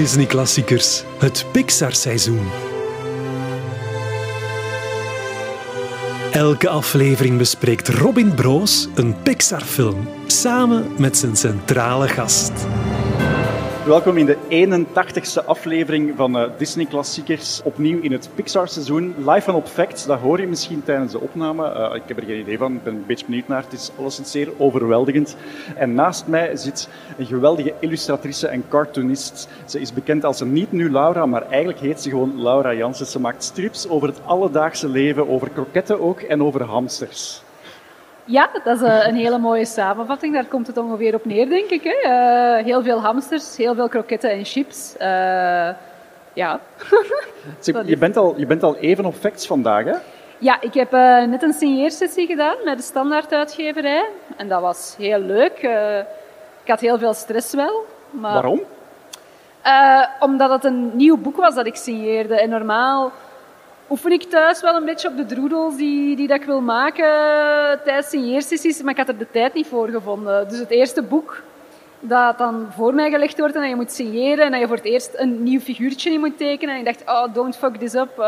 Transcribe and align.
Disney-klassiekers, 0.00 1.02
het 1.18 1.46
Pixar-seizoen. 1.52 2.48
Elke 6.32 6.68
aflevering 6.68 7.38
bespreekt 7.38 7.88
Robin 7.88 8.34
Broos 8.34 8.88
een 8.94 9.22
Pixar-film 9.22 10.08
samen 10.26 10.86
met 10.98 11.16
zijn 11.16 11.36
centrale 11.36 12.08
gast. 12.08 12.52
Welkom 13.90 14.16
in 14.16 14.26
de 14.26 14.66
81ste 14.68 15.44
aflevering 15.46 16.12
van 16.16 16.36
uh, 16.36 16.48
Disney 16.58 16.86
Klassiekers. 16.86 17.60
Opnieuw 17.62 18.00
in 18.00 18.12
het 18.12 18.28
Pixar-seizoen. 18.34 19.14
Live 19.18 19.40
van 19.40 19.54
op 19.54 19.66
Facts, 19.66 20.06
dat 20.06 20.18
hoor 20.18 20.40
je 20.40 20.46
misschien 20.46 20.84
tijdens 20.84 21.12
de 21.12 21.20
opname. 21.20 21.74
Uh, 21.74 21.94
ik 21.94 22.02
heb 22.06 22.16
er 22.16 22.22
geen 22.22 22.40
idee 22.40 22.58
van, 22.58 22.74
ik 22.74 22.82
ben 22.82 22.94
een 22.94 23.06
beetje 23.06 23.24
benieuwd 23.24 23.48
naar. 23.48 23.62
Het 23.62 23.72
is 23.72 23.90
alleszins 23.98 24.30
zeer 24.30 24.48
overweldigend. 24.58 25.36
En 25.74 25.94
naast 25.94 26.26
mij 26.26 26.56
zit 26.56 26.88
een 27.18 27.26
geweldige 27.26 27.74
illustratrice 27.80 28.46
en 28.48 28.64
cartoonist. 28.68 29.48
Ze 29.64 29.80
is 29.80 29.92
bekend 29.92 30.24
als 30.24 30.40
niet 30.40 30.72
nu 30.72 30.90
Laura, 30.90 31.26
maar 31.26 31.48
eigenlijk 31.48 31.80
heet 31.80 32.02
ze 32.02 32.10
gewoon 32.10 32.42
Laura 32.42 32.74
Jansen. 32.74 33.06
Ze 33.06 33.20
maakt 33.20 33.44
strips 33.44 33.88
over 33.88 34.08
het 34.08 34.20
alledaagse 34.24 34.88
leven, 34.88 35.28
over 35.28 35.50
kroketten 35.50 36.00
ook 36.00 36.20
en 36.20 36.42
over 36.42 36.62
hamsters. 36.62 37.42
Ja, 38.24 38.50
dat 38.64 38.80
is 38.80 38.82
eh, 38.82 39.06
een 39.06 39.14
hele 39.14 39.38
mooie 39.38 39.64
samenvatting. 39.64 40.34
Daar 40.34 40.44
komt 40.44 40.66
het 40.66 40.76
ongeveer 40.76 41.14
op 41.14 41.24
neer, 41.24 41.48
denk 41.48 41.70
ik. 41.70 41.84
Hè? 41.84 41.96
Uh, 42.58 42.64
heel 42.64 42.82
veel 42.82 43.00
hamsters, 43.00 43.56
heel 43.56 43.74
veel 43.74 43.88
kroketten 43.88 44.30
en 44.30 44.44
chips. 44.44 44.94
Uh, 45.00 45.06
ja. 46.32 46.60
je, 47.84 47.96
bent 47.98 48.16
al, 48.16 48.34
je 48.36 48.46
bent 48.46 48.62
al 48.62 48.76
even 48.76 49.04
op 49.04 49.14
facts 49.14 49.46
vandaag, 49.46 49.84
hè? 49.84 49.94
Ja, 50.38 50.60
ik 50.60 50.74
heb 50.74 50.90
net 51.28 51.42
een 51.42 51.52
signeersessie 51.52 52.26
gedaan 52.26 52.56
met 52.64 52.76
de 52.76 52.82
standaarduitgeverij. 52.82 54.08
En 54.36 54.48
dat 54.48 54.60
was 54.60 54.94
heel 54.98 55.18
leuk. 55.18 55.58
ik 56.62 56.68
had 56.68 56.80
heel 56.80 56.98
veel 56.98 57.14
stress 57.14 57.54
wel. 57.54 57.84
Maar... 58.10 58.32
Waarom? 58.32 58.60
omdat 60.20 60.50
het 60.50 60.64
een 60.64 60.90
nieuw 60.96 61.16
boek 61.16 61.36
was 61.36 61.54
dat 61.54 61.66
ik 61.66 61.76
signeerde. 61.76 62.40
En 62.40 62.48
normaal 62.48 63.12
oefen 63.90 64.12
ik 64.12 64.22
thuis 64.22 64.60
wel 64.60 64.74
een 64.74 64.84
beetje 64.84 65.08
op 65.08 65.16
de 65.16 65.26
droedels 65.26 65.76
die, 65.76 66.16
die 66.16 66.28
dat 66.28 66.40
ik 66.40 66.46
wil 66.46 66.60
maken 66.60 67.08
tijdens 67.84 68.08
signeersessies, 68.08 68.82
maar 68.82 68.92
ik 68.92 68.98
had 68.98 69.08
er 69.08 69.18
de 69.18 69.30
tijd 69.30 69.54
niet 69.54 69.66
voor 69.66 69.88
gevonden. 69.88 70.48
Dus 70.48 70.58
het 70.58 70.70
eerste 70.70 71.02
boek 71.02 71.42
dat 72.00 72.38
dan 72.38 72.66
voor 72.76 72.94
mij 72.94 73.10
gelegd 73.10 73.38
wordt 73.38 73.54
en 73.54 73.60
dat 73.60 73.70
je 73.70 73.76
moet 73.76 73.92
signeren 73.92 74.44
en 74.44 74.50
dat 74.50 74.60
je 74.60 74.66
voor 74.66 74.76
het 74.76 74.84
eerst 74.84 75.10
een 75.14 75.42
nieuw 75.42 75.60
figuurtje 75.60 76.10
in 76.10 76.20
moet 76.20 76.38
tekenen. 76.38 76.74
En 76.74 76.80
ik 76.80 76.86
dacht, 76.86 77.02
oh, 77.06 77.34
don't 77.34 77.56
fuck 77.56 77.76
this 77.76 77.94
up. 77.94 78.10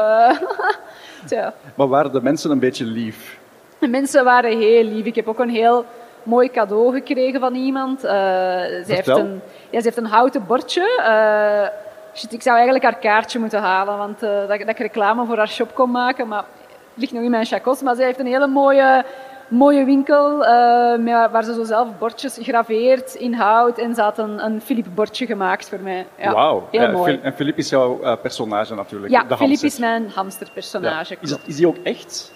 Uh, 1.33 1.47
Maar 1.75 1.89
waren 1.89 2.13
de 2.13 2.23
mensen 2.23 2.51
een 2.51 2.59
beetje 2.59 2.85
lief? 2.85 3.39
De 3.79 3.89
mensen 3.89 4.25
waren 4.25 4.59
heel 4.59 4.85
lief. 4.85 5.05
Ik 5.05 5.15
heb 5.15 5.29
ook 5.29 5.39
een 5.39 5.51
heel 5.51 5.85
mooi 6.23 6.51
cadeau 6.51 6.93
gekregen 6.93 7.41
van 7.41 7.55
iemand. 7.55 8.05
Uh, 8.05 8.11
ze, 8.11 8.85
heeft 8.87 9.09
een, 9.09 9.41
ja, 9.71 9.79
ze 9.79 9.85
heeft 9.85 9.97
een 9.97 10.05
houten 10.07 10.47
bordje. 10.47 10.99
Uh, 10.99 11.69
Shit, 12.15 12.33
ik 12.33 12.43
zou 12.43 12.55
eigenlijk 12.55 12.85
haar 12.85 12.99
kaartje 12.99 13.39
moeten 13.39 13.61
halen, 13.61 13.99
want 13.99 14.23
uh, 14.23 14.31
dat, 14.49 14.59
dat, 14.59 14.69
ik 14.69 14.79
reclame 14.79 15.27
voor 15.27 15.37
haar 15.37 15.49
shop 15.49 15.75
kon 15.75 15.91
maken, 15.91 16.29
maar 16.29 16.45
het 16.65 16.95
ligt 16.95 17.13
nog 17.13 17.23
in 17.23 17.31
mijn 17.31 17.45
chacos. 17.45 17.83
Maar 17.83 17.95
ze 17.95 18.03
heeft 18.03 18.19
een 18.19 18.27
hele 18.27 18.47
mooie, 18.47 19.05
mooie 19.49 19.85
winkel 19.85 20.43
uh, 20.43 20.97
met, 20.99 21.31
waar 21.31 21.45
ze 21.45 21.55
zo 21.55 21.65
zelf 21.65 21.89
bordjes 21.99 22.39
graveert 22.43 23.15
in 23.15 23.35
hout 23.35 23.79
en 23.79 23.95
ze 23.95 24.01
had 24.01 24.19
een, 24.19 24.45
een 24.45 24.61
Philip 24.61 24.87
bordje 24.95 25.27
gemaakt 25.27 25.69
voor 25.69 25.81
mij. 25.81 26.07
Ja, 26.19 26.33
Wauw. 26.33 26.69
Heel 26.71 26.81
ja, 26.81 26.91
mooi. 26.91 27.21
En 27.23 27.33
Philip 27.33 27.59
is 27.59 27.69
jouw 27.69 28.19
personage 28.23 28.75
natuurlijk, 28.75 29.13
Ja, 29.13 29.21
de 29.21 29.37
Philip 29.37 29.39
hamster. 29.39 29.69
is 29.69 29.79
mijn 29.79 30.11
hamsterpersonage. 30.15 31.15
Ja. 31.15 31.21
Is, 31.21 31.31
dat, 31.31 31.41
is 31.47 31.57
die 31.57 31.67
ook 31.67 31.77
echt? 31.83 32.33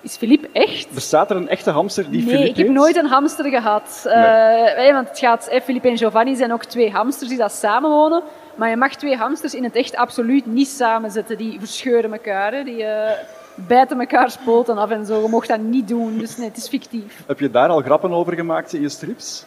Is 0.00 0.16
Philip 0.16 0.48
echt? 0.52 0.90
Bestaat 0.90 1.30
er 1.30 1.36
een 1.36 1.48
echte 1.48 1.70
hamster 1.70 2.10
die 2.10 2.24
nee, 2.24 2.34
Philip 2.34 2.48
ik 2.48 2.56
heb 2.56 2.68
nooit 2.68 2.96
een 2.96 3.06
hamster 3.06 3.44
gehad. 3.44 4.00
Nee. 4.04 4.88
Uh, 4.88 4.92
want 4.92 5.08
het 5.08 5.18
gaat, 5.18 5.46
eh, 5.46 5.60
Philip 5.60 5.84
en 5.84 5.96
Giovanni 5.96 6.36
zijn 6.36 6.52
ook 6.52 6.64
twee 6.64 6.90
hamsters 6.90 7.28
die 7.28 7.38
dat 7.38 7.52
samenwonen. 7.52 8.22
Maar 8.56 8.70
je 8.70 8.76
mag 8.76 8.94
twee 8.94 9.16
hamsters 9.16 9.54
in 9.54 9.64
het 9.64 9.76
echt 9.76 9.96
absoluut 9.96 10.46
niet 10.46 10.68
samenzetten. 10.68 11.38
Die 11.38 11.58
verscheuren 11.58 12.12
elkaar. 12.12 12.52
Hè. 12.52 12.64
Die 12.64 12.82
uh, 12.82 13.10
bijten 13.54 14.00
elkaar 14.00 14.36
poten 14.44 14.78
af 14.78 14.90
en 14.90 15.06
zo. 15.06 15.22
Je 15.22 15.28
mocht 15.28 15.48
dat 15.48 15.60
niet 15.60 15.88
doen. 15.88 16.18
Dus 16.18 16.36
nee, 16.36 16.48
het 16.48 16.56
is 16.56 16.68
fictief. 16.68 17.22
Heb 17.26 17.40
je 17.40 17.50
daar 17.50 17.68
al 17.68 17.80
grappen 17.80 18.12
over 18.12 18.34
gemaakt 18.34 18.72
in 18.72 18.80
je 18.80 18.88
strips? 18.88 19.44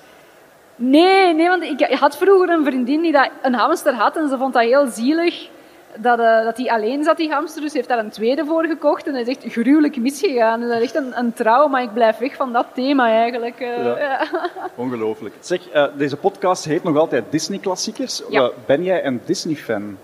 Nee, 0.76 1.34
nee, 1.34 1.48
want 1.48 1.64
ik 1.64 1.82
had 2.00 2.18
vroeger 2.18 2.50
een 2.50 2.66
vriendin 2.66 3.02
die 3.02 3.12
dat 3.12 3.30
een 3.42 3.54
hamster 3.54 3.94
had 3.94 4.18
en 4.18 4.30
ze 4.30 4.38
vond 4.38 4.54
dat 4.54 4.64
heel 4.64 4.88
zielig 4.88 5.50
dat, 5.98 6.20
uh, 6.20 6.44
dat 6.44 6.56
die 6.56 6.72
alleen 6.72 7.04
zat, 7.04 7.18
die 7.18 7.32
hamster. 7.32 7.62
Dus 7.62 7.74
heeft 7.74 7.88
daar 7.88 8.00
een 8.00 8.10
tweede 8.10 8.46
voor 8.46 8.66
gekocht 8.66 9.08
en 9.08 9.14
dat 9.14 9.28
is 9.28 9.36
echt 9.36 9.54
gruwelijk 9.54 9.98
misgegaan. 9.98 10.60
Dus 10.60 10.70
dat 10.70 10.78
is 10.78 10.84
echt 10.84 10.96
een, 10.96 11.18
een 11.18 11.34
trauma. 11.34 11.80
Ik 11.80 11.94
blijf 11.94 12.18
weg 12.18 12.36
van 12.36 12.54
dat 12.54 12.66
thema 12.74 13.08
eigenlijk. 13.08 13.60
Uh, 13.60 13.84
Ja. 13.84 13.98
ja. 13.98 14.28
Ongelooflijk. 14.76 15.36
Zeg, 15.40 15.74
uh, 15.74 15.86
deze 15.96 16.18
podcast 16.18 16.66
heet 16.66 16.84
nog 16.84 16.98
altijd 16.98 17.24
Disney 17.30 17.60
Klassiekers. 17.60 18.22
Ja. 18.30 18.50
Ben 18.66 18.84
jij 18.84 19.06
een 19.06 19.22
Disney-fan? 19.26 19.98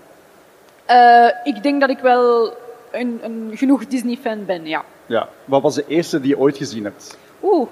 Ik 1.44 1.62
denk 1.62 1.80
dat 1.80 1.90
ik 1.90 1.98
wel 1.98 2.54
een, 2.90 3.20
een 3.22 3.50
genoeg 3.54 3.86
Disney-fan 3.86 4.44
ben, 4.44 4.66
ja. 4.66 4.84
Ja. 5.06 5.28
Wat 5.44 5.62
was 5.62 5.74
de 5.74 5.84
eerste 5.86 6.20
die 6.20 6.28
je 6.28 6.38
ooit 6.38 6.56
gezien 6.56 6.84
hebt? 6.84 7.18
Oeh. 7.42 7.68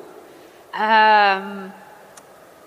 Um, 0.73 1.73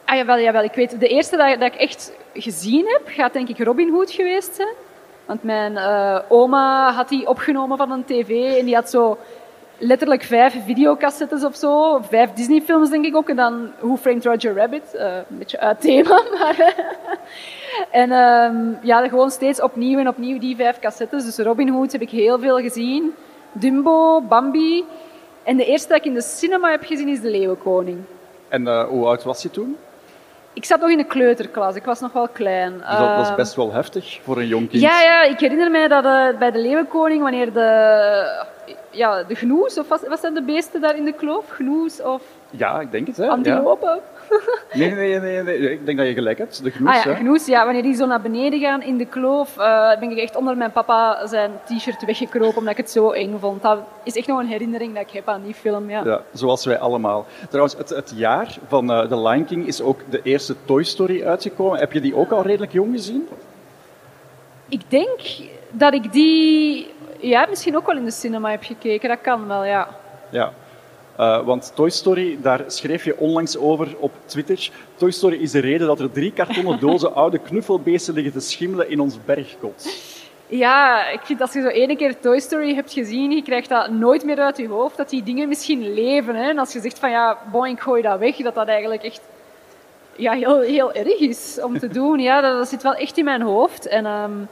ah, 0.06 0.16
jawel, 0.16 0.40
jawel. 0.40 0.64
Ik 0.64 0.74
weet, 0.74 1.00
de 1.00 1.08
eerste 1.08 1.38
dat, 1.38 1.60
dat 1.60 1.74
ik 1.74 1.80
echt 1.80 2.12
gezien 2.34 2.86
heb, 2.88 3.02
gaat 3.06 3.34
denk 3.34 3.50
ik 3.50 3.60
Robin 3.60 3.90
Hood 3.90 4.12
geweest 4.12 4.56
zijn. 4.56 4.74
Want 5.28 5.44
mijn 5.44 5.74
uh, 5.74 6.20
oma 6.28 6.92
had 6.92 7.10
die 7.10 7.28
opgenomen 7.28 7.78
van 7.78 7.92
een 7.92 8.06
tv 8.06 8.58
en 8.60 8.66
die 8.66 8.76
had 8.76 8.90
zo 8.90 9.18
letterlijk 9.78 10.24
vijf 10.24 10.66
videocassettes 10.66 11.44
of 11.44 11.56
zo. 11.56 12.00
Vijf 12.02 12.32
Disney-films 12.34 12.90
denk 12.90 13.06
ik 13.06 13.16
ook. 13.16 13.30
En 13.30 13.36
dan 13.36 13.72
Who 13.80 13.98
Framed 13.98 14.26
Roger 14.26 14.56
Rabbit. 14.56 14.84
Uh, 14.96 15.16
een 15.16 15.38
beetje 15.38 15.60
uit 15.60 15.82
thema, 15.82 16.24
maar... 16.40 16.76
en 17.92 18.12
um, 18.12 18.78
ja, 18.82 19.08
gewoon 19.08 19.32
steeds 19.32 19.62
opnieuw 19.62 20.00
en 20.00 20.08
opnieuw 20.08 20.40
die 20.40 20.56
vijf 20.56 20.80
cassettes. 20.80 21.26
Dus 21.26 21.38
Robin 21.38 21.70
Hood 21.70 21.92
heb 21.92 22.02
ik 22.02 22.10
heel 22.10 22.40
veel 22.40 22.58
gezien. 22.58 23.14
Dumbo, 23.52 24.22
Bambi. 24.22 24.86
En 25.44 25.58
de 25.58 25.66
eerste 25.66 25.88
dat 25.88 25.98
ik 25.98 26.06
in 26.06 26.14
de 26.14 26.22
cinema 26.22 26.70
heb 26.70 26.84
gezien 26.84 27.08
is 27.08 27.22
De 27.22 27.30
Leeuwenkoning. 27.30 27.98
En 28.48 28.84
hoe 28.84 29.06
oud 29.06 29.24
was 29.24 29.42
je 29.42 29.50
toen? 29.52 29.78
Ik 30.58 30.66
zat 30.66 30.80
nog 30.80 30.90
in 30.90 30.98
de 30.98 31.04
kleuterklas, 31.04 31.76
ik 31.76 31.86
was 31.86 32.00
nog 32.00 32.14
wel 32.14 32.28
klein. 32.28 32.74
Dus 32.74 32.98
dat 32.98 33.16
was 33.16 33.36
best 33.36 33.56
wel 33.56 33.74
heftig 33.74 34.20
voor 34.24 34.38
een 34.38 34.48
jong 34.48 34.70
kind. 34.70 34.82
Ja, 34.82 35.02
ja 35.02 35.24
ik 35.24 35.40
herinner 35.40 35.72
mij 35.72 35.88
dat 35.88 36.06
uh, 36.06 36.28
bij 36.40 36.52
de 36.52 36.60
Leeuwenkoning, 36.60 37.22
wanneer 37.22 37.54
de, 37.54 37.70
ja, 38.92 39.24
de 39.24 39.36
gnoes, 39.36 39.80
of 39.80 39.88
wat, 39.88 40.08
wat 40.08 40.20
zijn 40.20 40.34
de 40.34 40.42
beesten 40.42 40.82
daar 40.82 40.96
in 40.96 41.06
de 41.06 41.14
kloof? 41.14 41.50
Gnoes 41.50 42.02
of 42.02 42.22
Ja, 42.50 42.80
ik 42.80 42.92
denk 42.92 43.08
het. 43.08 43.18
Hè? 43.18 43.28
antilopen? 43.28 43.90
Ja. 43.90 44.02
Nee, 44.74 44.92
nee, 44.92 45.20
nee, 45.20 45.44
nee, 45.44 45.72
ik 45.72 45.86
denk 45.86 45.98
dat 45.98 46.08
je 46.08 46.14
gelijk 46.14 46.38
hebt. 46.38 46.64
De 46.64 46.70
gnoes, 46.70 46.96
ah 46.96 47.04
ja, 47.04 47.12
hè? 47.12 47.16
gnoes, 47.16 47.46
ja. 47.46 47.64
Wanneer 47.64 47.84
die 47.84 47.96
zo 47.96 48.06
naar 48.06 48.22
beneden 48.22 48.60
gaan 48.60 48.82
in 48.82 48.98
de 48.98 49.06
kloof, 49.06 49.58
uh, 49.58 50.00
ben 50.00 50.12
ik 50.12 50.18
echt 50.18 50.36
onder 50.36 50.58
mijn 50.58 50.72
papa 50.72 51.28
zijn 51.28 51.52
t-shirt 51.66 52.06
weggekropen 52.06 52.58
omdat 52.58 52.72
ik 52.72 52.78
het 52.78 52.92
zo 52.92 53.12
eng 53.12 53.38
vond. 53.40 53.62
Dat 53.62 53.80
is 54.04 54.16
echt 54.16 54.28
nog 54.28 54.40
een 54.40 54.48
herinnering 54.48 54.94
dat 54.94 55.04
ik 55.04 55.12
heb 55.12 55.28
aan 55.28 55.44
die 55.44 55.54
film, 55.54 55.90
ja. 55.90 56.04
Ja, 56.04 56.22
zoals 56.34 56.66
wij 56.66 56.80
allemaal. 56.80 57.26
Trouwens, 57.50 57.78
het, 57.78 57.90
het 57.90 58.14
jaar 58.16 58.58
van 58.68 58.92
uh, 58.92 59.02
The 59.02 59.22
Lion 59.22 59.46
King 59.46 59.68
is 59.68 59.82
ook 59.82 60.00
de 60.10 60.22
eerste 60.24 60.56
Toy 60.66 60.84
Story 60.84 61.24
uitgekomen. 61.24 61.80
Heb 61.80 61.92
je 61.92 62.02
die 62.02 62.16
ook 62.16 62.32
al 62.32 62.42
redelijk 62.42 62.72
jong 62.72 62.92
gezien? 62.92 63.28
Ik 64.70 64.82
denk 64.88 65.20
dat 65.72 65.94
ik 65.94 66.12
die 66.12 66.88
ja, 67.20 67.46
misschien 67.50 67.78
ook 67.78 67.86
wel 67.86 67.98
in 67.98 68.06
de 68.06 68.12
cinema 68.12 68.50
heb 68.50 68.64
gekeken. 68.64 69.10
Dat 69.10 69.22
kan 69.22 69.48
wel, 69.48 69.64
ja. 69.66 69.88
Ja. 70.30 70.54
Uh, 71.20 71.46
want 71.46 71.72
Toy 71.76 71.90
Story, 71.90 72.38
daar 72.42 72.64
schreef 72.68 73.04
je 73.04 73.18
onlangs 73.18 73.58
over 73.58 73.96
op 74.00 74.12
Twitter. 74.26 74.70
Toy 74.96 75.12
Story 75.12 75.36
is 75.42 75.52
de 75.52 75.60
reden 75.60 75.88
dat 75.88 76.00
er 76.00 76.12
drie 76.12 76.32
kartonnen 76.32 76.80
dozen 76.90 77.16
oude 77.16 77.38
knuffelbeesten 77.38 78.14
liggen 78.14 78.34
te 78.34 78.40
schimmelen 78.40 78.90
in 78.90 79.00
ons 79.00 79.18
bergkot. 79.26 79.88
Ja, 80.48 81.08
ik 81.10 81.20
vind 81.24 81.42
als 81.42 81.54
je 81.54 81.62
zo 81.62 81.68
ene 81.68 81.96
keer 81.96 82.20
Toy 82.20 82.40
Story 82.40 82.76
hebt 82.76 82.94
gezien, 82.94 83.32
je 83.32 83.42
krijgt 83.42 83.70
dat 83.70 83.90
nooit 83.90 84.24
meer 84.24 84.40
uit 84.40 84.58
je 84.58 84.68
hoofd, 84.68 84.98
dat 84.98 85.10
die 85.10 85.24
dingen 85.24 85.48
misschien 85.48 85.94
leven. 85.94 86.36
Hè? 86.36 86.50
En 86.50 86.58
als 86.58 86.74
je 86.74 86.80
zegt 86.80 87.00
van 87.00 87.10
ja, 87.10 87.38
boing, 87.52 87.84
gooi 87.84 88.02
dat 88.02 88.20
weg, 88.20 88.36
dat 88.36 88.56
dat 88.56 88.68
eigenlijk 88.68 89.04
echt 89.04 89.22
ja, 90.16 90.34
heel, 90.34 90.60
heel 90.60 90.94
erg 90.94 91.20
is 91.20 91.60
om 91.64 91.80
te 91.80 91.88
doen. 92.00 92.20
Ja, 92.20 92.42
dat, 92.42 92.58
dat 92.58 92.68
zit 92.68 92.84
wel 92.84 92.96
echt 92.96 93.18
in 93.18 93.26
mijn 93.26 93.42
hoofd. 93.42 93.88
En, 93.88 94.06
um, 94.06 94.48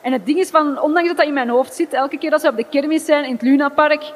en 0.00 0.12
het 0.12 0.26
ding 0.26 0.38
is 0.38 0.50
van, 0.50 0.80
ondanks 0.80 1.08
dat 1.08 1.16
dat 1.16 1.26
in 1.26 1.32
mijn 1.32 1.48
hoofd 1.48 1.74
zit, 1.74 1.92
elke 1.92 2.18
keer 2.18 2.32
als 2.32 2.42
we 2.42 2.48
op 2.48 2.56
de 2.56 2.66
kermis 2.70 3.04
zijn 3.04 3.24
in 3.24 3.32
het 3.32 3.42
Lunapark, 3.42 4.12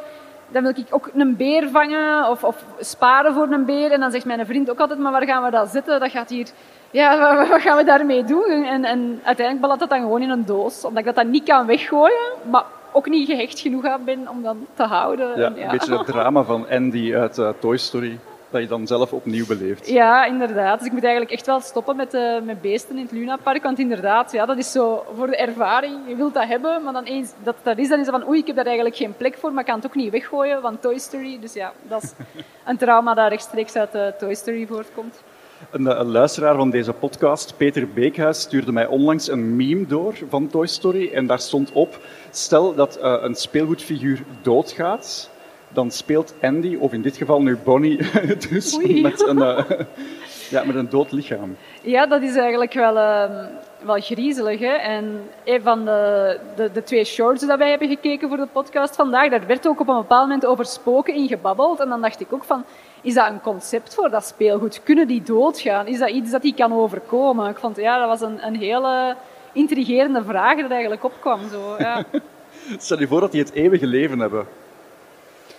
dan 0.55 0.63
wil 0.63 0.73
ik 0.77 0.87
ook 0.91 1.11
een 1.15 1.37
beer 1.37 1.69
vangen 1.69 2.29
of, 2.31 2.45
of, 2.45 2.65
sparen 2.81 3.35
voor 3.35 3.49
een 3.51 3.65
beer. 3.65 3.91
En 3.93 4.01
dan 4.01 4.11
zegt 4.11 4.25
mijn 4.25 4.47
vriend 4.47 4.71
ook 4.71 4.81
altijd, 4.81 4.99
maar 4.99 5.13
waar 5.13 5.25
gaan 5.25 5.45
we 5.45 5.51
dat 5.51 5.69
zetten? 5.69 6.01
Dat 6.01 6.11
gaat 6.11 6.31
hier... 6.31 6.49
Ja, 6.91 7.37
wat 7.49 7.61
gaan 7.61 7.77
we 7.77 7.85
daarmee 7.85 8.25
doen? 8.25 8.65
En, 8.65 8.85
en 8.85 9.21
uiteindelijk 9.23 9.61
belandt 9.61 9.81
dat 9.81 9.91
dan 9.91 10.01
gewoon 10.01 10.23
in 10.23 10.31
een 10.31 10.45
doos. 10.45 10.85
Omdat 10.85 10.99
ik 10.99 11.05
dat 11.05 11.15
dan 11.15 11.31
niet 11.31 11.45
kan 11.45 11.67
weggooien, 11.67 12.33
maar 12.51 12.65
ook 12.93 13.09
niet 13.09 13.29
gehecht 13.29 13.59
genoeg 13.59 13.87
aan 13.87 14.05
ben 14.05 14.29
om 14.29 14.43
dan 14.43 14.67
te 14.75 14.83
houden. 14.83 15.39
Ja, 15.39 15.47
en, 15.47 15.55
ja. 15.57 15.63
een 15.63 15.71
beetje 15.71 15.97
het 15.97 16.07
drama 16.07 16.43
van 16.43 16.67
Andy 16.71 17.15
uit 17.15 17.39
uh, 17.39 17.49
Toy 17.61 17.77
Story, 17.77 18.19
dat 18.55 18.63
je 18.63 18.69
dan 18.69 18.87
zelf 18.87 19.13
opnieuw 19.13 19.47
beleeft. 19.47 19.89
Ja, 19.89 20.25
inderdaad. 20.25 20.79
Dus 20.79 20.87
ik 20.87 20.93
moet 20.93 21.03
eigenlijk 21.03 21.33
echt 21.33 21.47
wel 21.47 21.61
stoppen 21.61 21.97
met, 21.97 22.15
uh, 22.15 22.41
met 22.43 22.61
beesten 22.61 22.97
in 22.97 23.03
het 23.03 23.13
Lunapark. 23.13 23.63
Want 23.63 23.79
inderdaad, 23.79 24.33
ja, 24.33 24.47
dat 24.47 24.59
is 24.59 24.73
zo 24.73 25.05
voor 25.17 25.27
de 25.27 25.37
ervaring. 25.37 25.97
Je 26.09 26.17
wilt 26.17 26.35
dat 26.35 26.47
hebben, 26.47 26.83
maar 26.83 26.93
dan 26.93 27.05
eens 27.05 27.33
dat 27.43 27.57
dat 27.63 27.79
is, 27.79 27.89
dan 27.89 28.01
is 28.01 28.07
het 28.07 28.15
van 28.15 28.29
oei, 28.29 28.41
ik 28.41 28.47
heb 28.47 28.57
daar 28.57 28.67
eigenlijk 28.67 28.97
geen 28.97 29.17
plek 29.17 29.37
voor, 29.39 29.51
maar 29.51 29.61
ik 29.61 29.67
kan 29.67 29.77
het 29.77 29.87
ook 29.87 29.95
niet 29.95 30.11
weggooien 30.11 30.61
van 30.61 30.81
Toy 30.81 30.99
Story. 30.99 31.39
Dus 31.41 31.53
ja, 31.53 31.73
dat 31.89 32.03
is 32.03 32.13
een 32.69 32.77
trauma 32.77 33.15
dat 33.15 33.29
rechtstreeks 33.29 33.77
uit 33.77 33.95
uh, 33.95 34.07
Toy 34.07 34.35
Story 34.35 34.67
voortkomt. 34.67 35.23
Een, 35.71 36.01
een, 36.01 36.11
luisteraar 36.11 36.57
van 36.57 36.71
deze 36.71 36.93
podcast, 36.93 37.57
Peter 37.57 37.89
Beekhuis, 37.89 38.41
stuurde 38.41 38.73
mij 38.73 38.87
onlangs 38.87 39.29
een 39.29 39.57
meme 39.57 39.87
door 39.87 40.15
van 40.29 40.49
Toy 40.49 40.67
Story. 40.67 41.11
En 41.13 41.27
daar 41.27 41.41
stond 41.41 41.73
op, 41.73 41.99
stel 42.31 42.75
dat 42.75 42.99
uh, 42.99 43.17
een 43.21 43.35
speelgoedfiguur 43.35 44.23
doodgaat, 44.43 45.31
dan 45.75 45.91
speelt 45.91 46.35
Andy, 46.43 46.77
of 46.77 46.93
in 46.93 47.03
dit 47.03 47.17
geval 47.17 47.43
nu 47.43 47.57
Bonnie, 47.57 47.97
dus 48.49 48.79
met 49.03 49.27
een, 49.27 49.39
uh, 49.39 49.61
ja, 50.51 50.65
met 50.65 50.75
een 50.75 50.89
dood 50.89 51.13
lichaam. 51.13 51.57
Ja, 51.83 52.07
dat 52.07 52.23
is 52.23 52.37
eigenlijk 52.37 52.73
wel, 52.73 52.97
uh, 52.97 53.47
wel 53.85 54.01
griezelig. 54.01 54.61
Hè? 54.61 54.75
En 54.75 55.23
een 55.45 55.63
van 55.63 55.85
de, 55.85 56.39
de, 56.57 56.71
de, 56.73 56.83
twee 56.83 57.05
shorts 57.05 57.47
dat 57.47 57.59
wij 57.59 57.71
hebben 57.71 57.89
gekeken 57.89 58.29
voor 58.29 58.37
de 58.37 58.49
podcast 58.53 58.97
vandaag, 58.97 59.31
daar 59.31 59.47
werd 59.47 59.69
ook 59.69 59.81
op 59.81 59.89
een 59.89 59.97
bepaald 59.97 60.23
moment 60.23 60.47
over 60.47 60.67
spoken 60.67 61.15
in 61.15 61.29
gebabbeld. 61.29 61.81
En 61.81 61.89
dan 61.89 62.01
dacht 62.01 62.21
ik 62.21 62.33
ook 62.33 62.45
van, 62.45 62.65
is 63.03 63.15
dat 63.15 63.29
een 63.29 63.41
concept 63.41 63.95
voor 63.95 64.11
dat 64.11 64.27
speelgoed? 64.27 64.83
Kunnen 64.83 65.09
die 65.09 65.23
doodgaan? 65.23 65.87
Is 65.87 65.99
dat 65.99 66.11
iets 66.11 66.31
dat 66.31 66.43
die 66.43 66.55
kan 66.55 66.73
overkomen? 66.73 67.51
Ik 67.51 67.59
vond, 67.59 67.77
ja, 67.77 67.99
dat 67.99 68.09
was 68.09 68.21
een, 68.21 68.47
een 68.47 68.57
hele 68.57 69.17
intrigerende 69.53 70.25
vraag 70.25 70.61
dat 70.61 70.71
eigenlijk 70.71 71.05
opkwam. 71.05 71.41
Zo, 71.51 71.75
ja. 71.79 72.05
Stel 72.79 72.99
je 72.99 73.07
voor 73.07 73.21
dat 73.21 73.33
die 73.33 73.41
het 73.41 73.53
eeuwige 73.53 73.87
leven 73.87 74.19
hebben. 74.19 74.47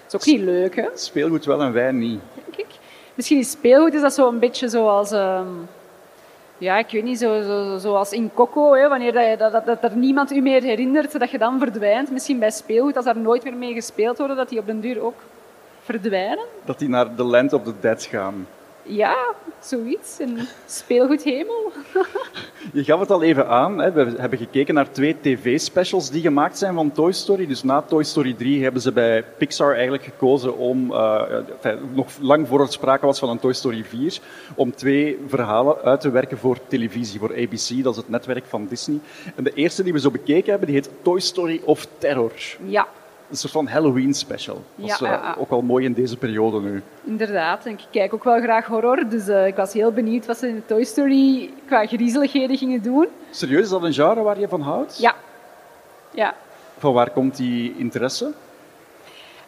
Dat 0.07 0.21
is 0.21 0.27
ook 0.27 0.35
niet 0.35 0.45
leuk, 0.45 0.75
hè? 0.75 0.87
Speelgoed 0.93 1.45
wel 1.45 1.61
en 1.61 1.73
wij 1.73 1.91
niet. 1.91 2.19
Denk 2.33 2.67
ik. 2.67 2.79
Misschien 3.13 3.39
is 3.39 3.51
speelgoed 3.51 3.93
is 3.93 4.01
dat 4.01 4.13
zo 4.13 4.27
een 4.27 4.39
beetje 4.39 4.69
zoals... 4.69 5.11
Um, 5.11 5.67
ja, 6.57 6.77
ik 6.77 6.89
weet 6.91 7.03
niet, 7.03 7.19
zo, 7.19 7.41
zo, 7.41 7.77
zoals 7.77 8.11
in 8.11 8.31
Coco, 8.33 8.73
hè, 8.73 8.87
wanneer 8.87 9.37
dat, 9.37 9.51
dat, 9.51 9.65
dat, 9.65 9.83
er 9.83 9.95
niemand 9.95 10.31
u 10.31 10.41
meer 10.41 10.61
herinnert, 10.61 11.19
dat 11.19 11.29
je 11.29 11.37
dan 11.37 11.59
verdwijnt. 11.59 12.11
Misschien 12.11 12.39
bij 12.39 12.51
speelgoed, 12.51 12.97
als 12.97 13.05
er 13.05 13.17
nooit 13.17 13.43
meer 13.43 13.55
mee 13.55 13.73
gespeeld 13.73 14.17
wordt, 14.17 14.35
dat 14.35 14.49
die 14.49 14.59
op 14.59 14.65
den 14.65 14.79
duur 14.79 15.01
ook 15.01 15.15
verdwijnen. 15.81 16.45
Dat 16.65 16.79
die 16.79 16.89
naar 16.89 17.15
de 17.15 17.23
Land 17.23 17.53
of 17.53 17.63
the 17.63 17.73
Dead 17.79 18.03
gaan. 18.03 18.47
Ja, 18.87 19.33
zoiets. 19.59 20.19
Een 20.19 20.39
speelgoedhemel. 20.65 21.71
Je 22.73 22.83
gaf 22.83 22.99
het 22.99 23.11
al 23.11 23.23
even 23.23 23.47
aan. 23.47 23.77
Hè. 23.79 23.91
We 23.91 24.13
hebben 24.17 24.39
gekeken 24.39 24.73
naar 24.73 24.91
twee 24.91 25.15
tv-specials 25.21 26.09
die 26.09 26.21
gemaakt 26.21 26.57
zijn 26.57 26.73
van 26.73 26.91
Toy 26.91 27.11
Story. 27.11 27.47
Dus 27.47 27.63
na 27.63 27.81
Toy 27.81 28.03
Story 28.03 28.33
3 28.33 28.63
hebben 28.63 28.81
ze 28.81 28.91
bij 28.91 29.23
Pixar 29.37 29.73
eigenlijk 29.73 30.03
gekozen 30.03 30.57
om, 30.57 30.91
uh, 30.91 31.21
nog 31.93 32.07
lang 32.19 32.47
voor 32.47 32.59
het 32.59 32.71
sprake 32.71 33.05
was 33.05 33.19
van 33.19 33.29
een 33.29 33.39
Toy 33.39 33.53
Story 33.53 33.83
4, 33.83 34.19
om 34.55 34.75
twee 34.75 35.19
verhalen 35.27 35.77
uit 35.83 36.01
te 36.01 36.09
werken 36.09 36.37
voor 36.37 36.57
televisie, 36.67 37.19
voor 37.19 37.31
ABC. 37.31 37.83
Dat 37.83 37.93
is 37.93 37.97
het 37.97 38.09
netwerk 38.09 38.45
van 38.45 38.67
Disney. 38.67 38.99
En 39.35 39.43
de 39.43 39.53
eerste 39.53 39.83
die 39.83 39.93
we 39.93 39.99
zo 39.99 40.11
bekeken 40.11 40.49
hebben, 40.49 40.67
die 40.67 40.77
heet 40.77 40.89
Toy 41.01 41.19
Story 41.19 41.61
of 41.63 41.87
Terror. 41.97 42.31
Ja, 42.65 42.87
een 43.29 43.37
soort 43.37 43.53
van 43.53 43.67
Halloween 43.67 44.13
special. 44.13 44.63
Dat 44.75 44.89
is 44.89 45.01
uh, 45.01 45.35
ook 45.37 45.49
wel 45.49 45.61
mooi 45.61 45.85
in 45.85 45.93
deze 45.93 46.17
periode 46.17 46.59
nu. 46.61 46.83
Inderdaad, 47.03 47.65
en 47.65 47.71
ik 47.71 47.85
kijk 47.91 48.13
ook 48.13 48.23
wel 48.23 48.41
graag 48.41 48.65
horror, 48.65 49.09
dus 49.09 49.27
uh, 49.27 49.47
ik 49.47 49.55
was 49.55 49.73
heel 49.73 49.91
benieuwd 49.91 50.25
wat 50.25 50.37
ze 50.37 50.47
in 50.47 50.63
Toy 50.65 50.83
Story 50.83 51.49
qua 51.65 51.85
griezeligheden 51.85 52.57
gingen 52.57 52.81
doen. 52.81 53.07
Serieus, 53.29 53.63
is 53.63 53.69
dat 53.69 53.83
een 53.83 53.93
genre 53.93 54.21
waar 54.21 54.39
je 54.39 54.47
van 54.47 54.61
houdt? 54.61 54.97
Ja. 54.97 55.13
ja. 56.11 56.33
Van 56.77 56.93
waar 56.93 57.09
komt 57.09 57.35
die 57.35 57.75
interesse? 57.77 58.25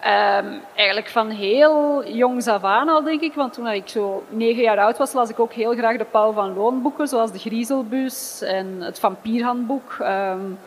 Um, 0.01 0.59
eigenlijk 0.75 1.07
van 1.07 1.29
heel 1.29 2.07
jongs 2.07 2.47
af 2.47 2.63
aan 2.63 2.89
al, 2.89 3.03
denk 3.03 3.21
ik. 3.21 3.33
Want 3.33 3.53
toen 3.53 3.67
ik 3.67 3.87
zo 3.87 4.23
negen 4.29 4.63
jaar 4.63 4.77
oud 4.77 4.97
was, 4.97 5.13
las 5.13 5.29
ik 5.29 5.39
ook 5.39 5.53
heel 5.53 5.73
graag 5.73 5.97
de 5.97 6.05
Paul 6.05 6.33
van 6.33 6.53
Loon 6.53 6.81
boeken, 6.81 7.07
zoals 7.07 7.31
De 7.31 7.39
Griezelbus 7.39 8.41
en 8.41 8.81
Het 8.81 8.99
Vampierhandboek. 8.99 9.97
Um, 10.01 10.59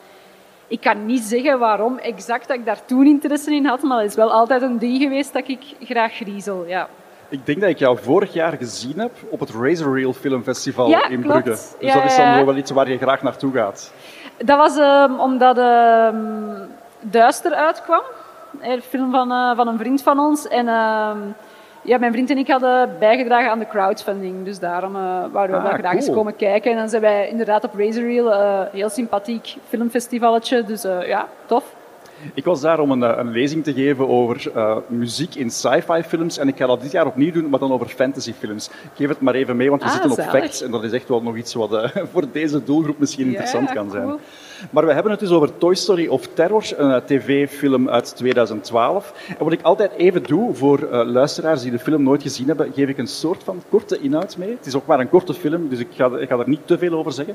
ik 0.70 0.80
kan 0.80 1.06
niet 1.06 1.22
zeggen 1.22 1.58
waarom 1.58 1.98
exact 1.98 2.48
dat 2.48 2.56
ik 2.56 2.64
daar 2.64 2.84
toen 2.84 3.06
interesse 3.06 3.54
in 3.54 3.66
had, 3.66 3.82
maar 3.82 3.98
het 4.00 4.10
is 4.10 4.16
wel 4.16 4.32
altijd 4.32 4.62
een 4.62 4.78
ding 4.78 5.02
geweest 5.02 5.32
dat 5.32 5.48
ik 5.48 5.62
graag 5.80 6.12
griezel. 6.12 6.64
Ja. 6.66 6.88
Ik 7.28 7.46
denk 7.46 7.60
dat 7.60 7.70
ik 7.70 7.78
jou 7.78 7.98
vorig 8.02 8.32
jaar 8.32 8.56
gezien 8.56 8.98
heb 8.98 9.12
op 9.28 9.40
het 9.40 9.50
Razor 9.50 9.98
Reel 9.98 10.12
Filmfestival 10.12 10.88
ja, 10.88 11.08
in 11.08 11.22
klopt. 11.22 11.42
Brugge. 11.42 11.50
Dus 11.50 11.74
ja, 11.88 11.94
dat 11.94 12.04
is 12.04 12.16
dan 12.16 12.44
wel 12.44 12.56
iets 12.56 12.70
waar 12.70 12.90
je 12.90 12.98
graag 12.98 13.22
naartoe 13.22 13.52
gaat. 13.52 13.92
Dat 14.38 14.58
was 14.58 14.76
um, 14.76 15.20
omdat 15.20 15.58
um, 15.58 16.68
Duister 17.00 17.52
uitkwam. 17.52 18.02
Een 18.60 18.82
film 18.82 19.10
van, 19.10 19.32
uh, 19.32 19.56
van 19.56 19.68
een 19.68 19.78
vriend 19.78 20.02
van 20.02 20.18
ons. 20.18 20.48
En 20.48 20.66
uh, 20.66 21.10
ja, 21.82 21.98
mijn 21.98 22.12
vriend 22.12 22.30
en 22.30 22.38
ik 22.38 22.48
hadden 22.48 22.96
bijgedragen 22.98 23.50
aan 23.50 23.58
de 23.58 23.66
crowdfunding. 23.66 24.44
Dus 24.44 24.58
daarom 24.58 24.96
uh, 24.96 25.02
wouden 25.32 25.56
we 25.56 25.62
ah, 25.62 25.68
wel 25.68 25.78
graag 25.78 25.92
cool. 25.92 25.94
eens 25.94 26.10
komen 26.10 26.36
kijken. 26.36 26.70
En 26.70 26.76
dan 26.76 26.88
zijn 26.88 27.02
wij 27.02 27.28
inderdaad 27.28 27.64
op 27.64 27.74
Razor 27.74 28.02
Reel. 28.02 28.32
Uh, 28.32 28.60
heel 28.72 28.88
sympathiek 28.88 29.56
filmfestivalletje. 29.68 30.64
Dus 30.64 30.84
uh, 30.84 31.06
ja, 31.06 31.28
tof. 31.46 31.74
Ik 32.34 32.44
was 32.44 32.60
daar 32.60 32.78
om 32.78 32.90
een, 32.90 33.18
een 33.18 33.30
lezing 33.30 33.64
te 33.64 33.72
geven 33.72 34.08
over 34.08 34.52
muziek 34.86 35.34
in 35.34 35.50
sci-fi 35.50 36.02
films. 36.02 36.38
En 36.38 36.48
ik 36.48 36.56
ga 36.56 36.66
dat 36.66 36.80
dit 36.80 36.90
jaar 36.90 37.06
opnieuw 37.06 37.32
doen, 37.32 37.48
maar 37.48 37.58
dan 37.58 37.72
over 37.72 37.88
fantasyfilms. 37.88 38.68
Ik 38.68 38.90
geef 38.94 39.08
het 39.08 39.20
maar 39.20 39.34
even 39.34 39.56
mee, 39.56 39.70
want 39.70 39.82
we 39.82 39.88
ah, 39.88 39.92
zitten 39.92 40.10
op 40.10 40.16
zalig. 40.16 40.32
facts. 40.32 40.62
En 40.62 40.70
dat 40.70 40.84
is 40.84 40.92
echt 40.92 41.08
wel 41.08 41.22
nog 41.22 41.36
iets 41.36 41.54
wat 41.54 41.90
voor 42.12 42.24
deze 42.32 42.64
doelgroep 42.64 42.98
misschien 42.98 43.26
interessant 43.26 43.72
kan 43.72 43.88
cool. 43.88 43.90
zijn. 43.90 44.18
Maar 44.70 44.86
we 44.86 44.92
hebben 44.92 45.10
het 45.10 45.20
dus 45.20 45.30
over 45.30 45.58
Toy 45.58 45.74
Story 45.74 46.06
of 46.06 46.26
Terror, 46.26 46.64
een 46.76 47.02
tv-film 47.04 47.88
uit 47.88 48.16
2012. 48.16 49.12
En 49.38 49.44
wat 49.44 49.52
ik 49.52 49.62
altijd 49.62 49.92
even 49.96 50.22
doe 50.22 50.54
voor 50.54 50.80
uh, 50.80 51.04
luisteraars 51.04 51.62
die 51.62 51.70
de 51.70 51.78
film 51.78 52.02
nooit 52.02 52.22
gezien 52.22 52.46
hebben, 52.46 52.72
geef 52.74 52.88
ik 52.88 52.98
een 52.98 53.06
soort 53.06 53.42
van 53.44 53.62
korte 53.68 53.98
inhoud 53.98 54.36
mee. 54.36 54.50
Het 54.50 54.66
is 54.66 54.74
ook 54.74 54.86
maar 54.86 55.00
een 55.00 55.08
korte 55.08 55.34
film, 55.34 55.68
dus 55.68 55.78
ik 55.78 55.88
ga, 55.94 56.18
ik 56.18 56.28
ga 56.28 56.38
er 56.38 56.48
niet 56.48 56.60
te 56.64 56.78
veel 56.78 56.92
over 56.92 57.12
zeggen. 57.12 57.34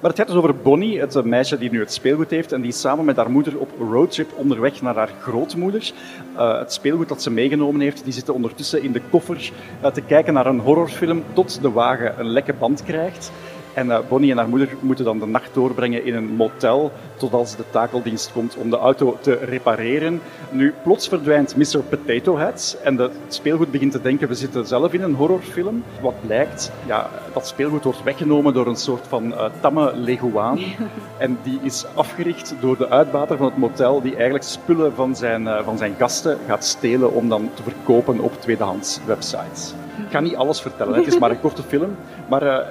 Maar 0.00 0.10
het 0.10 0.18
gaat 0.18 0.26
dus 0.26 0.36
over 0.36 0.56
Bonnie, 0.56 1.00
het 1.00 1.24
meisje 1.24 1.58
die 1.58 1.70
nu 1.70 1.80
het 1.80 1.92
speelgoed 1.92 2.30
heeft 2.30 2.52
en 2.52 2.60
die 2.60 2.72
samen 2.72 3.04
met 3.04 3.16
haar 3.16 3.30
moeder 3.30 3.58
op 3.58 3.70
roadtrip 3.78 4.32
onderweg 4.34 4.82
naar 4.82 4.94
haar 4.94 5.10
grootmoeder. 5.20 5.92
Uh, 6.36 6.58
het 6.58 6.72
speelgoed 6.72 7.08
dat 7.08 7.22
ze 7.22 7.30
meegenomen 7.30 7.80
heeft, 7.80 8.04
die 8.04 8.12
zitten 8.12 8.34
ondertussen 8.34 8.82
in 8.82 8.92
de 8.92 9.00
koffer 9.10 9.52
te 9.92 10.00
kijken 10.00 10.34
naar 10.34 10.46
een 10.46 10.60
horrorfilm 10.60 11.22
tot 11.32 11.62
de 11.62 11.70
wagen 11.70 12.18
een 12.18 12.28
lekke 12.28 12.52
band 12.52 12.82
krijgt. 12.84 13.32
En 13.74 13.86
uh, 13.86 13.98
Bonnie 14.08 14.30
en 14.30 14.36
haar 14.36 14.48
moeder 14.48 14.68
moeten 14.80 15.04
dan 15.04 15.18
de 15.18 15.26
nacht 15.26 15.54
doorbrengen 15.54 16.04
in 16.04 16.14
een 16.14 16.34
motel, 16.36 16.92
tot 17.16 17.32
als 17.32 17.56
de 17.56 17.64
takeldienst 17.70 18.32
komt 18.32 18.56
om 18.56 18.70
de 18.70 18.76
auto 18.76 19.18
te 19.20 19.34
repareren. 19.34 20.20
Nu, 20.50 20.74
plots 20.82 21.08
verdwijnt 21.08 21.56
Mr. 21.56 21.78
Potato 21.88 22.36
Head 22.38 22.78
en 22.82 22.96
de, 22.96 23.02
het 23.02 23.34
speelgoed 23.34 23.70
begint 23.70 23.92
te 23.92 24.00
denken, 24.00 24.28
we 24.28 24.34
zitten 24.34 24.66
zelf 24.66 24.92
in 24.92 25.02
een 25.02 25.14
horrorfilm. 25.14 25.84
Wat 26.00 26.14
blijkt, 26.26 26.72
ja, 26.86 27.10
dat 27.32 27.46
speelgoed 27.46 27.84
wordt 27.84 28.02
weggenomen 28.02 28.54
door 28.54 28.66
een 28.66 28.76
soort 28.76 29.06
van 29.06 29.26
uh, 29.26 29.44
tamme 29.60 29.96
leguaan. 29.96 30.58
en 31.18 31.38
die 31.42 31.58
is 31.62 31.84
afgericht 31.94 32.54
door 32.60 32.76
de 32.76 32.88
uitbater 32.88 33.36
van 33.36 33.46
het 33.46 33.56
motel, 33.56 34.02
die 34.02 34.14
eigenlijk 34.14 34.44
spullen 34.44 34.94
van 34.94 35.16
zijn, 35.16 35.42
uh, 35.42 35.64
van 35.64 35.78
zijn 35.78 35.94
gasten 35.98 36.38
gaat 36.46 36.64
stelen 36.64 37.12
om 37.12 37.28
dan 37.28 37.50
te 37.54 37.62
verkopen 37.62 38.20
op 38.20 38.40
tweedehands 38.40 39.00
websites. 39.06 39.74
Ik 39.96 40.10
ga 40.10 40.20
niet 40.20 40.36
alles 40.36 40.60
vertellen, 40.60 40.94
het 40.94 41.06
is 41.06 41.18
maar 41.18 41.30
een 41.30 41.40
korte 41.40 41.62
film, 41.62 41.96
maar 42.28 42.66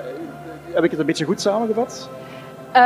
heb 0.74 0.84
ik 0.84 0.92
het 0.92 1.00
een 1.00 1.06
beetje 1.06 1.26
goed 1.26 1.42
samengevat? 1.42 2.10
Uh, 2.76 2.82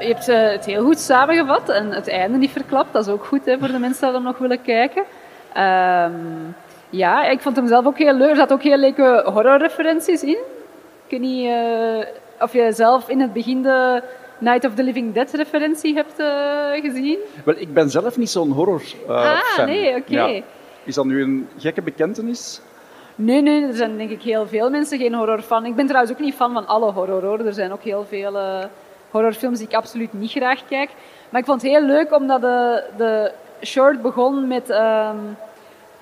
je 0.00 0.06
hebt 0.06 0.28
uh, 0.28 0.50
het 0.50 0.64
heel 0.64 0.84
goed 0.84 0.98
samengevat 0.98 1.68
en 1.68 1.90
het 1.90 2.08
einde 2.08 2.38
niet 2.38 2.50
verklapt. 2.50 2.92
Dat 2.92 3.06
is 3.06 3.12
ook 3.12 3.24
goed 3.24 3.44
hè, 3.44 3.58
voor 3.58 3.68
de 3.68 3.78
mensen 3.78 4.08
die 4.08 4.16
er 4.16 4.22
nog 4.22 4.38
willen 4.38 4.62
kijken. 4.62 5.02
Uh, 5.56 6.06
ja, 6.90 7.28
ik 7.28 7.40
vond 7.40 7.56
hem 7.56 7.66
zelf 7.66 7.86
ook 7.86 7.98
heel 7.98 8.14
leuk. 8.14 8.30
Er 8.30 8.36
zaten 8.36 8.56
ook 8.56 8.62
heel 8.62 8.76
leuke 8.78 9.22
horrorreferenties 9.24 10.22
in. 10.22 10.38
Ik 11.04 11.10
weet 11.10 11.20
niet 11.20 11.46
uh, 11.46 12.04
of 12.40 12.52
je 12.52 12.72
zelf 12.72 13.08
in 13.08 13.20
het 13.20 13.32
begin 13.32 13.62
de 13.62 14.02
Night 14.38 14.64
of 14.64 14.74
the 14.74 14.82
Living 14.82 15.14
Dead 15.14 15.30
referentie 15.30 15.94
hebt 15.94 16.14
gezien. 16.84 17.18
Wel, 17.44 17.54
ik 17.58 17.72
ben 17.72 17.90
zelf 17.90 18.16
niet 18.16 18.30
zo'n 18.30 18.50
horror 18.50 18.82
ah, 19.08 19.40
fan. 19.40 19.66
nee, 19.66 19.88
oké. 19.88 20.12
Okay. 20.12 20.34
Ja. 20.34 20.42
Is 20.84 20.94
dat 20.94 21.04
nu 21.04 21.22
een 21.22 21.48
gekke 21.58 21.82
bekentenis? 21.82 22.60
Nee, 23.20 23.42
nee, 23.42 23.66
er 23.66 23.74
zijn 23.74 23.96
denk 23.96 24.10
ik 24.10 24.22
heel 24.22 24.46
veel 24.46 24.70
mensen 24.70 24.98
geen 24.98 25.14
horror 25.14 25.42
fan. 25.42 25.66
Ik 25.66 25.74
ben 25.74 25.86
trouwens 25.86 26.12
ook 26.12 26.20
niet 26.20 26.34
fan 26.34 26.52
van 26.52 26.66
alle 26.66 26.92
horror 26.92 27.24
hoor. 27.24 27.46
Er 27.46 27.52
zijn 27.52 27.72
ook 27.72 27.82
heel 27.82 28.04
veel 28.04 28.34
uh, 28.34 28.64
horrorfilms 29.10 29.58
die 29.58 29.66
ik 29.66 29.74
absoluut 29.74 30.12
niet 30.12 30.30
graag 30.30 30.66
kijk. 30.66 30.90
Maar 31.28 31.40
ik 31.40 31.46
vond 31.46 31.62
het 31.62 31.70
heel 31.70 31.82
leuk 31.82 32.14
omdat 32.14 32.40
de, 32.40 32.84
de 32.96 33.32
short 33.62 34.02
begon 34.02 34.46
met 34.46 34.70
um, 34.70 35.36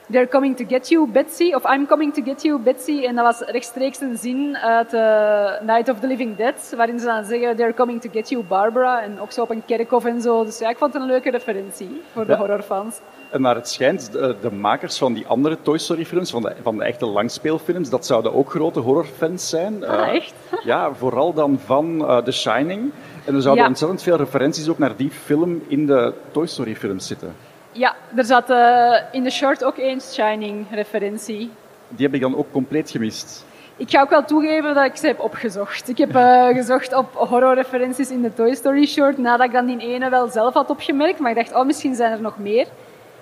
They're 0.09 0.29
coming 0.29 0.57
to 0.57 0.65
get 0.65 0.89
you, 0.89 1.07
Betsy. 1.07 1.53
Of 1.55 1.65
I'm 1.65 1.87
coming 1.87 2.15
to 2.15 2.23
get 2.23 2.43
you, 2.43 2.59
Betsy. 2.59 3.05
En 3.05 3.15
dat 3.15 3.25
was 3.25 3.49
rechtstreeks 3.49 4.01
een 4.01 4.17
zin 4.17 4.57
uit 4.57 4.95
uh, 4.95 5.61
Night 5.61 5.89
of 5.89 6.01
the 6.01 6.07
Living 6.07 6.37
Dead. 6.37 6.73
Waarin 6.77 6.99
ze 6.99 7.07
dan 7.07 7.25
zeggen 7.25 7.57
They're 7.57 7.75
coming 7.75 8.01
to 8.01 8.11
get 8.13 8.29
you, 8.29 8.43
Barbara. 8.43 9.03
En 9.03 9.21
ook 9.21 9.33
zo 9.33 9.43
op 9.43 9.51
een 9.51 9.65
kerkhof 9.65 10.05
en 10.05 10.23
zo. 10.23 10.45
Dus 10.45 10.59
ja, 10.59 10.69
ik 10.69 10.77
vond 10.77 10.93
het 10.93 11.03
een 11.03 11.09
leuke 11.09 11.31
referentie 11.31 12.03
voor 12.13 12.27
de 12.27 12.33
ja. 12.33 12.39
horrorfans. 12.39 13.01
En 13.31 13.41
naar 13.41 13.55
het 13.55 13.69
schijnt, 13.69 14.13
de, 14.13 14.37
de, 14.41 14.53
makers 14.53 14.99
van 14.99 15.13
die 15.13 15.27
andere 15.27 15.59
Toy 15.63 15.79
Story 15.79 16.05
films, 16.05 16.31
van 16.31 16.43
de, 16.43 16.53
van 16.63 16.77
de 16.77 16.85
echte 16.85 17.07
langspeelfilms, 17.07 17.91
dat 17.91 18.07
zouden 18.07 18.35
ook 18.35 18.51
grote 18.51 18.81
horrorfans 18.81 19.49
zijn. 19.49 19.85
Ah, 19.85 20.09
uh, 20.09 20.15
echt? 20.15 20.35
ja, 20.65 20.95
vooral 20.95 21.33
dan 21.33 21.59
van 21.65 22.01
uh, 22.01 22.17
The 22.17 22.33
Shining. 22.33 22.93
En 23.25 23.35
er 23.35 23.43
zouden 23.43 23.63
ja. 23.63 23.69
ontzettend 23.69 24.03
veel 24.03 24.17
referenties 24.17 24.69
ook 24.69 24.79
naar 24.79 24.97
die 24.97 25.11
film 25.11 25.63
in 25.69 25.87
de 25.87 26.13
Toy 26.31 26.47
Story 26.47 26.77
films 26.77 27.07
zitten. 27.07 27.35
Ja, 27.77 27.95
er 28.15 28.25
zat 28.25 28.51
uh, 28.51 28.97
in 29.13 29.23
de 29.23 29.31
short 29.31 29.65
ook 29.65 29.77
één 29.77 30.01
Shining-referentie. 30.01 31.51
Die 31.89 32.07
heb 32.07 32.15
ik 32.15 32.21
dan 32.21 32.37
ook 32.37 32.47
compleet 32.53 32.91
gemist. 32.91 33.45
Ik 33.77 33.91
ga 33.91 34.01
ook 34.01 34.11
wel 34.11 34.25
toegeven 34.25 34.75
dat 34.75 34.85
ik 34.85 34.97
ze 34.97 35.07
heb 35.07 35.21
opgezocht. 35.21 35.89
Ik 35.89 35.99
heb 35.99 36.17
uh, 36.17 36.47
gezocht 36.61 36.95
op 36.95 37.13
horrorreferenties 37.13 38.11
in 38.11 38.23
de 38.23 38.35
Toy 38.35 38.55
Story 38.55 38.87
short, 38.87 39.19
nadat 39.19 39.47
ik 39.47 39.53
dan 39.53 39.67
die 39.67 39.79
ene 39.79 40.11
wel 40.11 40.29
zelf 40.29 40.55
had 40.55 40.71
opgemerkt. 40.71 41.19
Maar 41.19 41.31
ik 41.31 41.37
dacht, 41.37 41.55
oh, 41.55 41.67
misschien 41.67 41.95
zijn 41.95 42.13
er 42.13 42.21
nog 42.21 42.39
meer 42.39 42.67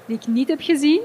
die 0.07 0.17
ik 0.17 0.27
niet 0.27 0.49
heb 0.49 0.61
gezien. 0.61 1.03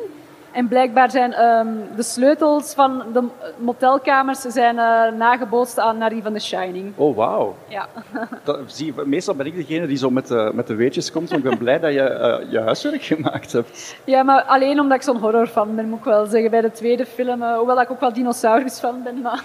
En 0.51 0.67
blijkbaar 0.67 1.11
zijn 1.11 1.33
ehm, 1.33 1.67
de 1.95 2.03
sleutels 2.03 2.73
van 2.73 3.03
de 3.13 3.23
motelkamers 3.57 4.39
zijn, 4.39 4.75
uh, 4.75 5.17
nagebootst 5.17 5.79
aan, 5.79 5.97
naar 5.97 6.09
die 6.09 6.23
van 6.23 6.33
The 6.33 6.39
Shining. 6.39 6.93
Oh, 6.95 7.15
wauw. 7.15 7.55
Ja. 7.67 7.87
Dat, 8.43 8.59
zie, 8.65 8.93
meestal 9.05 9.35
ben 9.35 9.45
ik 9.45 9.55
degene 9.55 9.87
die 9.87 9.97
zo 9.97 10.09
met 10.09 10.27
de, 10.27 10.51
met 10.53 10.67
de 10.67 10.75
weetjes 10.75 11.11
komt. 11.11 11.31
ik 11.31 11.43
ben 11.43 11.57
blij 11.57 11.79
dat 11.79 11.93
je 11.93 12.39
uh, 12.41 12.51
je 12.51 12.59
huiswerk 12.59 13.01
gemaakt 13.01 13.51
hebt. 13.51 13.95
Ja, 14.03 14.23
maar 14.23 14.43
alleen 14.43 14.79
omdat 14.79 14.97
ik 14.97 15.03
zo'n 15.03 15.17
horrorfan 15.17 15.75
ben, 15.75 15.89
moet 15.89 15.99
ik 15.99 16.05
wel 16.05 16.25
zeggen. 16.25 16.51
Bij 16.51 16.61
de 16.61 16.71
tweede 16.71 17.05
film, 17.05 17.41
uh, 17.41 17.57
hoewel 17.57 17.81
ik 17.81 17.91
ook 17.91 17.99
wel 17.99 18.13
dinosaurusfan 18.13 19.03
ben. 19.03 19.21
Maar... 19.21 19.43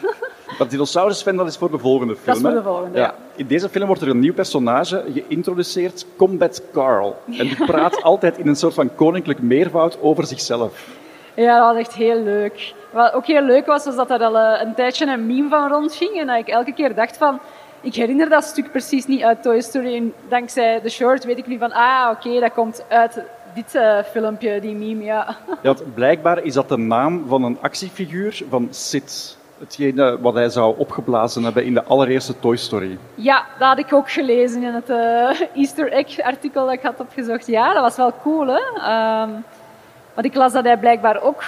Dat 0.58 0.70
dinosaurusfan, 0.70 1.36
dat 1.36 1.46
is 1.46 1.56
voor 1.56 1.70
de 1.70 1.78
volgende 1.78 2.16
film. 2.16 2.26
Dat 2.26 2.36
is 2.36 2.42
voor 2.42 2.62
de 2.62 2.62
volgende, 2.62 2.98
ja. 2.98 3.14
In 3.36 3.46
deze 3.46 3.68
film 3.68 3.86
wordt 3.86 4.02
er 4.02 4.08
een 4.08 4.18
nieuw 4.18 4.34
personage 4.34 5.04
geïntroduceerd, 5.14 6.06
Combat 6.16 6.62
Carl. 6.72 7.16
En 7.26 7.46
die 7.46 7.64
praat 7.66 8.02
altijd 8.10 8.38
in 8.38 8.46
een 8.46 8.56
soort 8.56 8.74
van 8.74 8.94
koninklijk 8.94 9.42
meervoud 9.42 9.98
over 10.00 10.26
zichzelf. 10.26 10.88
Ja, 11.34 11.58
dat 11.58 11.68
was 11.68 11.84
echt 11.84 11.94
heel 11.94 12.22
leuk. 12.22 12.74
Wat 12.92 13.12
ook 13.12 13.26
heel 13.26 13.42
leuk 13.42 13.66
was, 13.66 13.84
was 13.84 13.96
dat 13.96 14.10
er 14.10 14.22
al 14.22 14.38
eh, 14.38 14.60
een 14.66 14.74
tijdje 14.74 15.06
een 15.06 15.26
meme 15.26 15.48
van 15.48 15.68
rondging. 15.68 16.20
En 16.20 16.26
dat 16.26 16.38
ik 16.38 16.48
elke 16.48 16.72
keer 16.72 16.94
dacht 16.94 17.16
van... 17.16 17.40
Ik 17.80 17.94
herinner 17.94 18.28
dat 18.28 18.44
stuk 18.44 18.70
precies 18.70 19.06
niet 19.06 19.22
uit 19.22 19.42
Toy 19.42 19.60
Story. 19.60 19.96
En 19.96 20.12
dankzij 20.28 20.80
de 20.80 20.88
short 20.88 21.24
weet 21.24 21.38
ik 21.38 21.46
nu 21.46 21.58
van... 21.58 21.72
Ah, 21.72 22.10
oké, 22.10 22.40
dat 22.40 22.52
komt 22.52 22.84
uit 22.88 23.22
dit 23.54 23.74
uh, 23.74 23.98
filmpje, 24.02 24.60
die 24.60 24.74
meme, 24.74 25.04
ja. 25.04 25.36
ja 25.62 25.74
blijkbaar 25.94 26.42
is 26.42 26.54
dat 26.54 26.68
de 26.68 26.76
naam 26.76 27.24
van 27.26 27.44
een 27.44 27.58
actiefiguur 27.60 28.42
van 28.48 28.68
Sid. 28.70 29.36
Hetgene 29.64 30.20
wat 30.20 30.34
hij 30.34 30.48
zou 30.48 30.74
opgeblazen 30.78 31.44
hebben 31.44 31.64
in 31.64 31.74
de 31.74 31.84
allereerste 31.84 32.38
Toy 32.40 32.56
Story. 32.56 32.98
Ja, 33.14 33.46
dat 33.58 33.68
had 33.68 33.78
ik 33.78 33.92
ook 33.92 34.10
gelezen 34.10 34.62
in 34.62 34.74
het 34.74 34.90
uh, 34.90 35.40
Easter 35.54 35.92
egg 35.92 36.20
artikel 36.20 36.64
dat 36.64 36.74
ik 36.74 36.82
had 36.82 37.00
opgezocht. 37.00 37.46
Ja, 37.46 37.72
dat 37.72 37.82
was 37.82 37.96
wel 37.96 38.12
cool, 38.22 38.46
hè. 38.46 38.60
Um, 39.22 39.44
want 40.14 40.26
ik 40.26 40.34
las 40.34 40.52
dat 40.52 40.64
hij 40.64 40.78
blijkbaar 40.78 41.22
ook 41.22 41.42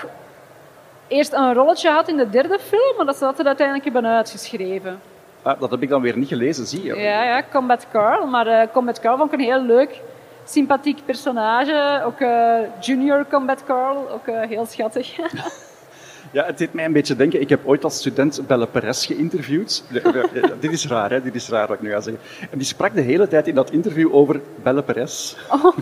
eerst 1.06 1.32
een 1.32 1.54
rolletje 1.54 1.90
had 1.90 2.08
in 2.08 2.16
de 2.16 2.30
derde 2.30 2.58
film, 2.58 2.96
maar 2.96 3.06
dat 3.06 3.16
ze 3.16 3.24
dat 3.24 3.38
er 3.38 3.46
uiteindelijk 3.46 3.92
hebben 3.92 4.06
uitgeschreven. 4.06 5.00
Ah, 5.42 5.60
dat 5.60 5.70
heb 5.70 5.82
ik 5.82 5.88
dan 5.88 6.00
weer 6.00 6.18
niet 6.18 6.28
gelezen, 6.28 6.66
zie 6.66 6.84
je. 6.84 6.94
Ja, 6.94 7.22
ja 7.22 7.42
Combat 7.52 7.86
Carl. 7.92 8.26
Maar 8.26 8.46
uh, 8.46 8.62
Combat 8.72 9.00
Carl 9.00 9.16
vond 9.16 9.32
ik 9.32 9.38
een 9.38 9.44
heel 9.44 9.62
leuk, 9.62 10.00
sympathiek 10.44 11.04
personage. 11.04 12.02
Ook 12.04 12.20
uh, 12.20 12.58
Junior 12.80 13.26
Combat 13.30 13.64
Carl, 13.64 14.10
ook 14.10 14.26
heel 14.48 14.66
schattig. 14.66 15.16
Ja, 16.32 16.44
het 16.44 16.58
deed 16.58 16.72
mij 16.72 16.84
een 16.84 16.92
beetje 16.92 17.16
denken. 17.16 17.40
Ik 17.40 17.48
heb 17.48 17.60
ooit 17.64 17.84
als 17.84 17.96
student 17.96 18.40
Belle 18.46 18.66
Perez 18.66 19.06
geïnterviewd. 19.06 19.84
dit 20.60 20.72
is 20.72 20.86
raar, 20.86 21.10
hè? 21.10 21.22
Dit 21.22 21.34
is 21.34 21.48
raar 21.48 21.66
wat 21.66 21.76
ik 21.76 21.82
nu 21.82 21.90
ga 21.90 22.00
zeggen. 22.00 22.22
En 22.50 22.58
die 22.58 22.66
sprak 22.66 22.94
de 22.94 23.00
hele 23.00 23.28
tijd 23.28 23.46
in 23.46 23.54
dat 23.54 23.70
interview 23.70 24.14
over 24.14 24.40
Belle 24.62 24.82
Perez. 24.82 25.36
Oh. 25.50 25.76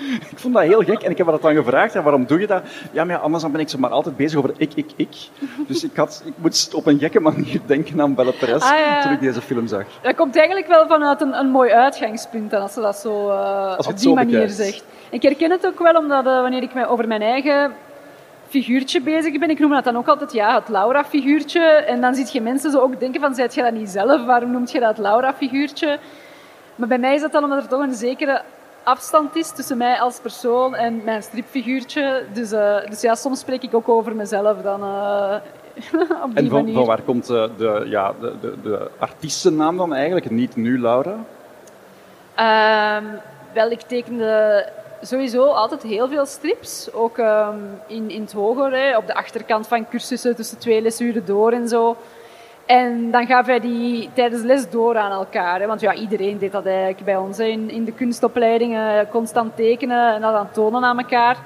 ik 0.30 0.38
vond 0.38 0.54
dat 0.54 0.62
heel 0.62 0.82
gek 0.82 1.02
en 1.02 1.10
ik 1.10 1.18
heb 1.18 1.26
dat 1.26 1.42
dan 1.42 1.54
gevraagd. 1.54 1.92
Ja, 1.92 2.02
waarom 2.02 2.26
doe 2.26 2.40
je 2.40 2.46
dat? 2.46 2.62
Ja, 2.92 3.04
maar 3.04 3.16
ja, 3.16 3.22
anders 3.22 3.42
dan 3.42 3.52
ben 3.52 3.60
ik 3.60 3.68
zo 3.68 3.78
maar 3.78 3.90
altijd 3.90 4.16
bezig 4.16 4.38
over 4.38 4.52
ik, 4.56 4.74
ik, 4.74 4.90
ik. 4.96 5.16
Dus 5.66 5.84
ik, 5.84 5.96
had, 5.96 6.22
ik 6.24 6.32
moest 6.36 6.74
op 6.74 6.86
een 6.86 6.98
gekke 6.98 7.20
manier 7.20 7.60
denken 7.66 8.00
aan 8.00 8.14
Belle 8.14 8.32
Perez 8.32 8.62
ah, 8.62 9.02
toen 9.02 9.12
ik 9.12 9.20
deze 9.20 9.40
film 9.40 9.66
zag. 9.66 9.84
Dat 10.02 10.14
komt 10.14 10.36
eigenlijk 10.36 10.66
wel 10.66 10.86
vanuit 10.86 11.20
een, 11.20 11.38
een 11.38 11.50
mooi 11.50 11.70
uitgangspunt 11.70 12.52
als 12.52 12.72
ze 12.72 12.80
dat 12.80 12.96
zo 12.96 13.28
uh, 13.28 13.78
op 13.78 13.98
die 13.98 14.14
manier 14.14 14.48
zegt. 14.48 14.84
Ik 15.10 15.22
herken 15.22 15.50
het 15.50 15.66
ook 15.66 15.78
wel 15.78 15.94
omdat 15.94 16.26
uh, 16.26 16.40
wanneer 16.40 16.62
ik 16.62 16.74
mij 16.74 16.86
over 16.86 17.08
mijn 17.08 17.22
eigen 17.22 17.72
figuurtje 18.52 19.00
bezig 19.00 19.38
ben. 19.38 19.50
Ik 19.50 19.58
noem 19.58 19.70
dat 19.70 19.84
dan 19.84 19.96
ook 19.96 20.08
altijd 20.08 20.32
ja, 20.32 20.54
het 20.54 20.68
Laura-figuurtje. 20.68 21.60
En 21.62 22.00
dan 22.00 22.14
zie 22.14 22.26
je 22.32 22.40
mensen 22.40 22.70
zo 22.70 22.78
ook 22.78 23.00
denken 23.00 23.20
van, 23.20 23.34
zijt 23.34 23.54
je 23.54 23.62
dat 23.62 23.72
niet 23.72 23.88
zelf? 23.88 24.24
Waarom 24.24 24.50
noemt 24.50 24.72
je 24.72 24.80
dat 24.80 24.98
Laura-figuurtje? 24.98 25.98
Maar 26.74 26.88
bij 26.88 26.98
mij 26.98 27.14
is 27.14 27.20
dat 27.20 27.32
dan 27.32 27.44
omdat 27.44 27.62
er 27.62 27.68
toch 27.68 27.80
een 27.80 27.94
zekere 27.94 28.42
afstand 28.82 29.36
is 29.36 29.50
tussen 29.50 29.76
mij 29.76 30.00
als 30.00 30.18
persoon 30.18 30.74
en 30.74 31.04
mijn 31.04 31.22
stripfiguurtje. 31.22 32.24
Dus, 32.32 32.52
uh, 32.52 32.76
dus 32.88 33.00
ja, 33.00 33.14
soms 33.14 33.40
spreek 33.40 33.62
ik 33.62 33.74
ook 33.74 33.88
over 33.88 34.16
mezelf 34.16 34.62
dan 34.62 34.80
uh, 34.80 35.34
op 36.24 36.34
die 36.34 36.44
en 36.44 36.48
van, 36.48 36.58
manier. 36.58 36.74
van 36.74 36.86
waar 36.86 37.02
komt 37.02 37.30
uh, 37.30 37.44
de, 37.56 37.84
ja, 37.86 38.12
de, 38.20 38.32
de, 38.40 38.54
de 38.62 38.90
artiestennaam 38.98 39.76
dan 39.76 39.94
eigenlijk? 39.94 40.30
Niet 40.30 40.56
nu, 40.56 40.80
Laura? 40.80 41.16
Um, 42.98 43.20
wel, 43.52 43.70
ik 43.70 43.80
tekende 43.80 44.66
sowieso 45.02 45.44
altijd 45.44 45.82
heel 45.82 46.08
veel 46.08 46.26
strips. 46.26 46.92
Ook 46.92 47.18
um, 47.18 47.80
in, 47.86 48.10
in 48.10 48.20
het 48.20 48.32
hoger, 48.32 48.96
op 48.96 49.06
de 49.06 49.14
achterkant 49.14 49.66
van 49.66 49.88
cursussen 49.88 50.36
tussen 50.36 50.58
twee 50.58 50.82
lesuren 50.82 51.24
door 51.24 51.52
en 51.52 51.68
zo. 51.68 51.96
En 52.66 53.10
dan 53.10 53.26
gaven 53.26 53.46
wij 53.46 53.60
die 53.60 54.10
tijdens 54.14 54.42
les 54.42 54.70
door 54.70 54.96
aan 54.96 55.12
elkaar. 55.12 55.66
Want 55.66 55.80
ja, 55.80 55.94
iedereen 55.94 56.38
deed 56.38 56.52
dat 56.52 56.66
eigenlijk 56.66 57.04
bij 57.04 57.16
ons. 57.16 57.38
In, 57.38 57.70
in 57.70 57.84
de 57.84 57.92
kunstopleidingen 57.92 59.08
constant 59.08 59.56
tekenen 59.56 60.14
en 60.14 60.20
dat 60.20 60.32
dan 60.32 60.50
tonen 60.50 60.84
aan 60.84 60.98
elkaar. 60.98 61.36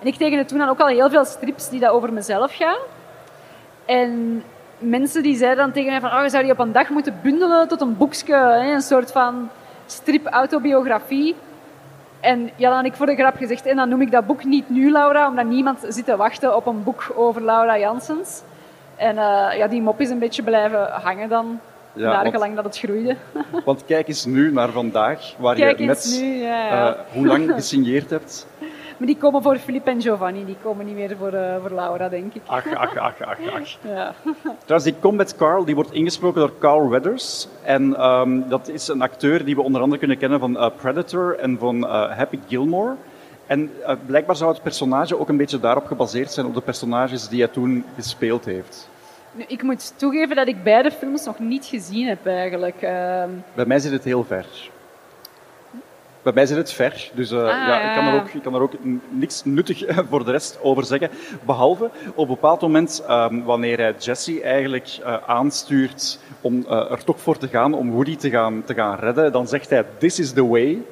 En 0.00 0.06
ik 0.06 0.14
tekende 0.14 0.44
toen 0.44 0.58
dan 0.58 0.68
ook 0.68 0.80
al 0.80 0.86
heel 0.86 1.10
veel 1.10 1.24
strips 1.24 1.68
die 1.68 1.80
dat 1.80 1.90
over 1.90 2.12
mezelf 2.12 2.56
gaan. 2.56 2.78
En 3.84 4.42
mensen 4.78 5.22
die 5.22 5.36
zeiden 5.36 5.64
dan 5.64 5.72
tegen 5.72 5.90
mij 5.90 6.00
van, 6.00 6.18
oh, 6.18 6.22
je 6.22 6.28
zou 6.28 6.42
die 6.42 6.52
op 6.52 6.58
een 6.58 6.72
dag 6.72 6.88
moeten 6.88 7.18
bundelen 7.22 7.68
tot 7.68 7.80
een 7.80 7.96
boekje. 7.96 8.34
Hè. 8.34 8.72
Een 8.72 8.80
soort 8.80 9.12
van 9.12 9.50
strip-autobiografie. 9.86 11.34
En 12.24 12.50
ja, 12.56 12.68
dan 12.68 12.76
had 12.76 12.86
ik 12.86 12.94
voor 12.94 13.06
de 13.06 13.14
grap 13.14 13.36
gezegd, 13.36 13.66
en 13.66 13.76
dan 13.76 13.88
noem 13.88 14.00
ik 14.00 14.10
dat 14.10 14.26
boek 14.26 14.44
niet 14.44 14.70
nu 14.70 14.90
Laura, 14.90 15.28
omdat 15.28 15.46
niemand 15.46 15.78
zit 15.88 16.04
te 16.04 16.16
wachten 16.16 16.56
op 16.56 16.66
een 16.66 16.82
boek 16.82 17.12
over 17.14 17.42
Laura 17.42 17.78
Janssens. 17.78 18.42
En 18.96 19.16
uh, 19.16 19.56
ja, 19.56 19.66
die 19.68 19.82
mop 19.82 20.00
is 20.00 20.10
een 20.10 20.18
beetje 20.18 20.42
blijven 20.42 20.88
hangen 20.90 21.28
dan, 21.28 21.60
ja, 21.92 22.22
naar 22.22 22.32
gelang 22.32 22.54
dat 22.54 22.64
het 22.64 22.78
groeide. 22.78 23.16
Want 23.64 23.84
kijk 23.84 24.08
eens 24.08 24.24
nu 24.24 24.52
naar 24.52 24.70
vandaag, 24.70 25.34
waar 25.38 25.54
kijk 25.54 25.78
je 25.78 25.84
net 25.84 26.18
nu, 26.20 26.26
ja, 26.26 26.66
ja. 26.66 26.88
Uh, 26.88 26.94
hoe 27.12 27.26
lang 27.26 27.52
gesigneerd 27.52 28.10
hebt. 28.10 28.46
Maar 28.96 29.06
die 29.06 29.16
komen 29.16 29.42
voor 29.42 29.56
Filip 29.56 29.86
en 29.86 30.02
Giovanni, 30.02 30.44
die 30.44 30.56
komen 30.62 30.86
niet 30.86 30.94
meer 30.94 31.16
voor, 31.18 31.32
uh, 31.32 31.56
voor 31.60 31.70
Laura, 31.70 32.08
denk 32.08 32.34
ik. 32.34 32.42
Ach, 32.46 32.74
ach, 32.74 32.96
ach, 32.96 33.20
ach, 33.20 33.38
ach. 33.52 33.78
Ja. 33.94 34.14
Trouwens, 34.64 34.84
die 34.84 34.98
Combat 35.00 35.36
Carl 35.36 35.64
die 35.64 35.74
wordt 35.74 35.92
ingesproken 35.92 36.40
door 36.40 36.52
Carl 36.58 36.88
Weathers. 36.88 37.48
En 37.62 38.04
um, 38.04 38.48
dat 38.48 38.68
is 38.68 38.88
een 38.88 39.02
acteur 39.02 39.44
die 39.44 39.54
we 39.54 39.62
onder 39.62 39.80
andere 39.80 39.98
kunnen 39.98 40.18
kennen 40.18 40.40
van 40.40 40.56
uh, 40.56 40.66
Predator 40.76 41.38
en 41.38 41.58
van 41.58 41.76
uh, 41.76 42.16
Happy 42.16 42.38
Gilmore. 42.48 42.94
En 43.46 43.70
uh, 43.80 43.92
blijkbaar 44.06 44.36
zou 44.36 44.52
het 44.52 44.62
personage 44.62 45.18
ook 45.18 45.28
een 45.28 45.36
beetje 45.36 45.60
daarop 45.60 45.86
gebaseerd 45.86 46.32
zijn, 46.32 46.46
op 46.46 46.54
de 46.54 46.60
personages 46.60 47.28
die 47.28 47.42
hij 47.42 47.52
toen 47.52 47.84
gespeeld 47.94 48.44
heeft. 48.44 48.88
Nu, 49.32 49.44
ik 49.46 49.62
moet 49.62 49.92
toegeven 49.96 50.36
dat 50.36 50.48
ik 50.48 50.62
beide 50.62 50.90
films 50.90 51.24
nog 51.24 51.38
niet 51.38 51.64
gezien 51.64 52.06
heb 52.06 52.26
eigenlijk. 52.26 52.82
Ehm. 52.82 53.30
Bij 53.54 53.66
mij 53.66 53.78
zit 53.78 53.92
het 53.92 54.04
heel 54.04 54.24
ver. 54.24 54.46
Bij 56.24 56.32
mij 56.32 56.46
zit 56.46 56.56
het 56.56 56.72
ver, 56.72 57.10
dus 57.14 57.32
uh, 57.32 57.38
ja, 57.38 57.80
ik, 57.80 57.94
kan 57.94 58.06
er 58.06 58.20
ook, 58.20 58.28
ik 58.28 58.42
kan 58.42 58.54
er 58.54 58.60
ook 58.60 58.72
niks 59.08 59.44
nuttig 59.44 59.84
voor 60.10 60.24
de 60.24 60.30
rest 60.30 60.58
over 60.62 60.84
zeggen. 60.84 61.10
Behalve 61.46 61.90
op 62.14 62.28
een 62.28 62.34
bepaald 62.34 62.60
moment, 62.60 63.04
um, 63.10 63.44
wanneer 63.44 63.78
hij 63.78 63.94
Jesse 63.98 64.42
eigenlijk 64.42 64.98
uh, 65.00 65.16
aanstuurt 65.26 66.18
om 66.40 66.64
uh, 66.68 66.90
er 66.90 67.04
toch 67.04 67.20
voor 67.20 67.38
te 67.38 67.48
gaan, 67.48 67.74
om 67.74 67.90
Woody 67.90 68.16
te 68.16 68.30
gaan, 68.30 68.62
te 68.64 68.74
gaan 68.74 68.98
redden, 68.98 69.32
dan 69.32 69.48
zegt 69.48 69.70
hij, 69.70 69.84
this 69.98 70.18
is 70.18 70.32
the 70.32 70.46
way. 70.46 70.82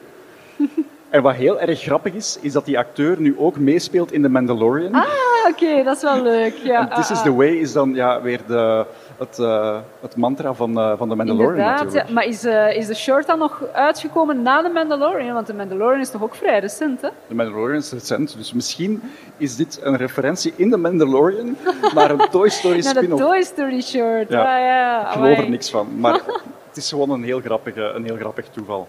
en 1.10 1.22
wat 1.22 1.34
heel 1.34 1.60
erg 1.60 1.80
grappig 1.80 2.12
is, 2.14 2.38
is 2.40 2.52
dat 2.52 2.64
die 2.64 2.78
acteur 2.78 3.20
nu 3.20 3.34
ook 3.38 3.58
meespeelt 3.58 4.12
in 4.12 4.22
The 4.22 4.28
Mandalorian. 4.28 4.94
Ah, 4.94 5.04
oké, 5.48 5.82
dat 5.82 5.96
is 5.96 6.02
wel 6.02 6.22
leuk. 6.22 6.54
Ja. 6.54 6.80
En 6.80 6.96
This 6.96 7.10
is 7.10 7.16
ah, 7.16 7.22
the 7.22 7.30
ah. 7.30 7.36
way 7.36 7.48
is 7.48 7.72
dan 7.72 7.94
ja, 7.94 8.22
weer 8.22 8.40
de, 8.46 8.86
het, 9.23 9.38
uh, 9.38 9.79
het 10.00 10.17
mantra 10.17 10.55
van, 10.55 10.79
uh, 10.79 10.93
van 10.97 11.09
de 11.09 11.14
Mandalorian 11.14 11.50
Inderdaad, 11.50 11.93
ja. 11.93 12.07
Maar 12.12 12.25
is, 12.25 12.45
uh, 12.45 12.76
is 12.76 12.87
de 12.87 12.95
short 12.95 13.26
dan 13.26 13.38
nog 13.38 13.62
uitgekomen 13.73 14.43
na 14.43 14.62
de 14.62 14.69
Mandalorian? 14.69 15.35
Want 15.35 15.47
de 15.47 15.55
Mandalorian 15.55 16.00
is 16.00 16.11
toch 16.11 16.23
ook 16.23 16.35
vrij 16.35 16.59
recent, 16.59 17.00
hè? 17.00 17.09
De 17.26 17.35
Mandalorian 17.35 17.79
is 17.79 17.93
recent, 17.93 18.37
dus 18.37 18.52
misschien 18.52 19.02
is 19.37 19.57
dit 19.57 19.81
een 19.83 19.97
referentie 19.97 20.52
in 20.57 20.71
de 20.71 20.76
Mandalorian 20.76 21.57
naar 21.95 22.11
een 22.11 22.29
Toy 22.31 22.49
Story 22.49 22.83
spin-off. 22.83 23.09
Naar 23.09 23.17
de 23.17 23.25
Toy 23.25 23.43
Story 23.43 23.81
short, 23.81 24.29
ja. 24.29 24.41
Ah, 24.41 24.61
ja. 24.61 25.07
Ik 25.07 25.12
geloof 25.12 25.38
er 25.38 25.50
niks 25.50 25.71
van, 25.71 26.00
maar 26.00 26.21
het 26.69 26.76
is 26.76 26.88
gewoon 26.88 27.11
een 27.11 27.25
heel, 27.25 27.41
grappige, 27.41 27.83
een 27.83 28.05
heel 28.05 28.17
grappig 28.17 28.49
toeval. 28.49 28.88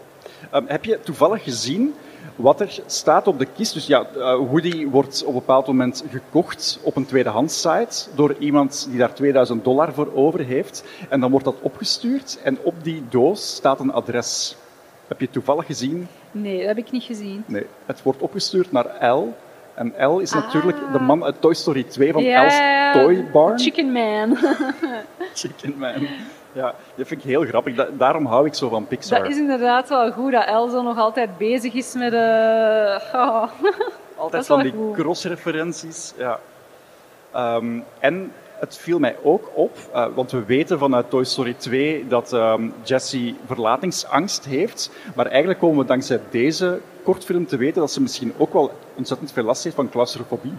Um, 0.54 0.64
heb 0.68 0.86
je 0.86 1.00
toevallig 1.00 1.44
gezien 1.44 1.94
wat 2.36 2.62
er 2.62 2.80
staat 2.86 3.28
op 3.28 3.40
de 3.40 3.48
kist. 3.56 3.74
Dus 3.74 3.88
ja, 3.88 4.08
Woody 4.38 4.88
wordt 4.88 5.22
op 5.22 5.28
een 5.28 5.40
bepaald 5.40 5.68
moment 5.68 6.04
gekocht 6.10 6.80
op 6.84 6.96
een 6.96 7.06
tweedehands 7.06 7.62
site 7.62 8.10
door 8.16 8.36
iemand 8.40 8.88
die 8.90 8.98
daar 8.98 9.14
2000 9.14 9.64
dollar 9.64 9.94
voor 9.94 10.12
over 10.14 10.40
heeft. 10.40 10.84
En 11.10 11.20
dan 11.20 11.32
wordt 11.32 11.46
dat 11.46 11.62
opgestuurd 11.62 12.40
en 12.44 12.58
op 12.64 12.84
die 12.84 13.04
doos 13.10 13.56
staat 13.56 13.80
een 13.80 13.94
adres. 13.94 14.56
Heb 15.08 15.20
je 15.20 15.26
het 15.26 15.34
toevallig 15.34 15.66
gezien? 15.66 16.08
Nee, 16.32 16.58
dat 16.58 16.68
heb 16.68 16.78
ik 16.78 16.92
niet 16.92 17.04
gezien. 17.04 17.44
Nee, 17.46 17.66
het 17.86 18.04
wordt 18.04 18.22
opgestuurd 18.22 18.72
naar 18.72 19.12
L. 19.12 19.34
En 19.74 19.94
L 19.98 20.20
is 20.20 20.32
natuurlijk 20.32 20.78
de 20.92 21.00
man 21.00 21.24
uit 21.24 21.42
Toy 21.42 21.54
Story 21.54 21.84
2 21.84 22.12
van 22.12 22.24
yeah, 22.24 22.46
L's 22.46 23.02
Toy 23.02 23.26
Barn. 23.32 23.60
Chicken 23.60 23.92
Man. 23.92 24.38
Chicken 25.34 25.78
Man. 25.78 26.08
Ja, 26.54 26.76
dat 26.96 27.08
vind 27.08 27.24
ik 27.24 27.30
heel 27.30 27.46
grappig. 27.46 27.90
daarom 27.98 28.26
hou 28.26 28.46
ik 28.46 28.54
zo 28.54 28.70
van 28.70 28.88
Pixar. 28.88 29.20
Dat 29.20 29.30
is 29.30 29.38
inderdaad 29.38 29.90
wel 29.90 30.12
goed, 30.12 30.32
dat 30.32 30.46
Elzo 30.46 30.82
nog 30.82 30.98
altijd 30.98 31.38
bezig 31.38 31.74
is 31.74 31.94
met... 31.94 32.14
Uh... 32.14 33.00
Oh. 33.24 33.44
Altijd 34.16 34.46
van 34.46 34.62
die 34.62 34.74
cross-referenties. 34.94 36.14
Ja. 36.18 36.40
Um, 37.36 37.84
en 38.00 38.32
het 38.60 38.78
viel 38.78 39.00
mij 39.00 39.16
ook 39.24 39.50
op, 39.54 39.78
uh, 39.96 40.06
want 40.16 40.32
we 40.32 40.44
weten 40.44 40.80
vanuit 40.80 41.10
Toy 41.10 41.24
Story 41.24 41.54
2 41.54 42.08
dat 42.08 42.34
um, 42.34 42.74
Jessie 42.84 43.38
verlatingsangst 43.46 44.46
heeft. 44.46 44.92
Maar 45.16 45.26
eigenlijk 45.26 45.60
komen 45.60 45.78
we 45.78 45.86
dankzij 45.86 46.20
deze 46.30 46.80
kortfilm 47.04 47.46
te 47.46 47.58
weten 47.58 47.82
dat 47.82 47.92
ze 47.92 48.02
misschien 48.02 48.34
ook 48.38 48.54
wel 48.54 48.72
ontzettend 48.96 49.32
veel 49.32 49.44
last 49.44 49.64
heeft 49.64 49.76
van 49.76 49.90
claustrofobie. 49.90 50.54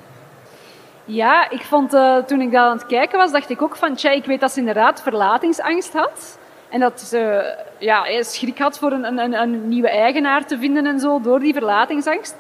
Ja, 1.05 1.51
ik 1.51 1.63
vond, 1.63 1.95
uh, 1.95 2.17
toen 2.17 2.41
ik 2.41 2.53
dat 2.53 2.61
aan 2.61 2.77
het 2.77 2.87
kijken 2.87 3.19
was, 3.19 3.33
dacht 3.33 3.51
ik 3.51 3.63
ook 3.63 3.77
van, 3.77 3.95
tja, 3.95 4.11
ik 4.11 4.25
weet 4.25 4.41
dat 4.41 4.53
ze 4.53 4.59
inderdaad 4.59 5.03
verlatingsangst 5.03 5.93
had. 5.93 6.39
En 6.69 6.81
dat 6.81 7.01
ze 7.01 7.55
ja, 7.79 8.23
schrik 8.23 8.59
had 8.59 8.79
voor 8.79 8.93
een, 8.93 9.19
een, 9.19 9.33
een 9.33 9.69
nieuwe 9.69 9.89
eigenaar 9.89 10.47
te 10.47 10.59
vinden 10.59 10.87
en 10.87 11.01
zo, 11.01 11.21
door 11.21 11.41
die 11.41 11.53
verlatingsangst. 11.53 12.37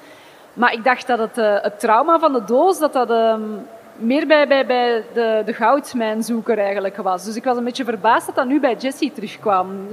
Maar 0.52 0.72
ik 0.72 0.84
dacht 0.84 1.06
dat 1.06 1.18
het, 1.18 1.38
uh, 1.38 1.62
het 1.62 1.80
trauma 1.80 2.18
van 2.18 2.32
de 2.32 2.44
doos, 2.44 2.78
dat 2.78 2.92
dat 2.92 3.10
um, 3.10 3.66
meer 3.96 4.26
bij, 4.26 4.48
bij, 4.48 4.66
bij 4.66 5.04
de, 5.12 5.42
de 5.44 5.52
goudmijnzoeker 5.52 6.58
eigenlijk 6.58 6.96
was. 6.96 7.24
Dus 7.24 7.36
ik 7.36 7.44
was 7.44 7.56
een 7.56 7.64
beetje 7.64 7.84
verbaasd 7.84 8.26
dat 8.26 8.34
dat 8.34 8.46
nu 8.46 8.60
bij 8.60 8.74
Jessie 8.74 9.12
terugkwam. 9.12 9.88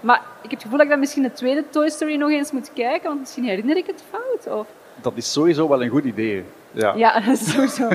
Maar 0.00 0.20
ik 0.42 0.50
heb 0.50 0.50
het 0.50 0.62
gevoel 0.62 0.76
dat 0.76 0.86
ik 0.86 0.92
dan 0.92 1.00
misschien 1.00 1.22
de 1.22 1.32
tweede 1.32 1.64
Toy 1.70 1.88
Story 1.88 2.16
nog 2.16 2.30
eens 2.30 2.52
moet 2.52 2.72
kijken, 2.72 3.08
want 3.08 3.20
misschien 3.20 3.44
herinner 3.44 3.76
ik 3.76 3.86
het 3.86 4.02
fout. 4.10 4.58
Of... 4.58 4.66
Dat 5.00 5.12
is 5.14 5.32
sowieso 5.32 5.68
wel 5.68 5.82
een 5.82 5.88
goed 5.88 6.04
idee. 6.04 6.44
Ja, 6.72 6.92
ja 6.96 7.20
dat 7.20 7.40
is 7.40 7.50
sowieso 7.52 7.88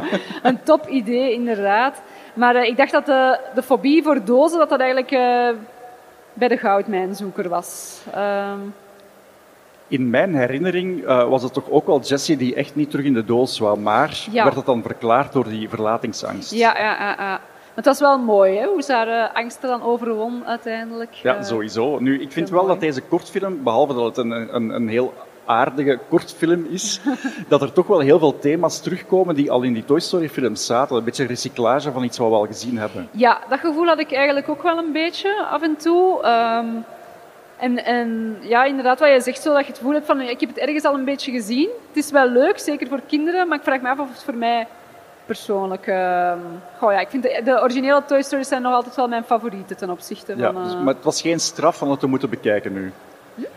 een 0.43 0.63
top 0.63 0.87
idee, 0.87 1.33
inderdaad. 1.33 2.01
Maar 2.33 2.55
uh, 2.55 2.63
ik 2.63 2.77
dacht 2.77 2.91
dat 2.91 3.05
de, 3.05 3.39
de 3.55 3.63
fobie 3.63 4.03
voor 4.03 4.23
dozen, 4.23 4.59
dat 4.59 4.69
dat 4.69 4.79
eigenlijk 4.79 5.11
uh, 5.11 5.49
bij 6.33 6.47
de 6.47 6.57
goudmijnzoeker 6.57 7.49
was. 7.49 8.01
Um... 8.15 8.73
In 9.89 10.09
mijn 10.09 10.35
herinnering 10.35 11.05
was 11.05 11.43
het 11.43 11.53
toch 11.53 11.69
ook 11.69 11.85
wel 11.85 11.99
Jessie 11.99 12.37
die 12.37 12.55
echt 12.55 12.75
niet 12.75 12.89
terug 12.89 13.05
in 13.05 13.13
de 13.13 13.25
doos 13.25 13.59
wou, 13.59 13.79
maar 13.79 14.25
ja. 14.31 14.43
werd 14.43 14.55
het 14.55 14.65
dan 14.65 14.81
verklaard 14.81 15.33
door 15.33 15.49
die 15.49 15.69
verlatingsangst. 15.69 16.51
Ja, 16.51 16.77
ja, 16.77 16.97
ja. 16.99 17.15
ja. 17.17 17.41
Het 17.77 17.85
was 17.85 17.99
wel 17.99 18.19
mooi, 18.19 18.57
hè, 18.57 18.65
hoe 18.65 18.81
ze 18.81 18.93
haar 18.93 19.31
angsten 19.31 19.69
dan 19.69 19.83
overwon 19.83 20.45
uiteindelijk. 20.45 21.13
Ja, 21.13 21.43
sowieso. 21.43 21.99
Nu, 21.99 22.21
ik 22.21 22.31
vind 22.31 22.49
wel 22.49 22.59
mooi. 22.59 22.71
dat 22.71 22.81
deze 22.81 23.01
kortfilm, 23.01 23.63
behalve 23.63 23.93
dat 23.93 24.05
het 24.05 24.17
een, 24.17 24.55
een, 24.55 24.69
een 24.69 24.87
heel 24.87 25.13
aardige 25.47 25.99
kortfilm 26.09 26.65
is, 26.69 27.01
dat 27.47 27.61
er 27.61 27.73
toch 27.73 27.87
wel 27.87 27.99
heel 27.99 28.19
veel 28.19 28.39
thema's 28.39 28.79
terugkomen 28.79 29.35
die 29.35 29.51
al 29.51 29.61
in 29.61 29.73
die 29.73 29.85
Toy 29.85 29.99
Story 29.99 30.29
films 30.29 30.65
zaten. 30.65 30.95
Een 30.95 31.03
beetje 31.03 31.25
recyclage 31.25 31.91
van 31.91 32.03
iets 32.03 32.17
wat 32.17 32.29
we 32.29 32.35
al 32.35 32.45
gezien 32.45 32.77
hebben. 32.77 33.09
Ja, 33.11 33.39
dat 33.49 33.59
gevoel 33.59 33.85
had 33.85 33.99
ik 33.99 34.11
eigenlijk 34.11 34.49
ook 34.49 34.63
wel 34.63 34.77
een 34.77 34.91
beetje 34.91 35.45
af 35.45 35.61
en 35.61 35.75
toe. 35.77 36.25
Um, 36.25 36.85
en, 37.57 37.85
en, 37.85 38.37
ja, 38.41 38.63
inderdaad, 38.63 38.99
wat 38.99 39.09
je 39.09 39.21
zegt, 39.21 39.41
zo 39.41 39.53
dat 39.53 39.61
je 39.61 39.67
het 39.67 39.77
gevoel 39.77 39.93
hebt 39.93 40.05
van, 40.05 40.21
ik 40.21 40.39
heb 40.39 40.49
het 40.49 40.57
ergens 40.57 40.83
al 40.83 40.93
een 40.93 41.05
beetje 41.05 41.31
gezien. 41.31 41.69
Het 41.87 42.03
is 42.05 42.11
wel 42.11 42.29
leuk, 42.29 42.59
zeker 42.59 42.87
voor 42.87 43.01
kinderen, 43.07 43.47
maar 43.47 43.57
ik 43.57 43.63
vraag 43.63 43.81
me 43.81 43.89
af 43.89 43.99
of 43.99 44.09
het 44.09 44.23
voor 44.23 44.35
mij 44.35 44.67
persoonlijk... 45.25 45.87
Uh, 45.87 46.33
goh, 46.77 46.91
ja, 46.91 46.99
ik 46.99 47.09
vind 47.09 47.23
de, 47.23 47.41
de, 47.43 47.61
originele 47.61 48.03
Toy 48.05 48.21
Stories 48.21 48.47
zijn 48.47 48.61
nog 48.61 48.73
altijd 48.73 48.95
wel 48.95 49.07
mijn 49.07 49.23
favorieten 49.23 49.77
ten 49.77 49.89
opzichte 49.89 50.31
van... 50.31 50.41
Ja, 50.41 50.63
dus, 50.63 50.75
maar 50.75 50.93
het 50.93 51.03
was 51.03 51.21
geen 51.21 51.39
straf 51.39 51.81
om 51.81 51.89
het 51.91 51.99
te 51.99 52.07
moeten 52.07 52.29
bekijken 52.29 52.73
nu. 52.73 52.91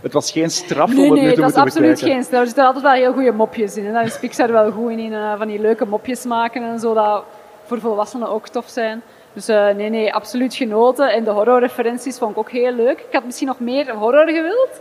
Het 0.01 0.13
was 0.13 0.31
geen 0.31 0.51
straf 0.51 0.89
nee, 0.89 0.97
om 0.97 1.11
het 1.11 1.21
nee, 1.21 1.29
nu 1.29 1.35
te 1.35 1.41
moeten 1.41 1.65
bekijken. 1.65 1.83
Nee, 1.83 1.91
dat 1.91 1.99
is 1.99 2.03
absoluut 2.03 2.15
geen 2.15 2.25
straf. 2.25 2.41
Er 2.41 2.47
zitten 2.47 2.65
altijd 2.65 2.85
wel 2.85 2.93
heel 2.93 3.13
goede 3.13 3.33
mopjes 3.33 3.77
in. 3.77 3.87
En 3.87 3.93
daar 3.93 4.05
is 4.05 4.19
Pixar 4.19 4.53
wel 4.53 4.71
goed 4.71 4.91
in, 4.91 5.13
uh, 5.13 5.39
van 5.39 5.47
die 5.47 5.61
leuke 5.61 5.87
mopjes 5.87 6.25
maken 6.25 6.63
en 6.63 6.79
zo, 6.79 6.95
dat 6.95 7.25
voor 7.65 7.81
volwassenen 7.81 8.29
ook 8.29 8.49
tof 8.49 8.69
zijn. 8.69 9.03
Dus 9.33 9.49
uh, 9.49 9.69
nee, 9.71 9.89
nee, 9.89 10.15
absoluut 10.15 10.55
genoten. 10.55 11.13
En 11.13 11.25
de 11.25 11.31
horrorreferenties 11.31 12.19
vond 12.19 12.31
ik 12.31 12.39
ook 12.39 12.51
heel 12.51 12.73
leuk. 12.73 13.01
Ik 13.01 13.13
had 13.13 13.25
misschien 13.25 13.47
nog 13.47 13.61
meer 13.61 13.95
horror 13.95 14.29
gewild. 14.29 14.81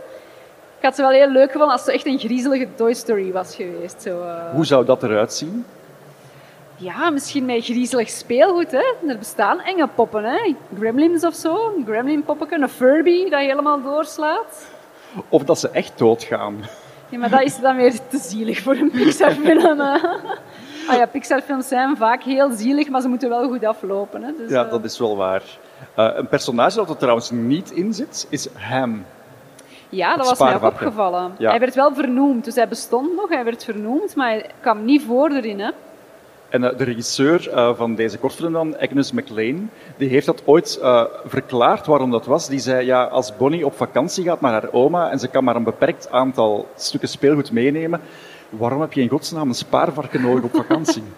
Ik 0.78 0.86
had 0.86 0.94
ze 0.94 1.02
wel 1.02 1.10
heel 1.10 1.28
leuk 1.28 1.52
gevonden 1.52 1.72
als 1.72 1.86
het 1.86 1.94
echt 1.94 2.06
een 2.06 2.18
griezelige 2.18 2.68
Toy 2.74 2.94
Story 2.94 3.32
was 3.32 3.54
geweest. 3.54 4.02
Zo, 4.02 4.22
uh... 4.22 4.50
Hoe 4.52 4.66
zou 4.66 4.84
dat 4.84 5.02
eruit 5.02 5.32
zien? 5.32 5.64
Ja, 6.76 7.10
misschien 7.10 7.44
met 7.44 7.64
griezelig 7.64 8.08
speelgoed. 8.10 8.70
Hè. 8.70 9.08
Er 9.08 9.18
bestaan 9.18 9.60
enge 9.60 9.88
poppen. 9.94 10.24
Hè. 10.24 10.54
Gremlins 10.78 11.24
of 11.24 11.34
zo. 11.34 11.72
Een 11.76 11.84
gremlin 11.86 12.24
poppetje. 12.24 12.58
Een 12.58 12.68
Furby 12.68 13.28
dat 13.28 13.40
helemaal 13.40 13.82
doorslaat. 13.82 14.66
Of 15.28 15.42
dat 15.42 15.58
ze 15.58 15.70
echt 15.70 15.92
doodgaan. 15.98 16.64
Ja, 17.08 17.18
maar 17.18 17.30
dat 17.30 17.42
is 17.42 17.60
dan 17.60 17.76
weer 17.76 17.92
te 18.08 18.18
zielig 18.18 18.60
voor 18.60 18.74
een 18.74 18.90
Pixar-film. 18.90 19.80
Ah 20.88 20.96
ja, 20.96 21.06
Pixar-films 21.06 21.68
zijn 21.68 21.96
vaak 21.96 22.22
heel 22.22 22.50
zielig, 22.52 22.88
maar 22.88 23.00
ze 23.00 23.08
moeten 23.08 23.28
wel 23.28 23.48
goed 23.48 23.64
aflopen. 23.64 24.22
Hè. 24.22 24.32
Dus, 24.36 24.50
ja, 24.50 24.64
uh... 24.64 24.70
dat 24.70 24.84
is 24.84 24.98
wel 24.98 25.16
waar. 25.16 25.42
Uh, 25.98 26.10
een 26.14 26.28
personage 26.28 26.76
dat 26.76 26.90
er 26.90 26.96
trouwens 26.96 27.30
niet 27.30 27.70
in 27.70 27.94
zit, 27.94 28.26
is 28.30 28.48
Ham. 28.54 29.04
Ja, 29.88 30.16
dat 30.16 30.28
was 30.28 30.38
mij 30.38 30.54
ook 30.54 30.62
opgevallen. 30.62 31.32
Ja. 31.38 31.50
Hij 31.50 31.60
werd 31.60 31.74
wel 31.74 31.94
vernoemd, 31.94 32.44
dus 32.44 32.54
hij 32.54 32.68
bestond 32.68 33.16
nog, 33.16 33.28
hij 33.28 33.44
werd 33.44 33.64
vernoemd, 33.64 34.16
maar 34.16 34.28
hij 34.28 34.50
kwam 34.60 34.84
niet 34.84 35.02
voor 35.02 35.30
erin. 35.30 35.60
Hè. 35.60 35.70
En 36.50 36.62
uh, 36.62 36.76
de 36.76 36.84
regisseur 36.84 37.48
uh, 37.48 37.74
van 37.74 37.94
deze 37.94 38.18
kortfilm 38.18 38.52
dan, 38.52 38.78
Agnes 38.78 39.12
McLean, 39.12 39.70
die 39.96 40.08
heeft 40.08 40.26
dat 40.26 40.42
ooit 40.44 40.78
uh, 40.82 41.04
verklaard 41.24 41.86
waarom 41.86 42.10
dat 42.10 42.26
was. 42.26 42.48
Die 42.48 42.58
zei, 42.58 42.86
ja, 42.86 43.04
als 43.04 43.36
Bonnie 43.36 43.66
op 43.66 43.76
vakantie 43.76 44.24
gaat 44.24 44.40
naar 44.40 44.52
haar 44.52 44.72
oma 44.72 45.10
en 45.10 45.18
ze 45.18 45.28
kan 45.28 45.44
maar 45.44 45.56
een 45.56 45.64
beperkt 45.64 46.10
aantal 46.10 46.68
stukken 46.76 47.08
speelgoed 47.08 47.52
meenemen, 47.52 48.00
waarom 48.48 48.80
heb 48.80 48.92
je 48.92 49.00
in 49.00 49.08
godsnaam 49.08 49.48
een 49.48 49.54
spaarvarken 49.54 50.22
nodig 50.22 50.44
op 50.44 50.54
vakantie? 50.54 51.02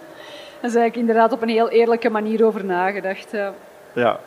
Daar 0.60 0.70
is 0.70 0.76
eigenlijk 0.76 0.96
inderdaad 0.96 1.32
op 1.32 1.42
een 1.42 1.48
heel 1.48 1.70
eerlijke 1.70 2.10
manier 2.10 2.44
over 2.44 2.64
nagedacht. 2.64 3.30
Ja. 3.30 3.54
ja. 3.92 4.18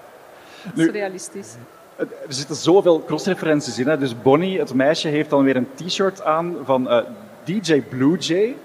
Dat 0.64 0.78
is 0.78 0.86
nu, 0.86 0.92
realistisch. 0.92 1.56
Er 1.98 2.08
zitten 2.28 2.56
zoveel 2.56 3.04
crossreferenties 3.06 3.80
in. 3.80 3.88
Hè. 3.88 3.98
Dus 3.98 4.22
Bonnie, 4.22 4.60
het 4.60 4.74
meisje, 4.74 5.08
heeft 5.08 5.30
dan 5.30 5.44
weer 5.44 5.56
een 5.56 5.68
t-shirt 5.76 6.24
aan 6.24 6.56
van 6.64 6.92
uh, 6.92 7.00
DJ 7.44 7.82
Blue 7.82 8.18
Jay. 8.18 8.56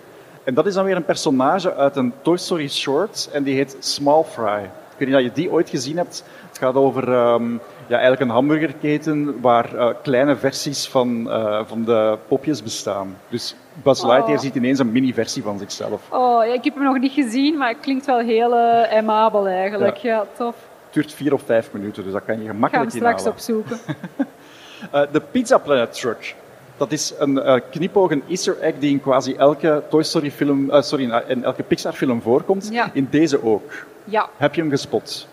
En 0.50 0.56
dat 0.56 0.66
is 0.66 0.74
dan 0.74 0.84
weer 0.84 0.96
een 0.96 1.04
personage 1.04 1.74
uit 1.74 1.96
een 1.96 2.12
Toy 2.22 2.36
Story 2.36 2.68
short 2.68 3.28
en 3.32 3.42
die 3.42 3.54
heet 3.54 3.76
Small 3.78 4.22
Fry. 4.22 4.62
Ik 4.64 4.98
weet 4.98 5.08
niet 5.08 5.16
of 5.16 5.22
je 5.22 5.32
die 5.32 5.50
ooit 5.50 5.70
gezien 5.70 5.96
hebt. 5.96 6.24
Het 6.48 6.58
gaat 6.58 6.74
over 6.74 7.08
um, 7.08 7.60
ja, 7.86 7.92
eigenlijk 7.92 8.20
een 8.20 8.28
hamburgerketen 8.28 9.40
waar 9.40 9.74
uh, 9.74 9.88
kleine 10.02 10.36
versies 10.36 10.88
van, 10.88 11.26
uh, 11.26 11.60
van 11.66 11.84
de 11.84 12.18
popjes 12.28 12.62
bestaan. 12.62 13.16
Dus 13.28 13.54
Buzz 13.82 14.02
Lightyear 14.02 14.36
oh. 14.36 14.44
ziet 14.44 14.54
ineens 14.54 14.78
een 14.78 14.92
mini-versie 14.92 15.42
van 15.42 15.58
zichzelf. 15.58 16.02
Oh, 16.08 16.46
ja, 16.46 16.52
ik 16.52 16.64
heb 16.64 16.74
hem 16.74 16.84
nog 16.84 16.98
niet 16.98 17.12
gezien, 17.12 17.56
maar 17.56 17.68
het 17.68 17.80
klinkt 17.80 18.06
wel 18.06 18.18
heel 18.18 18.52
uh, 18.52 18.92
aimabel 18.92 19.46
eigenlijk. 19.46 19.96
Ja. 19.96 20.14
ja. 20.14 20.26
tof. 20.36 20.54
Het 20.84 20.94
duurt 20.94 21.12
vier 21.12 21.32
of 21.32 21.42
vijf 21.42 21.72
minuten, 21.72 22.04
dus 22.04 22.12
dat 22.12 22.24
kan 22.24 22.42
je 22.42 22.48
gemakkelijk 22.48 22.94
inhalen. 22.94 23.16
Ik 23.16 23.22
ga 23.22 23.24
hem 23.24 23.38
straks 23.38 23.56
opzoeken. 23.58 23.96
de 25.12 25.20
Pizza 25.30 25.58
Planet 25.58 25.92
Truck. 25.92 26.34
Dat 26.80 26.92
is 26.92 27.12
een 27.18 27.36
uh, 27.36 27.54
knipoog, 27.70 28.10
een 28.10 28.22
easter 28.28 28.58
egg 28.60 28.74
die 28.78 28.90
in 28.90 29.00
quasi 29.00 29.34
elke 29.34 29.82
Toy 29.88 30.02
Story 30.02 30.30
film, 30.30 30.70
uh, 30.70 30.82
sorry, 30.82 31.12
in 31.26 31.44
elke 31.44 31.62
Pixar 31.62 31.92
film 31.92 32.22
voorkomt. 32.22 32.68
Ja. 32.72 32.90
In 32.92 33.08
deze 33.10 33.44
ook. 33.44 33.72
Ja. 34.04 34.28
Heb 34.36 34.54
je 34.54 34.60
hem 34.60 34.70
gespot? 34.70 35.28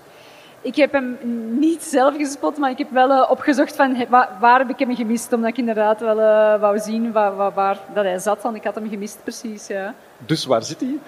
Ik 0.61 0.75
heb 0.75 0.91
hem 0.91 1.17
niet 1.59 1.83
zelf 1.83 2.15
gespot, 2.15 2.57
maar 2.57 2.69
ik 2.69 2.77
heb 2.77 2.91
wel 2.91 3.09
uh, 3.09 3.25
opgezocht 3.29 3.75
van 3.75 4.05
waar, 4.09 4.29
waar, 4.39 4.59
heb 4.59 4.69
ik 4.69 4.79
hem 4.79 4.95
gemist, 4.95 5.33
omdat 5.33 5.49
ik 5.49 5.57
inderdaad 5.57 5.99
wel 5.99 6.15
wou 6.59 6.79
zien 6.79 7.11
waar, 7.11 7.35
waar, 7.35 7.53
waar, 7.53 7.79
dat 7.93 8.03
hij 8.03 8.19
zat. 8.19 8.41
Want 8.41 8.55
ik 8.55 8.63
had 8.63 8.75
hem 8.75 8.89
gemist 8.89 9.19
precies, 9.23 9.67
ja. 9.67 9.93
Dus 10.17 10.45
waar 10.45 10.63
zit 10.63 10.79
hij? 10.79 10.99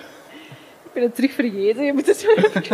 Ik 0.84 0.94
ben 0.94 1.04
het 1.04 1.16
terug 1.16 1.34
vergeten, 1.34 1.84
je 1.84 1.94
moet 1.94 2.08
het 2.08 2.18
zo 2.18 2.28
even 2.30 2.52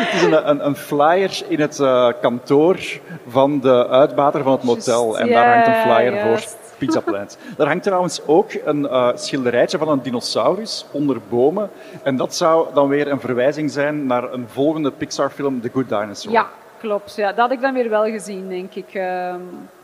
Het 0.00 0.14
is 0.14 0.22
een, 0.22 0.48
een, 0.48 0.66
een, 0.66 0.76
flyer 0.76 1.42
in 1.48 1.60
het 1.60 1.78
uh, 1.78 2.08
kantoor 2.20 2.78
van 3.26 3.60
de 3.60 3.88
uitbater 3.88 4.42
van 4.42 4.52
het 4.52 4.62
motel. 4.62 5.06
Just, 5.06 5.20
en 5.20 5.28
daar 5.28 5.54
hangt 5.54 5.66
een 5.66 5.82
flyer 5.82 6.14
juist. 6.14 6.48
voor 6.48 6.59
Pizza 6.80 7.00
Planet. 7.00 7.38
Daar 7.56 7.66
hangt 7.66 7.82
trouwens 7.82 8.20
ook 8.26 8.52
een 8.64 8.82
uh, 8.82 9.10
schilderijtje 9.14 9.78
van 9.78 9.88
een 9.88 10.02
dinosaurus 10.02 10.86
onder 10.90 11.16
bomen. 11.28 11.70
En 12.02 12.16
dat 12.16 12.34
zou 12.34 12.74
dan 12.74 12.88
weer 12.88 13.08
een 13.08 13.20
verwijzing 13.20 13.70
zijn 13.70 14.06
naar 14.06 14.32
een 14.32 14.48
volgende 14.48 14.90
Pixar-film, 14.90 15.60
The 15.60 15.70
Good 15.72 15.88
Dinosaur. 15.88 16.34
Ja, 16.34 16.48
klopt. 16.78 17.14
Ja, 17.16 17.28
dat 17.28 17.38
had 17.38 17.52
ik 17.52 17.60
dan 17.60 17.74
weer 17.74 17.88
wel 17.88 18.04
gezien, 18.04 18.48
denk 18.48 18.74
ik. 18.74 18.94
Uh, 18.94 19.34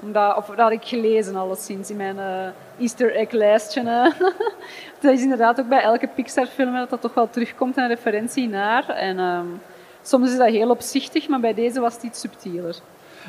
omdat, 0.02 0.37
of 0.37 0.46
dat 0.46 0.59
had 0.59 0.72
ik 0.72 0.85
gelezen 0.85 1.37
alleszins 1.37 1.90
in 1.90 1.96
mijn 1.96 2.16
uh, 2.16 2.82
Easter 2.85 3.14
egg-lijstje. 3.14 3.82
dat 5.00 5.12
is 5.12 5.22
inderdaad 5.22 5.61
ook 5.61 5.68
bij 5.68 5.82
elke 5.82 6.09
Pixar-film 6.14 6.74
dat 6.74 6.90
dat 6.90 7.00
toch 7.00 7.14
wel 7.14 7.30
terugkomt, 7.30 7.76
een 7.76 7.88
referentie 7.88 8.48
naar. 8.48 8.88
En 8.88 9.18
um, 9.18 9.61
soms 10.02 10.30
is 10.30 10.37
dat 10.37 10.48
heel 10.48 10.70
opzichtig, 10.70 11.28
maar 11.28 11.40
bij 11.40 11.54
deze 11.54 11.80
was 11.80 11.94
het 11.94 12.02
iets 12.02 12.20
subtieler. 12.20 12.76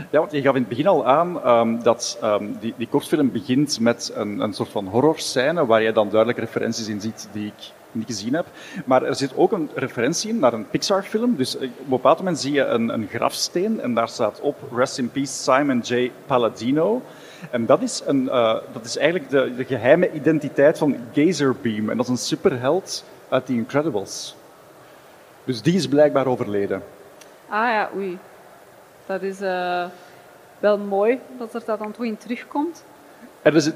Ja, 0.09 0.19
want 0.19 0.31
je 0.31 0.41
gaf 0.41 0.55
in 0.55 0.59
het 0.59 0.69
begin 0.69 0.87
al 0.87 1.05
aan 1.05 1.47
um, 1.47 1.83
dat 1.83 2.19
um, 2.23 2.57
die, 2.59 2.73
die 2.77 2.87
kortfilm 2.87 3.31
begint 3.31 3.79
met 3.79 4.11
een, 4.15 4.39
een 4.39 4.53
soort 4.53 4.69
van 4.69 4.87
horrorscène 4.87 5.65
waar 5.65 5.81
je 5.81 5.91
dan 5.91 6.09
duidelijk 6.09 6.39
referenties 6.39 6.87
in 6.87 7.01
ziet 7.01 7.29
die 7.31 7.45
ik 7.45 7.71
niet 7.91 8.07
gezien 8.07 8.33
heb. 8.33 8.45
Maar 8.85 9.03
er 9.03 9.15
zit 9.15 9.35
ook 9.35 9.51
een 9.51 9.69
referentie 9.75 10.29
in 10.29 10.39
naar 10.39 10.53
een 10.53 10.69
Pixar-film. 10.69 11.35
Dus 11.35 11.55
op 11.55 11.61
een 11.61 11.71
bepaald 11.87 12.17
moment 12.17 12.39
zie 12.39 12.53
je 12.53 12.65
een, 12.65 12.89
een 12.89 13.07
grafsteen 13.07 13.81
en 13.81 13.93
daar 13.93 14.09
staat 14.09 14.39
op 14.41 14.57
Rest 14.75 14.97
in 14.97 15.11
Peace 15.11 15.33
Simon 15.33 15.79
J. 15.79 16.11
Palladino. 16.25 17.01
En 17.51 17.65
dat 17.65 17.81
is, 17.81 18.01
een, 18.05 18.23
uh, 18.23 18.55
dat 18.71 18.85
is 18.85 18.97
eigenlijk 18.97 19.29
de, 19.29 19.55
de 19.55 19.65
geheime 19.65 20.11
identiteit 20.11 20.77
van 20.77 20.95
Gazerbeam. 21.13 21.89
En 21.89 21.97
dat 21.97 22.05
is 22.05 22.11
een 22.11 22.17
superheld 22.17 23.03
uit 23.29 23.45
The 23.45 23.53
Incredibles. 23.53 24.35
Dus 25.43 25.61
die 25.61 25.75
is 25.75 25.87
blijkbaar 25.87 26.25
overleden. 26.27 26.83
Ah 27.49 27.67
ja, 27.67 27.89
oei. 27.95 28.17
Dat 29.07 29.21
is 29.21 29.41
uh, 29.41 29.85
wel 30.59 30.77
mooi 30.77 31.19
dat 31.37 31.53
er 31.53 31.61
dat 31.65 31.79
dan 31.79 31.91
toch 31.91 32.05
in 32.05 32.17
terugkomt. 32.17 32.83
Er 33.41 33.61
zit, 33.61 33.75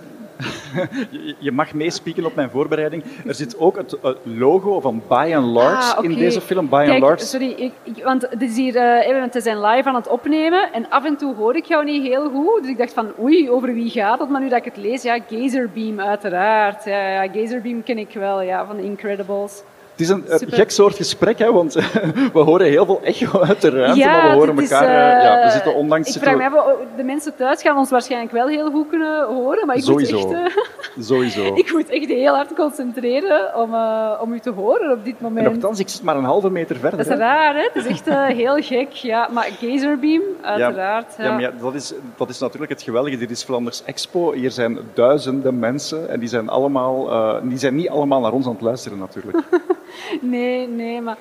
je 1.40 1.52
mag 1.52 1.74
meespieken 1.74 2.26
op 2.26 2.36
mijn 2.36 2.50
voorbereiding. 2.50 3.04
Er 3.26 3.36
zit 3.36 3.58
ook 3.58 3.78
het 3.78 3.98
logo 4.24 4.80
van 4.80 5.02
By 5.08 5.32
and 5.36 5.46
Large 5.46 5.92
ah, 5.92 5.98
okay. 5.98 6.12
in 6.12 6.18
deze 6.18 6.42
film. 6.42 6.70
By 6.70 6.76
Kijk, 6.76 6.90
and 6.90 7.00
Large. 7.00 7.26
Sorry, 7.26 7.52
ik, 7.52 7.74
ik, 7.84 8.04
want 8.04 8.22
het 8.30 8.42
is 8.42 8.56
hier, 8.56 8.76
uh, 8.76 9.32
we 9.32 9.42
zijn 9.42 9.62
live 9.62 9.90
aan 9.90 9.96
het 9.96 10.08
opnemen 10.08 10.74
en 10.74 10.90
af 10.90 11.06
en 11.06 11.18
toe 11.18 11.36
hoor 11.36 11.56
ik 11.56 11.66
jou 11.66 11.86
niet 11.86 12.04
heel 12.04 12.30
goed. 12.30 12.62
Dus 12.62 12.72
ik 12.72 12.78
dacht 12.78 12.94
van, 12.94 13.12
oei, 13.20 13.50
over 13.50 13.74
wie 13.74 13.90
gaat 13.90 14.20
het? 14.20 14.30
Maar 14.30 14.42
nu 14.42 14.50
dat 14.50 14.58
ik 14.58 14.66
het 14.66 14.78
lees, 14.78 15.02
ja, 15.02 15.18
Gazerbeam 15.30 16.00
uiteraard. 16.00 16.84
Ja, 16.86 17.24
ja, 17.24 17.32
Gazerbeam 17.32 17.84
ken 17.84 17.98
ik 17.98 18.14
wel, 18.14 18.42
ja, 18.42 18.66
van 18.66 18.76
The 18.76 18.84
Incredibles. 18.84 19.64
Het 20.02 20.10
is 20.10 20.16
een 20.16 20.28
eh, 20.28 20.38
Super. 20.38 20.54
gek 20.58 20.72
soort 20.72 20.96
gesprek, 20.96 21.40
hè, 21.40 21.52
want 21.52 21.74
we 22.34 22.40
horen 22.40 22.68
heel 22.68 22.86
veel 22.86 23.00
echo 23.04 23.40
uit 23.40 23.62
de 23.62 23.70
ruimte, 23.70 24.06
maar 24.06 24.30
we 24.30 24.36
horen 24.36 24.56
dit 24.56 24.64
is, 24.64 24.72
elkaar... 24.72 25.18
eh, 25.18 25.24
ja, 25.24 25.36
we 25.36 25.42
eh, 25.42 25.52
zitten 25.52 25.76
onlangs... 25.76 26.08
Ik 26.08 26.14
zitten 26.14 26.32
vraag 26.32 26.52
we- 26.52 26.58
af, 26.60 26.76
de 26.98 27.04
mensen 27.04 27.36
thuis 27.36 27.62
gaan 27.62 27.78
ons 27.78 27.90
waarschijnlijk 27.90 28.32
wel 28.32 28.48
heel 28.48 28.72
goed 28.72 28.90
kunnen 28.90 29.26
horen, 29.26 29.66
maar 29.66 29.76
ik 29.76 29.84
Sowieso. 29.84 30.28
moet 30.28 30.36
echt... 30.36 30.56
eh, 30.56 31.04
Sowieso. 31.10 31.54
ik 31.56 31.72
moet 31.74 31.90
echt 31.90 32.06
heel 32.08 32.34
hard 32.36 32.54
concentreren 32.54 33.56
om, 33.56 33.74
eh, 33.74 34.12
om 34.22 34.34
u 34.34 34.40
te 34.40 34.50
horen 34.50 34.92
op 34.92 35.04
dit 35.06 35.14
En 35.18 35.24
moment. 35.24 35.46
nogthans, 35.46 35.80
ik 35.80 35.90
zit 35.90 36.04
maar 36.04 36.16
een 36.16 36.24
halve 36.24 36.50
meter 36.50 36.76
verder. 36.76 36.98
Dat 36.98 37.08
is 37.08 37.14
hè. 37.14 37.18
raar, 37.20 37.56
hè? 37.56 37.62
Het 37.74 37.76
is 37.76 37.86
echt 37.86 38.08
eh, 38.08 38.26
heel 38.26 38.56
gek. 38.62 38.92
Ja, 38.92 39.30
maar 39.32 39.50
Gazerbeam, 39.60 40.22
uiteraard. 40.42 41.14
Ja, 41.18 41.32
maar 41.32 41.42
ja, 41.42 41.52
dat, 41.62 41.74
is, 41.74 41.94
dat 42.18 42.30
is 42.30 42.40
natuurlijk 42.40 42.72
het 42.72 42.82
geweldige. 42.82 43.18
Dit 43.18 43.32
is 43.32 43.44
Vlaanders 43.44 43.84
Expo. 43.84 44.32
Hier 44.34 44.52
zijn 44.52 44.80
duizenden 44.94 45.60
mensen 45.60 46.10
en 46.10 46.20
die 46.20 46.30
zijn, 46.30 46.50
allemaal, 46.50 47.12
eh, 47.12 47.36
die 47.44 47.58
zijn 47.58 47.76
niet 47.76 47.90
allemaal 47.90 48.20
naar 48.22 48.32
ons 48.32 48.46
aan 48.46 48.52
het 48.52 48.62
luisteren 48.62 48.98
natuurlijk. 48.98 49.38
Nee, 50.22 50.68
nee, 50.68 51.02
maar 51.02 51.18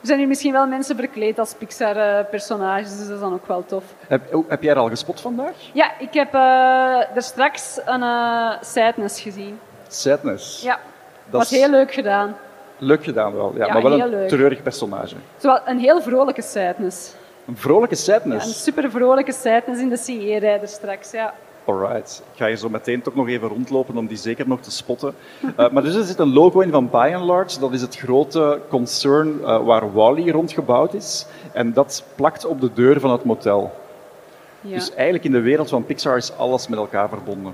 er 0.00 0.06
zijn 0.10 0.18
hier 0.18 0.28
misschien 0.28 0.52
wel 0.52 0.66
mensen 0.66 0.96
verkleed 0.96 1.38
als 1.38 1.54
Pixar-personages, 1.54 2.88
dus 2.96 3.06
dat 3.06 3.14
is 3.16 3.20
dan 3.20 3.32
ook 3.32 3.46
wel 3.46 3.64
tof. 3.66 3.84
heb, 4.08 4.34
oh, 4.34 4.44
heb 4.48 4.62
jij 4.62 4.72
er 4.72 4.78
al 4.78 4.88
gespot 4.88 5.20
vandaag? 5.20 5.52
Ja, 5.72 5.98
ik 5.98 6.14
heb 6.14 6.34
eh 6.34 7.16
er 7.16 7.22
straks 7.22 7.80
een 7.84 8.00
uh, 8.02 8.50
Sadness 8.60 9.20
gezien. 9.20 9.58
Sadness. 9.88 10.62
Ja, 10.62 10.78
dat 11.30 11.40
was 11.40 11.52
is 11.52 11.58
heel 11.58 11.70
leuk 11.70 11.92
gedaan. 11.92 12.36
leuk 12.78 13.04
gedaan 13.04 13.34
wel. 13.34 13.52
Ja, 13.56 13.66
Ja, 13.66 13.72
maar 13.72 13.82
wel 13.82 14.00
een 14.00 14.08
leuk. 14.10 14.28
treurig 14.28 14.62
personage. 14.62 15.14
Zowel 15.36 15.60
een 15.66 15.78
heel 15.78 16.02
vrolijke 16.02 16.42
Sadness. 16.42 17.14
Een 17.46 17.56
vrolijke 17.56 17.94
Ja, 17.94 18.02
een 18.02 18.20
sadness. 18.20 18.62
super 18.62 18.90
vrolijke 18.90 19.32
Sadness 19.32 19.80
in 19.80 19.88
de 19.88 19.96
CE-rijder 19.96 20.68
straks, 20.68 21.10
ja. 21.10 21.34
Alright. 21.66 22.22
Ik 22.32 22.38
ga 22.38 22.46
hier 22.46 22.56
zo 22.56 22.68
meteen 22.68 23.02
toch 23.02 23.14
nog 23.14 23.28
even 23.28 23.48
rondlopen 23.48 23.96
om 23.96 24.06
die 24.06 24.16
zeker 24.16 24.48
nog 24.48 24.60
te 24.60 24.70
spotten. 24.70 25.14
Eh, 25.56 25.70
maar 25.70 25.82
dus 25.82 25.94
er 25.94 26.04
zit 26.04 26.18
een 26.18 26.32
logo 26.32 26.60
in 26.60 26.70
van 26.70 26.90
By 26.90 27.12
and 27.14 27.24
Large. 27.24 27.60
Dat 27.60 27.72
is 27.72 27.80
het 27.80 27.96
grote 27.96 28.60
concern 28.68 29.40
eh, 29.44 29.64
waar 29.64 29.92
Wally 29.92 30.30
rondgebouwd 30.30 30.94
is. 30.94 31.26
En 31.52 31.72
dat 31.72 32.04
plakt 32.14 32.46
op 32.46 32.60
de 32.60 32.72
deur 32.72 33.00
van 33.00 33.10
het 33.10 33.24
motel. 33.24 33.72
ja. 34.60 34.74
Dus 34.74 34.94
eigenlijk 34.94 35.24
in 35.24 35.32
de 35.32 35.40
wereld 35.40 35.68
van 35.68 35.84
Pixar 35.84 36.16
is 36.16 36.36
alles 36.36 36.68
met 36.68 36.78
elkaar 36.78 37.08
verbonden. 37.08 37.52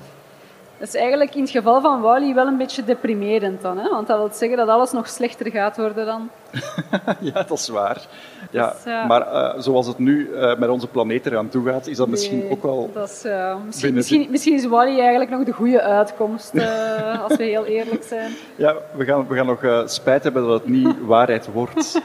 Dat 0.80 0.88
is 0.88 0.94
eigenlijk 0.94 1.34
in 1.34 1.40
het 1.42 1.50
geval 1.50 1.80
van 1.80 2.00
Wally 2.00 2.34
wel 2.34 2.46
een 2.46 2.56
beetje 2.56 2.84
deprimerend 2.84 3.62
dan, 3.62 3.78
hè? 3.78 3.88
want 3.88 4.06
dat 4.06 4.18
wil 4.18 4.28
zeggen 4.32 4.58
dat 4.58 4.68
alles 4.68 4.92
nog 4.92 5.08
slechter 5.08 5.50
gaat 5.50 5.76
worden 5.76 6.06
dan. 6.06 6.28
ja, 7.32 7.32
dat 7.32 7.50
is 7.50 7.68
waar. 7.68 8.06
Ja, 8.50 8.68
Dus. 8.84 8.92
Maar 9.08 9.20
eh, 9.32 9.60
zoals 9.60 9.86
het 9.86 9.98
nu 9.98 10.34
eh, 10.34 10.56
met 10.58 10.68
onze 10.68 10.86
planeet 10.86 11.26
eraan 11.26 11.48
toe 11.48 11.66
gaat, 11.66 11.86
is 11.86 11.96
dat 11.96 12.08
misschien 12.08 12.50
ook 12.50 12.62
wel... 12.62 12.90
Dat 12.94 13.08
is, 13.08 13.24
misschien, 13.66 13.94
misschien, 13.94 14.26
misschien 14.30 14.54
is 14.54 14.66
Wally 14.66 14.98
eigenlijk 15.00 15.30
nog 15.30 15.44
de 15.44 15.52
goede 15.52 15.82
uitkomst, 15.82 16.54
eh, 16.54 17.22
als 17.24 17.36
we 17.36 17.44
heel 17.44 17.64
eerlijk 17.64 18.02
zijn. 18.04 18.32
Ja, 18.56 18.74
we 18.96 19.04
gaan, 19.04 19.26
we 19.28 19.36
gaan 19.36 19.46
nog 19.46 19.82
spijt 19.90 20.22
hebben 20.22 20.42
dat 20.46 20.60
het 20.60 20.68
niet 20.68 20.96
waarheid 21.06 21.46
wordt. 21.52 22.00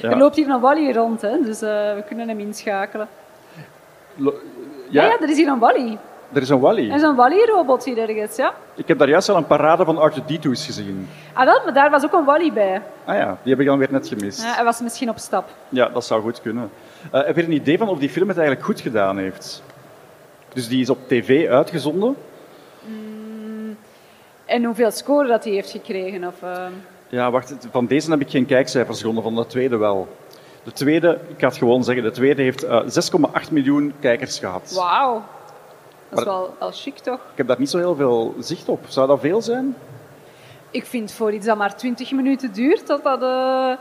Ja. 0.00 0.10
Er 0.10 0.16
loopt 0.18 0.36
hier 0.36 0.48
een 0.48 0.60
Wally 0.60 0.92
rond, 0.92 1.20
hè, 1.20 1.42
dus 1.44 1.60
we 1.60 2.02
kunnen 2.06 2.28
hem 2.28 2.40
inschakelen. 2.40 3.08
Lo- 4.14 4.34
Ja, 4.90 5.02
ja, 5.02 5.08
ja, 5.08 5.18
er 5.20 5.28
is 5.28 5.36
hier 5.36 5.48
een 5.48 5.58
Wally. 5.58 5.98
Er 6.32 6.42
is 6.42 6.48
een 6.48 6.60
Wally. 6.60 6.88
Er 6.90 6.96
is 6.96 7.02
een 7.02 7.14
Wally-robot 7.14 7.84
hier 7.84 7.98
ergens, 7.98 8.36
ja. 8.36 8.54
Ik 8.74 8.88
heb 8.88 8.98
daar 8.98 9.08
juist 9.08 9.28
al 9.28 9.36
een 9.36 9.46
parade 9.46 9.84
van 9.84 10.10
R2-D2's 10.12 10.64
gezien. 10.66 11.08
Ah 11.32 11.44
wel, 11.44 11.60
maar 11.64 11.74
daar 11.74 11.90
was 11.90 12.04
ook 12.04 12.12
een 12.12 12.24
Wally 12.24 12.52
bij. 12.52 12.82
Ah 13.04 13.16
ja, 13.16 13.36
die 13.42 13.52
heb 13.52 13.60
ik 13.60 13.66
dan 13.66 13.78
weer 13.78 13.88
net 13.90 14.08
gemist. 14.08 14.42
Ja, 14.42 14.54
hij 14.54 14.64
was 14.64 14.80
misschien 14.80 15.08
op 15.10 15.18
stap. 15.18 15.48
Ja, 15.68 15.88
dat 15.88 16.04
zou 16.04 16.22
goed 16.22 16.40
kunnen. 16.40 16.70
Eh, 17.12 17.24
heb 17.24 17.36
je 17.36 17.42
een 17.44 17.52
idee 17.52 17.78
van 17.78 17.88
of 17.88 17.98
die 17.98 18.08
film 18.10 18.28
het 18.28 18.36
eigenlijk 18.38 18.66
goed 18.66 18.80
gedaan 18.80 19.18
heeft? 19.18 19.62
Dus 20.52 20.68
die 20.68 20.80
is 20.80 20.90
op 20.90 20.98
tv 21.08 21.48
uitgezonden. 21.48 22.16
En 24.44 24.64
hoeveel 24.64 24.90
score 24.90 25.28
dat 25.28 25.44
hij 25.44 25.52
heeft 25.52 25.70
gekregen. 25.70 26.24
Of, 26.26 26.42
eh, 26.42 26.66
Ja, 27.08 27.30
wacht, 27.30 27.54
van 27.70 27.86
deze 27.86 28.10
heb 28.10 28.20
ik 28.20 28.30
geen 28.30 28.46
kijkcijfers 28.46 28.98
gevonden, 28.98 29.22
van 29.22 29.34
de 29.34 29.46
tweede 29.46 29.76
wel. 29.76 30.08
De 30.62 30.72
tweede, 30.72 31.18
ik 31.28 31.38
ga 31.40 31.46
het 31.48 31.56
gewoon 31.56 31.84
zeggen, 31.84 32.04
de 32.04 32.10
tweede 32.10 32.42
heeft 32.42 32.62
eh, 32.62 32.80
6,8 32.86 33.50
miljoen 33.50 33.92
kijkers 34.00 34.38
gehad. 34.38 34.72
Wauw. 34.76 35.22
Dat 36.10 36.18
is 36.18 36.24
wel, 36.24 36.54
wel 36.58 36.70
chic, 36.72 36.98
toch? 36.98 37.14
Ik 37.32 37.36
heb 37.36 37.46
daar 37.46 37.58
niet 37.58 37.70
zo 37.70 37.78
heel 37.78 37.94
veel 37.96 38.34
zicht 38.38 38.68
op. 38.68 38.80
Zou 38.88 39.06
dat 39.06 39.20
veel 39.20 39.42
zijn? 39.42 39.76
Ik 40.70 40.86
vind 40.86 41.12
voor 41.12 41.32
iets 41.32 41.46
dat 41.46 41.56
maar 41.56 41.76
20 41.76 42.12
minuten 42.12 42.52
duurt, 42.52 42.86
dat 42.86 43.02
dat 43.04 43.22
eh, 43.22 43.72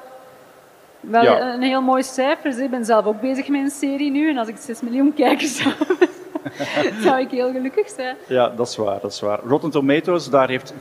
wel 1.00 1.24
Ja. 1.24 1.54
een 1.54 1.62
heel 1.62 1.82
mooi 1.82 2.04
cijfer 2.04 2.50
is. 2.50 2.58
Ik 2.58 2.70
ben 2.70 2.86
zelf 2.86 3.06
ook 3.06 3.22
bezig 3.22 3.48
met 3.48 3.62
een 3.62 3.70
serie 3.70 4.12
nu 4.12 4.30
en 4.30 4.38
als 4.38 4.48
ik 4.48 4.58
6 4.58 4.82
miljoen 4.82 5.14
kijkers 5.14 5.58
zou 5.62 5.74
zou 7.04 7.20
ik 7.20 7.30
heel 7.32 7.52
gelukkig 7.52 7.90
zijn. 7.90 8.16
Ja, 8.28 8.50
dat 8.50 8.68
is 8.68 8.76
waar. 8.76 9.00
Dat 9.02 9.12
is 9.12 9.20
waar. 9.20 9.40
Rotten 9.48 9.70
Tomatoes, 9.70 10.30
daar 10.30 10.48
heeft 10.50 10.74
94% 10.74 10.76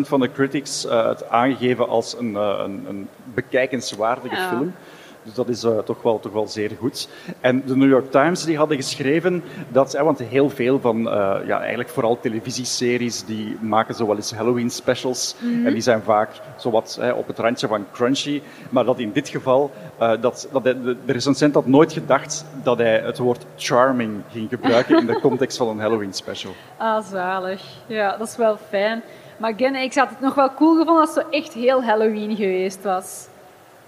van 0.00 0.20
de 0.20 0.32
critics 0.32 0.86
eh, 0.86 1.06
het 1.08 1.28
aangegeven 1.28 1.88
als 1.88 2.18
een, 2.18 2.36
eh, 2.36 2.60
een, 2.64 2.84
een 2.88 3.08
bekijkenswaardige 3.34 4.36
Ja. 4.36 4.48
film. 4.48 4.74
Dus 5.22 5.34
dat 5.34 5.48
is 5.48 5.64
eh, 5.64 5.78
toch, 5.78 6.02
wel, 6.02 6.20
toch 6.20 6.32
wel 6.32 6.48
zeer 6.48 6.70
goed. 6.78 7.08
En 7.40 7.62
de 7.66 7.76
New 7.76 7.88
York 7.88 8.10
Times 8.10 8.44
die 8.44 8.56
hadden 8.56 8.76
geschreven 8.76 9.42
dat, 9.68 9.94
eh, 9.94 10.02
want 10.02 10.18
heel 10.18 10.50
veel 10.50 10.80
van, 10.80 11.08
eh, 11.08 11.36
ja, 11.46 11.58
eigenlijk 11.58 11.88
vooral 11.88 12.20
televisieseries, 12.20 13.24
die 13.24 13.56
maken 13.60 13.94
zo 13.94 14.06
wel 14.06 14.16
eens 14.16 14.32
Halloween 14.32 14.70
specials. 14.70 15.34
En 15.64 15.72
die 15.72 15.82
zijn 15.82 16.02
vaak 16.02 16.30
zowat 16.56 16.98
eh, 17.00 17.16
op 17.16 17.26
het 17.26 17.38
randje 17.38 17.66
van 17.66 17.86
crunchy. 17.92 18.42
Maar 18.70 18.84
dat 18.84 18.98
in 18.98 19.12
dit 19.12 19.28
geval, 19.28 19.70
eh, 19.98 20.12
dat, 20.20 20.48
dat 20.52 20.64
de, 20.64 20.96
de 21.04 21.12
recensent 21.12 21.54
had 21.54 21.66
nooit 21.66 21.92
gedacht 21.92 22.44
dat 22.62 22.78
hij 22.78 23.00
het 23.00 23.18
woord 23.18 23.44
charming 23.56 24.22
ging 24.30 24.48
gebruiken 24.48 24.98
in 24.98 25.06
de 25.06 25.20
context 25.28 25.56
van 25.56 25.68
een 25.68 25.80
Halloween 25.80 26.12
special. 26.12 26.52
Ah, 26.76 27.04
zalig. 27.04 27.62
Ja, 27.86 28.16
dat 28.16 28.28
is 28.28 28.36
wel 28.36 28.56
fijn. 28.68 29.02
Maar 29.36 29.52
again, 29.52 29.74
ik 29.74 29.94
had 29.94 30.08
het 30.08 30.20
nog 30.20 30.34
wel 30.34 30.54
cool 30.54 30.76
gevonden 30.76 31.00
als 31.00 31.14
het 31.14 31.24
zo 31.24 31.30
echt 31.30 31.52
heel 31.52 31.82
Halloween 31.82 32.36
geweest 32.36 32.82
was. 32.82 33.26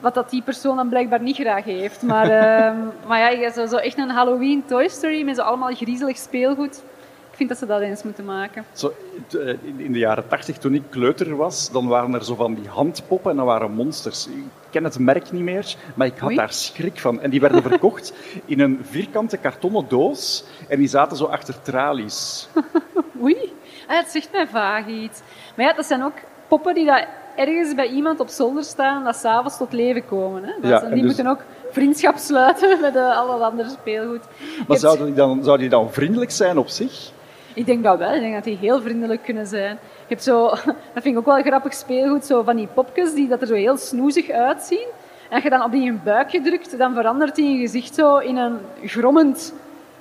Wat 0.01 0.15
dat 0.15 0.31
die 0.31 0.43
persoon 0.43 0.77
dan 0.77 0.89
blijkbaar 0.89 1.23
niet 1.23 1.37
graag 1.37 1.65
heeft. 1.65 2.03
Maar, 2.03 2.31
ehm, 2.41 2.77
maar 3.07 3.19
ja, 3.19 3.29
je 3.29 3.51
zou 3.55 3.67
zo 3.67 3.77
echt 3.77 3.99
een 3.99 4.11
Halloween 4.11 4.65
Toy 4.67 4.89
Story 4.89 5.23
met 5.23 5.37
zo 5.37 5.43
allemaal 5.43 5.75
griezelig 5.75 6.17
speelgoed. 6.17 6.83
Ik 7.31 7.37
vind 7.37 7.49
dat 7.49 7.59
ze 7.59 7.67
dat 7.67 7.81
eens 7.81 8.03
moeten 8.03 8.25
maken. 8.25 8.65
Zo, 8.73 8.93
eh, 9.31 9.49
in 9.77 9.93
de 9.93 9.99
jaren 9.99 10.29
tachtig, 10.29 10.59
toen 10.59 10.75
ik 10.75 10.83
kleuter 10.89 11.37
was, 11.37 11.71
dan 11.71 11.89
waren 11.89 12.15
er 12.15 12.25
zo 12.25 12.35
van 12.35 12.55
die 12.55 12.69
handpoppen 12.69 13.31
en 13.31 13.37
dat 13.37 13.47
waren 13.47 13.73
monsters. 13.73 14.27
Ik 14.27 14.45
ken 14.71 14.85
het 14.85 14.99
merk 14.99 15.33
niet 15.33 15.43
meer, 15.43 15.77
maar 15.95 16.07
ik 16.07 16.19
had 16.19 16.29
Oei. 16.29 16.37
daar 16.37 16.53
schrik 16.53 16.99
van. 16.99 17.21
En 17.21 17.31
die 17.31 17.41
werden 17.41 17.63
verkocht 17.71 18.13
in 18.45 18.61
een 18.61 18.79
vierkante 18.83 19.37
kartonnen 19.37 19.85
doos 19.89 20.45
en 20.69 20.79
die 20.79 20.89
zaten 20.89 21.17
zo 21.17 21.25
achter 21.25 21.63
tralies. 21.63 22.49
Oei, 23.23 23.53
ah, 23.87 23.97
het 23.97 24.09
zegt 24.09 24.33
mij 24.33 24.47
vaag 24.47 24.87
iets. 24.87 25.21
Maar 25.57 25.67
ja, 25.67 25.73
dat 25.73 25.87
zijn 25.87 26.03
ook 26.03 26.17
poppen 26.49 26.75
die 26.75 26.87
dat 26.87 27.07
ergens 27.37 27.75
bij 27.75 27.89
iemand 27.89 28.21
op 28.21 28.29
zolder 28.29 28.65
staan, 28.65 29.05
dat 29.05 29.17
s'avonds 29.17 29.57
tot 29.57 29.73
leven 29.73 30.07
komen. 30.07 30.43
Hè? 30.45 30.69
Ja, 30.69 30.83
en 30.83 30.89
die 30.95 31.03
dus- 31.03 31.07
moeten 31.17 31.27
ook 31.27 31.41
vriendschap 31.71 32.17
sluiten 32.17 32.81
met 32.81 32.97
alle 32.97 33.45
andere 33.45 33.69
speelgoed. 33.69 34.23
Je 34.39 34.55
Maar 34.59 34.67
hebt- 34.67 34.81
zouden 34.81 35.07
die, 35.07 35.15
dan, 35.15 35.35
zouden 35.45 35.59
die 35.59 35.69
dan 35.79 35.93
vriendelijk 35.93 36.31
zijn 36.31 36.59
op 36.59 36.69
zich? 36.69 37.11
Ik 37.55 37.67
denk 37.67 37.85
dat 37.85 37.99
wel. 37.99 38.13
Ik 38.15 38.21
denk 38.21 38.35
dat 38.35 38.45
die 38.45 38.57
heel 38.57 38.81
vriendelijk 38.81 39.23
kunnen 39.23 39.47
zijn. 39.47 39.79
Je 39.81 40.15
hebt 40.17 40.23
zo, 40.23 40.49
dat 40.95 41.03
vind 41.03 41.07
ik 41.07 41.19
ook 41.19 41.25
wel 41.27 41.43
grappig 41.43 41.75
speelgoed, 41.75 42.25
zo 42.25 42.43
van 42.43 42.57
die 42.57 42.69
popjes 42.75 43.15
die 43.15 43.29
dat 43.29 43.41
er 43.41 43.47
zo 43.47 43.55
heel 43.55 43.77
snoezig 43.77 44.31
uitzien. 44.31 44.87
En 45.29 45.35
als 45.35 45.43
je 45.43 45.51
dan 45.51 45.63
op 45.65 45.73
die 45.73 45.85
in 45.85 46.01
buikje 46.05 46.41
drukt, 46.41 46.79
dan 46.79 46.95
verandert 46.95 47.35
die 47.35 47.55
in 47.55 47.61
gezicht 47.61 47.95
zo 47.95 48.17
in 48.17 48.37
een 48.37 48.59
grommend, 48.85 49.55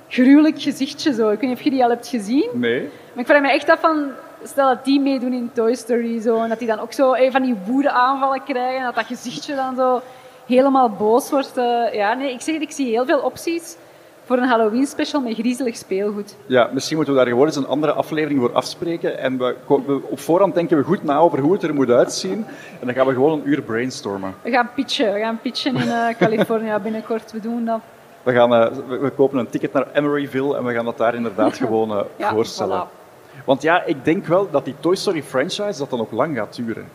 gruwelijk 0.08 0.62
gezichtje. 0.62 1.12
Zo. 1.12 1.30
Ik 1.30 1.40
weet 1.40 1.48
niet 1.48 1.58
of 1.58 1.64
je 1.64 1.70
die 1.70 1.82
al 1.84 1.90
hebt 1.90 2.06
gezien. 2.08 2.48
Nee. 2.52 2.80
Maar 3.12 3.20
ik 3.22 3.26
vraag 3.26 3.40
me 3.40 3.50
echt 3.52 3.68
af 3.68 3.80
van, 3.80 4.06
stel 4.44 4.68
dat 4.68 4.84
die 4.84 5.00
meedoen 5.00 5.32
in 5.32 5.50
Toy 5.52 5.74
Story 5.74 6.20
zo, 6.20 6.42
en 6.42 6.48
dat 6.48 6.58
die 6.58 6.68
dan 6.68 6.80
ook 6.80 6.92
zo 6.92 7.12
eh, 7.12 7.32
van 7.32 7.42
die 7.42 7.54
woede 7.66 7.90
aanvallen 7.90 8.42
krijgen 8.44 8.78
en 8.78 8.84
dat 8.84 8.94
dat 8.94 9.04
gezichtje 9.06 9.54
dan 9.54 9.76
zo 9.76 10.00
helemaal 10.46 10.88
boos 10.90 11.30
wordt. 11.30 11.56
eh. 11.56 11.94
ja, 11.94 12.14
nee, 12.14 12.32
ik 12.32 12.40
zeg 12.40 12.54
het, 12.54 12.62
ik 12.62 12.70
zie 12.70 12.86
heel 12.86 13.04
veel 13.04 13.18
opties 13.20 13.76
voor 14.24 14.38
een 14.38 14.48
Halloween 14.48 14.86
special 14.86 15.20
met 15.20 15.34
griezelig 15.34 15.76
speelgoed. 15.76 16.36
Ja, 16.46 16.70
misschien 16.72 16.96
moeten 16.96 17.14
we 17.14 17.20
daar 17.20 17.28
gewoon 17.30 17.46
eens 17.46 17.56
een 17.56 17.66
andere 17.66 17.92
aflevering 17.92 18.40
voor 18.40 18.52
afspreken. 18.52 19.18
En 19.18 19.38
we, 19.38 19.56
we- 19.66 20.00
op 20.10 20.20
voorhand 20.20 20.54
denken 20.54 20.76
we 20.76 20.82
goed 20.82 21.02
na 21.04 21.16
over 21.18 21.38
hoe 21.38 21.52
het 21.52 21.62
er 21.62 21.74
moet 21.74 21.90
uitzien. 21.90 22.46
En 22.80 22.86
dan 22.86 22.94
gaan 22.94 23.06
we 23.06 23.12
gewoon 23.12 23.32
een 23.32 23.48
uur 23.48 23.62
brainstormen. 23.62 24.34
We 24.42 24.50
gaan 24.50 24.70
pitchen, 24.74 25.12
we 25.12 25.18
gaan 25.18 25.38
pitchen 25.42 25.76
in 25.76 25.88
eh 25.90 26.16
California 26.18 26.78
binnenkort. 26.78 27.32
We 27.32 27.40
doen 27.40 27.64
dat. 27.64 27.80
We, 28.22 28.32
gaan, 28.32 28.54
eh, 28.54 28.70
we, 28.88 28.98
we 28.98 29.10
kopen 29.10 29.38
een 29.38 29.48
ticket 29.50 29.72
naar 29.72 29.86
Emeryville 29.92 30.56
en 30.56 30.64
we 30.64 30.72
gaan 30.74 30.84
dat 30.84 30.98
daar 30.98 31.14
inderdaad 31.14 31.56
gewoon 31.64 32.04
Ja, 32.16 32.30
voorstellen. 32.32 32.86
voilà. 32.86 32.99
Want 33.44 33.62
ja, 33.62 33.82
ik 33.82 34.04
denk 34.04 34.26
wel 34.26 34.50
dat 34.50 34.64
die 34.64 34.74
Toy 34.80 34.96
Story 34.96 35.22
franchise 35.22 35.78
dat 35.78 35.90
dan 35.90 35.98
nog 35.98 36.10
lang 36.10 36.36
gaat 36.36 36.56
duren. 36.56 36.88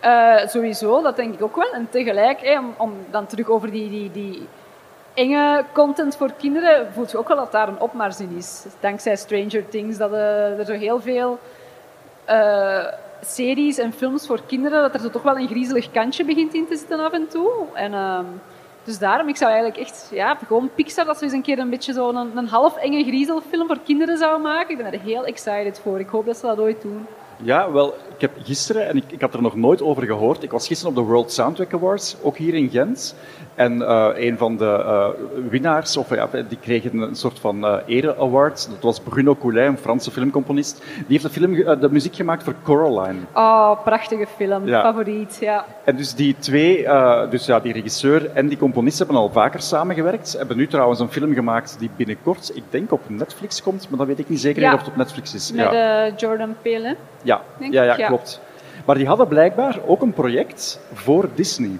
Eh, 0.00 0.46
sowieso, 0.46 1.02
dat 1.02 1.16
denk 1.16 1.34
ik 1.34 1.42
ook 1.42 1.56
wel. 1.56 1.72
En 1.72 1.88
tegelijk, 1.90 2.58
om, 2.58 2.74
om 2.76 2.92
dan 3.10 3.26
terug 3.26 3.48
over 3.48 3.70
die, 3.70 3.90
die, 3.90 4.10
die 4.10 4.48
enge 5.14 5.64
content 5.72 6.16
voor 6.16 6.32
kinderen, 6.38 6.92
voelt 6.92 7.10
je 7.10 7.18
ook 7.18 7.28
wel 7.28 7.36
dat 7.36 7.52
daar 7.52 7.68
een 7.68 7.80
opmars 7.80 8.20
in 8.20 8.36
is. 8.36 8.64
Dankzij 8.80 9.16
Stranger 9.16 9.68
Things, 9.68 9.96
dat 9.96 10.12
eh, 10.12 10.58
er 10.58 10.64
zo 10.64 10.72
heel 10.72 11.00
veel 11.00 11.38
eh, 12.24 12.84
series 13.20 13.78
en 13.78 13.92
films 13.92 14.26
voor 14.26 14.40
kinderen, 14.46 14.82
dat 14.82 14.94
er 14.94 15.00
zo 15.00 15.10
toch 15.10 15.22
wel 15.22 15.38
een 15.38 15.48
griezelig 15.48 15.90
kantje 15.90 16.24
begint 16.24 16.54
in 16.54 16.66
te 16.66 16.76
zitten 16.76 17.00
af 17.00 17.12
en 17.12 17.28
toe. 17.28 17.50
En, 17.74 17.92
ehm, 17.92 18.24
dus 18.84 18.98
daarom, 18.98 19.28
ik 19.28 19.36
zou 19.36 19.50
eigenlijk 19.50 19.80
echt, 19.80 20.08
ja, 20.12 20.34
gewoon 20.34 20.70
Pixar, 20.74 21.04
dat 21.04 21.18
ze 21.18 21.24
eens 21.24 21.32
een 21.32 21.42
keer 21.42 21.58
een 21.58 21.70
beetje 21.70 21.92
zo'n 21.92 22.16
een, 22.16 22.36
een 22.36 22.48
half 22.48 22.76
enge 22.76 23.04
griezelfilm 23.04 23.66
voor 23.66 23.78
kinderen 23.84 24.18
zou 24.18 24.40
maken. 24.40 24.70
Ik 24.70 24.76
ben 24.76 24.92
er 24.92 25.00
heel 25.00 25.24
excited 25.24 25.80
voor. 25.82 26.00
Ik 26.00 26.08
hoop 26.08 26.26
dat 26.26 26.36
ze 26.36 26.46
dat 26.46 26.58
ooit 26.58 26.82
doen. 26.82 27.06
Ja, 27.36 27.72
wel, 27.72 27.94
heb 28.22 28.30
gisteren, 28.44 28.88
en 28.88 28.96
ik, 28.96 29.04
ik 29.06 29.20
had 29.20 29.34
er 29.34 29.42
nog 29.42 29.56
nooit 29.56 29.82
over 29.82 30.02
gehoord, 30.02 30.42
ik 30.42 30.50
was 30.50 30.66
gisteren 30.66 30.96
op 30.96 31.02
de 31.02 31.10
World 31.10 31.32
Soundtrack 31.32 31.74
Awards, 31.74 32.16
ook 32.22 32.36
hier 32.36 32.54
in 32.54 32.70
Gent. 32.70 33.14
En 33.54 33.76
uh, 33.76 34.08
een 34.14 34.38
van 34.38 34.56
de 34.56 34.64
uh, 34.64 35.08
winnaars, 35.50 35.96
of 35.96 36.14
ja, 36.14 36.28
die 36.48 36.58
kreeg 36.60 36.92
een 36.92 37.08
soort 37.12 37.38
van 37.38 37.64
uh, 37.64 37.76
ere-award. 37.86 38.68
Dat 38.70 38.82
was 38.82 39.00
Bruno 39.00 39.34
Coulet, 39.34 39.66
een 39.66 39.78
Franse 39.78 40.10
filmcomponist. 40.10 40.84
Die 40.94 41.04
heeft 41.08 41.22
de, 41.22 41.30
film, 41.30 41.80
de 41.80 41.88
muziek 41.90 42.14
gemaakt 42.14 42.42
voor 42.42 42.54
Coraline. 42.62 43.18
Oh, 43.34 43.82
prachtige 43.84 44.26
film. 44.36 44.66
Ja. 44.66 44.82
Favoriet, 44.82 45.38
ja. 45.40 45.64
En 45.84 45.96
dus 45.96 46.14
die 46.14 46.36
twee, 46.38 46.86
dus 47.30 47.46
ja, 47.46 47.60
die 47.60 47.72
regisseur 47.72 48.30
en 48.30 48.48
die 48.48 48.58
componist 48.58 48.98
hebben 48.98 49.16
al 49.16 49.30
vaker 49.30 49.60
samengewerkt. 49.60 50.32
Hebben 50.38 50.56
nu 50.56 50.66
trouwens 50.66 51.00
een 51.00 51.10
film 51.10 51.34
gemaakt 51.34 51.76
die 51.78 51.90
binnenkort, 51.96 52.50
ik 52.54 52.64
denk 52.70 52.92
op 52.92 53.00
Netflix 53.06 53.62
komt, 53.62 53.86
maar 53.88 53.98
dat 53.98 54.06
weet 54.06 54.18
ik 54.18 54.28
niet 54.28 54.40
zeker 54.40 54.62
ja. 54.62 54.72
of 54.72 54.78
het 54.78 54.88
op 54.88 54.96
Netflix 54.96 55.34
is. 55.34 55.52
Met 55.52 55.70
ja. 55.72 56.08
Jordan 56.16 56.56
Peele. 56.62 56.96
Ja. 57.22 57.40
Ja, 57.70 57.82
ja, 57.82 58.08
klopt. 58.12 58.40
Maar 58.84 58.96
die 58.96 59.06
hadden 59.06 59.28
blijkbaar 59.28 59.78
ook 59.86 60.02
een 60.02 60.12
project 60.12 60.80
voor 60.92 61.28
Disney. 61.34 61.78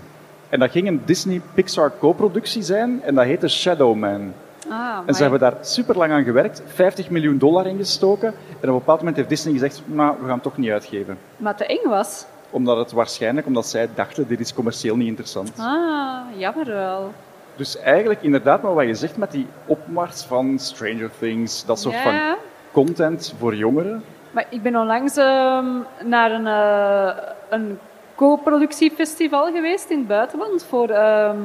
En 0.48 0.58
dat 0.58 0.70
ging 0.70 0.88
een 0.88 1.02
Disney-Pixar 1.04 1.92
co-productie 1.98 2.62
zijn 2.62 3.00
en 3.04 3.14
dat 3.14 3.24
heette 3.24 3.48
Shadow 3.48 3.94
Man. 3.96 4.32
Ah, 4.68 4.98
en 5.06 5.14
ze 5.14 5.22
hebben 5.22 5.40
daar 5.40 5.54
super 5.60 5.96
lang 5.96 6.12
aan 6.12 6.24
gewerkt, 6.24 6.62
50 6.66 7.10
miljoen 7.10 7.38
dollar 7.38 7.66
ingestoken. 7.66 8.28
En 8.28 8.34
op 8.54 8.62
een 8.62 8.72
bepaald 8.72 8.98
moment 8.98 9.16
heeft 9.16 9.28
Disney 9.28 9.52
gezegd, 9.52 9.82
nou, 9.84 10.14
we 10.20 10.24
gaan 10.24 10.34
het 10.34 10.42
toch 10.42 10.56
niet 10.56 10.70
uitgeven. 10.70 11.18
Maar 11.36 11.56
te 11.56 11.66
eng 11.66 11.88
was? 11.88 12.24
Omdat 12.50 12.76
het 12.76 12.92
waarschijnlijk, 12.92 13.46
omdat 13.46 13.66
zij 13.66 13.88
dachten, 13.94 14.28
dit 14.28 14.40
is 14.40 14.54
commercieel 14.54 14.96
niet 14.96 15.06
interessant. 15.08 15.52
Ah, 15.58 16.20
jammer 16.36 16.66
wel. 16.66 17.12
Dus 17.56 17.78
eigenlijk 17.78 18.22
inderdaad, 18.22 18.62
maar 18.62 18.74
wat 18.74 18.86
je 18.86 18.94
zegt 18.94 19.16
met 19.16 19.30
die 19.30 19.46
opmars 19.66 20.22
van 20.22 20.58
Stranger 20.58 21.10
Things, 21.18 21.64
dat 21.64 21.80
soort 21.80 21.94
Ja. 21.94 22.02
van 22.02 22.36
content 22.72 23.34
voor 23.38 23.54
jongeren. 23.56 24.02
Maar 24.32 24.46
ik 24.48 24.62
ben 24.62 24.76
onlangs 24.76 25.16
ehm, 25.16 25.66
naar 26.04 26.30
een, 26.30 26.46
eh, 26.46 27.26
een 27.48 27.78
co-productiefestival 28.14 29.52
geweest 29.52 29.90
in 29.90 29.98
het 29.98 30.06
buitenland 30.06 30.64
voor 30.64 30.88
ehm, 30.88 31.38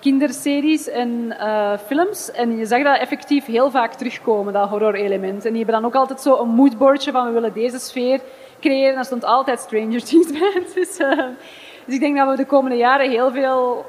kinderseries 0.00 0.88
en 0.88 1.34
eh, 1.38 1.72
films. 1.86 2.30
En 2.30 2.56
je 2.56 2.66
zag 2.66 2.82
dat 2.82 2.98
effectief 2.98 3.46
heel 3.46 3.70
vaak 3.70 3.92
terugkomen, 3.92 4.52
dat 4.52 4.68
horror-element. 4.68 5.44
En 5.44 5.52
die 5.52 5.64
hebben 5.64 5.80
dan 5.80 5.90
ook 5.90 5.94
altijd 5.94 6.20
zo 6.20 6.38
een 6.38 6.48
moodboardje 6.48 7.12
van 7.12 7.26
we 7.26 7.32
willen 7.32 7.52
deze 7.52 7.78
sfeer 7.78 8.20
creëren. 8.60 8.88
En 8.88 8.94
daar 8.94 9.04
stond 9.04 9.24
altijd 9.24 9.60
Stranger 9.60 10.04
Things 10.04 10.32
bij. 10.32 10.62
Dus, 10.74 10.96
eh, 10.96 11.18
dus 11.84 11.94
ik 11.94 12.00
denk 12.00 12.16
dat 12.16 12.28
we 12.28 12.36
de 12.36 12.46
komende 12.46 12.76
jaren 12.76 13.10
heel 13.10 13.30
veel 13.30 13.84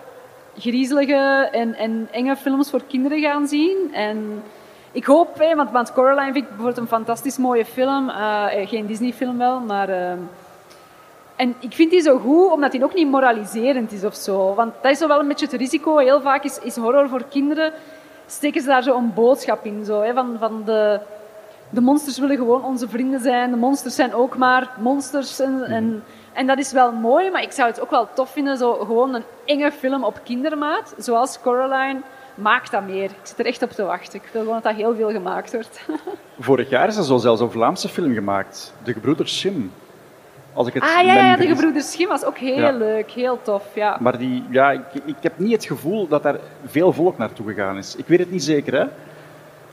griezelige 0.58 1.50
en, 1.52 1.76
en 1.76 2.08
enge 2.12 2.36
films 2.36 2.70
voor 2.70 2.82
kinderen 2.88 3.20
gaan 3.20 3.48
zien. 3.48 3.90
En 3.94 4.44
ik 4.92 5.06
hoop, 5.06 5.40
hè, 5.40 5.56
want, 5.56 5.72
want 5.72 5.94
Coraline 5.94 6.32
vind 6.34 6.44
ik 6.44 6.48
bijvoorbeeld 6.48 6.78
een 6.78 6.88
fantastisch 6.88 7.38
mooie 7.38 7.66
film. 7.66 8.10
Eh, 8.10 8.62
eh, 8.62 8.70
geen 8.70 8.86
Disney-film 8.86 9.38
wel, 9.38 9.60
maar... 9.60 9.90
eh, 9.90 10.12
en 11.36 11.56
ik 11.60 11.74
vind 11.74 11.92
die 11.92 12.02
zo 12.02 12.18
goed, 12.18 12.52
omdat 12.52 12.72
die 12.72 12.84
ook 12.84 12.94
niet 12.94 13.10
moraliserend 13.10 13.92
is 13.92 14.04
of 14.04 14.16
zo. 14.16 14.54
Want 14.56 14.74
dat 14.82 14.92
is 14.92 14.98
zo 14.98 15.08
wel 15.08 15.20
een 15.20 15.28
beetje 15.28 15.46
het 15.46 15.56
risico. 15.56 15.98
Heel 15.98 16.22
vaak 16.22 16.44
is, 16.44 16.60
is 16.60 16.76
horror 16.76 17.10
voor 17.10 17.24
kinderen, 17.30 17.74
steken 18.26 18.62
ze 18.62 18.68
daar 18.68 18.84
zo 18.84 18.98
een 18.98 19.14
boodschap 19.14 19.66
in. 19.66 19.86
Zo, 19.86 20.02
hè, 20.02 20.14
van, 20.14 20.36
van 20.40 20.62
de, 20.66 21.00
de 21.70 21.82
monsters 21.82 22.18
willen 22.18 22.38
gewoon 22.38 22.64
onze 22.64 22.90
vrienden 22.90 23.20
zijn. 23.20 23.52
De 23.52 23.58
monsters 23.58 23.96
zijn 23.96 24.14
ook 24.14 24.38
maar 24.38 24.70
monsters. 24.80 25.40
En, 25.40 25.64
en, 25.64 26.04
en 26.34 26.48
dat 26.48 26.58
is 26.58 26.72
wel 26.72 26.92
mooi, 26.92 27.32
maar 27.32 27.42
ik 27.42 27.52
zou 27.52 27.70
het 27.70 27.82
ook 27.82 27.90
wel 27.90 28.08
tof 28.14 28.30
vinden. 28.30 28.58
Zo 28.58 28.74
gewoon 28.74 29.14
een 29.14 29.24
enge 29.46 29.72
film 29.72 30.04
op 30.04 30.20
kindermaat, 30.24 30.94
zoals 30.98 31.42
Coraline. 31.42 32.00
Maak 32.42 32.72
dat 32.72 32.86
meer. 32.86 33.04
Ik 33.04 33.16
zit 33.24 33.40
er 33.40 33.46
echt 33.46 33.62
op 33.62 33.70
te 33.72 33.84
wachten. 33.84 34.20
Ik 34.24 34.30
wil 34.32 34.42
gewoon 34.42 34.56
dat 34.62 34.64
dat 34.64 34.76
heel 34.76 34.96
veel 34.96 35.12
gemaakt 35.12 35.54
wordt. 35.54 35.82
Vorig 36.40 36.70
jaar 36.70 36.88
is 36.88 36.98
er 36.98 37.04
zo 37.04 37.18
zelfs 37.18 37.42
een 37.42 37.52
Vlaamse 37.52 37.90
film 37.90 38.14
gemaakt, 38.14 38.74
De 38.84 38.94
Gebroeders 38.94 39.40
Schim. 39.40 39.72
Als 40.54 40.68
ik 40.68 40.74
het 40.74 40.84
Ah 40.84 41.06
ja, 41.06 41.14
ja 41.16 41.36
de 41.36 41.48
gebroeders 41.48 41.92
Schim 41.92 42.08
was 42.08 42.24
ook 42.24 42.38
heel 42.38 42.58
Ja. 42.60 42.72
leuk, 42.72 43.12
heel 43.12 43.40
tof. 43.42 43.64
Ja. 43.76 43.98
Maar 44.00 44.18
die, 44.18 44.44
ja, 44.50 44.72
ik, 44.72 44.82
ik 45.06 45.16
heb 45.22 45.40
niet 45.40 45.52
het 45.52 45.66
gevoel 45.66 46.08
dat 46.08 46.24
daar 46.24 46.36
veel 46.66 46.94
volk 46.94 47.18
naartoe 47.18 47.48
gegaan 47.48 47.78
is. 47.78 47.96
Ik 47.96 48.08
weet 48.08 48.20
het 48.20 48.32
niet 48.32 48.44
zeker, 48.44 48.74
hè? 48.74 48.86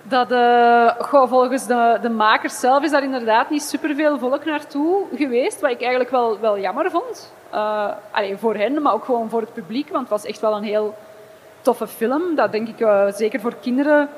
Dat, 0.03 0.29
goh, 1.07 1.29
volgens 1.29 1.67
de, 1.67 1.99
de 2.03 2.11
makers 2.11 2.61
zelf 2.61 2.83
is 2.83 2.91
daar 2.91 3.03
inderdaad 3.03 3.51
niet 3.51 3.63
superveel 3.63 4.19
volk 4.19 4.45
naartoe 4.45 5.03
geweest, 5.15 5.61
wat 5.61 5.71
ik 5.71 5.81
eigenlijk 5.81 6.11
wel, 6.11 6.39
wel 6.41 6.59
jammer 6.59 6.91
vond. 6.91 7.33
Allee, 8.11 8.37
voor 8.37 8.55
hen, 8.55 8.83
maar 8.83 8.93
ook 8.93 9.05
gewoon 9.05 9.29
voor 9.31 9.41
het 9.41 9.53
publiek, 9.53 9.89
want 9.89 10.01
het 10.01 10.11
was 10.11 10.25
echt 10.25 10.41
wel 10.41 10.57
een 10.57 10.63
heel 10.63 10.95
toffe 11.61 11.87
film. 11.87 12.35
Dat 12.35 12.53
denk 12.53 12.69
ik 12.69 12.81
eh, 12.81 13.07
zeker 13.13 13.41
voor 13.41 13.55
kinderen 13.61 14.09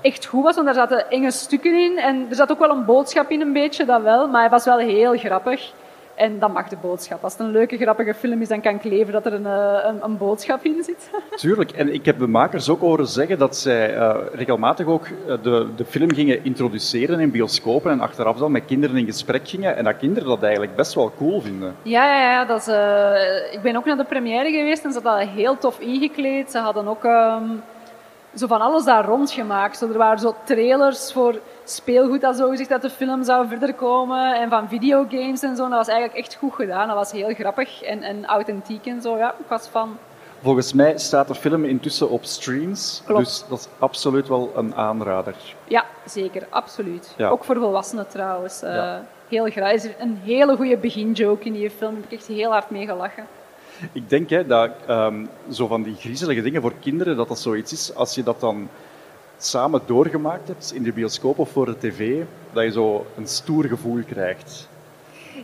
echt 0.00 0.26
goed 0.26 0.42
was, 0.42 0.54
want 0.54 0.66
daar 0.66 0.74
zaten 0.74 1.10
enge 1.10 1.30
stukken 1.30 1.74
in. 1.74 1.98
En 1.98 2.26
er 2.28 2.34
zat 2.34 2.50
ook 2.50 2.58
wel 2.58 2.70
een 2.70 2.84
boodschap 2.84 3.30
in, 3.30 3.40
een 3.40 3.52
beetje, 3.52 3.84
dat 3.84 4.02
wel, 4.02 4.28
maar 4.28 4.40
hij 4.40 4.50
was 4.50 4.64
wel 4.64 4.78
heel 4.78 5.18
grappig. 5.18 5.72
En 6.16 6.38
dat 6.38 6.52
mag 6.52 6.68
de 6.68 6.76
boodschap. 6.80 7.24
Als 7.24 7.32
het 7.32 7.42
een 7.42 7.50
leuke, 7.50 7.76
grappige 7.76 8.14
film 8.14 8.40
is, 8.40 8.48
dan 8.48 8.60
kan 8.60 8.74
ik 8.74 8.84
leven 8.84 9.12
dat 9.12 9.26
er 9.26 9.32
een, 9.32 9.46
eh, 9.46 9.78
een, 9.84 10.04
een 10.04 10.16
boodschap 10.16 10.64
in 10.64 10.84
zit. 10.84 11.10
Tuurlijk. 11.36 11.70
En 11.70 11.94
ik 11.94 12.04
heb 12.04 12.18
de 12.18 12.26
makers 12.26 12.68
ook 12.68 12.80
horen 12.80 13.06
zeggen 13.06 13.38
dat 13.38 13.56
zij 13.56 13.94
eh, 13.94 14.16
regelmatig 14.32 14.86
ook 14.86 15.06
eh, 15.06 15.34
de, 15.42 15.68
de 15.76 15.84
film 15.84 16.12
gingen 16.14 16.44
introduceren 16.44 17.20
in 17.20 17.30
bioscopen 17.30 17.90
en 17.90 18.00
achteraf 18.00 18.36
dan 18.36 18.52
met 18.52 18.64
kinderen 18.64 18.96
in 18.96 19.04
gesprek 19.04 19.48
gingen. 19.48 19.76
En 19.76 19.84
dat 19.84 19.96
kinderen 19.96 20.28
dat 20.28 20.42
eigenlijk 20.42 20.76
best 20.76 20.94
wel 20.94 21.12
cool 21.16 21.40
vinden. 21.40 21.74
Ja, 21.82 22.04
ja, 22.04 22.30
ja 22.30 22.44
dat 22.44 22.58
is, 22.60 22.66
ik 23.54 23.62
ben 23.62 23.76
ook 23.76 23.84
naar 23.84 23.96
de 23.96 24.04
première 24.04 24.50
geweest 24.50 24.84
en 24.84 24.92
ze 24.92 25.00
hadden 25.02 25.26
dat 25.26 25.36
heel 25.36 25.58
tof 25.58 25.78
ingekleed. 25.80 26.50
Ze 26.50 26.58
hadden 26.58 26.88
ook 26.88 27.04
ehm, 27.04 27.42
zo 28.36 28.46
van 28.46 28.60
alles 28.60 28.84
daar 28.84 29.04
rondgemaakt. 29.04 29.78
Zo, 29.78 29.88
er 29.88 29.98
waren 29.98 30.18
zo 30.18 30.34
trailers 30.44 31.12
voor 31.12 31.40
speelgoed 31.64 32.20
dat 32.20 32.36
zo 32.36 32.48
gezegd 32.48 32.72
uit 32.72 32.82
de 32.82 32.90
film 32.90 33.24
zou 33.24 33.48
verder 33.48 33.74
komen 33.74 34.34
en 34.34 34.50
van 34.50 34.68
videogames 34.68 35.42
en 35.42 35.56
zo. 35.56 35.68
Dat 35.68 35.78
was 35.78 35.88
eigenlijk 35.88 36.18
echt 36.18 36.34
goed 36.34 36.54
gedaan. 36.54 36.86
Dat 36.86 36.96
was 36.96 37.12
heel 37.12 37.34
grappig 37.34 37.82
en, 37.82 38.02
en 38.02 38.24
authentiek 38.24 38.86
en 38.86 39.02
zo. 39.02 39.16
Ja, 39.16 39.34
ik 39.38 39.48
was 39.48 39.68
van. 39.68 39.98
Volgens 40.42 40.72
mij 40.72 40.98
staat 40.98 41.28
de 41.28 41.34
film 41.34 41.64
intussen 41.64 42.10
op 42.10 42.24
streams. 42.24 43.02
Klopt. 43.06 43.24
Dus 43.24 43.44
dat 43.48 43.58
is 43.58 43.68
absoluut 43.78 44.28
wel 44.28 44.52
een 44.56 44.74
aanrader. 44.74 45.34
Ja, 45.64 45.84
zeker, 46.04 46.46
absoluut. 46.50 47.14
Ja. 47.16 47.28
Ook 47.28 47.44
voor 47.44 47.56
volwassenen 47.56 48.08
trouwens. 48.08 48.62
Eh. 48.62 48.94
Heel 49.28 49.50
graag. 49.50 49.68
Er 49.68 49.74
is 49.74 49.88
een 49.98 50.20
hele 50.24 50.56
goede 50.56 50.76
beginjoke 50.76 51.44
in 51.44 51.52
die 51.52 51.70
film. 51.70 51.92
Daar 51.92 52.00
heb 52.02 52.12
ik 52.12 52.18
echt 52.18 52.26
heel 52.26 52.50
hard 52.50 52.70
mee 52.70 52.86
gelachen. 52.86 53.26
Ik 53.92 54.08
denk 54.08 54.30
hè, 54.30 54.46
dat 54.46 54.70
ehm, 54.86 55.24
zo 55.50 55.66
van 55.66 55.82
die 55.82 55.94
griezelige 55.94 56.42
dingen 56.42 56.62
voor 56.62 56.72
kinderen, 56.80 57.16
dat 57.16 57.28
dat 57.28 57.38
zoiets 57.38 57.72
is, 57.72 57.94
als 57.94 58.14
je 58.14 58.22
dat 58.22 58.40
dan 58.40 58.68
samen 59.38 59.80
doorgemaakt 59.86 60.48
hebt 60.48 60.72
in 60.74 60.82
de 60.82 60.92
bioscoop 60.92 61.38
of 61.38 61.50
voor 61.50 61.66
de 61.66 61.78
tv, 61.78 62.22
dat 62.52 62.64
je 62.64 62.70
zo 62.70 63.06
een 63.16 63.26
stoer 63.26 63.64
gevoel 63.64 64.02
krijgt. 64.06 64.68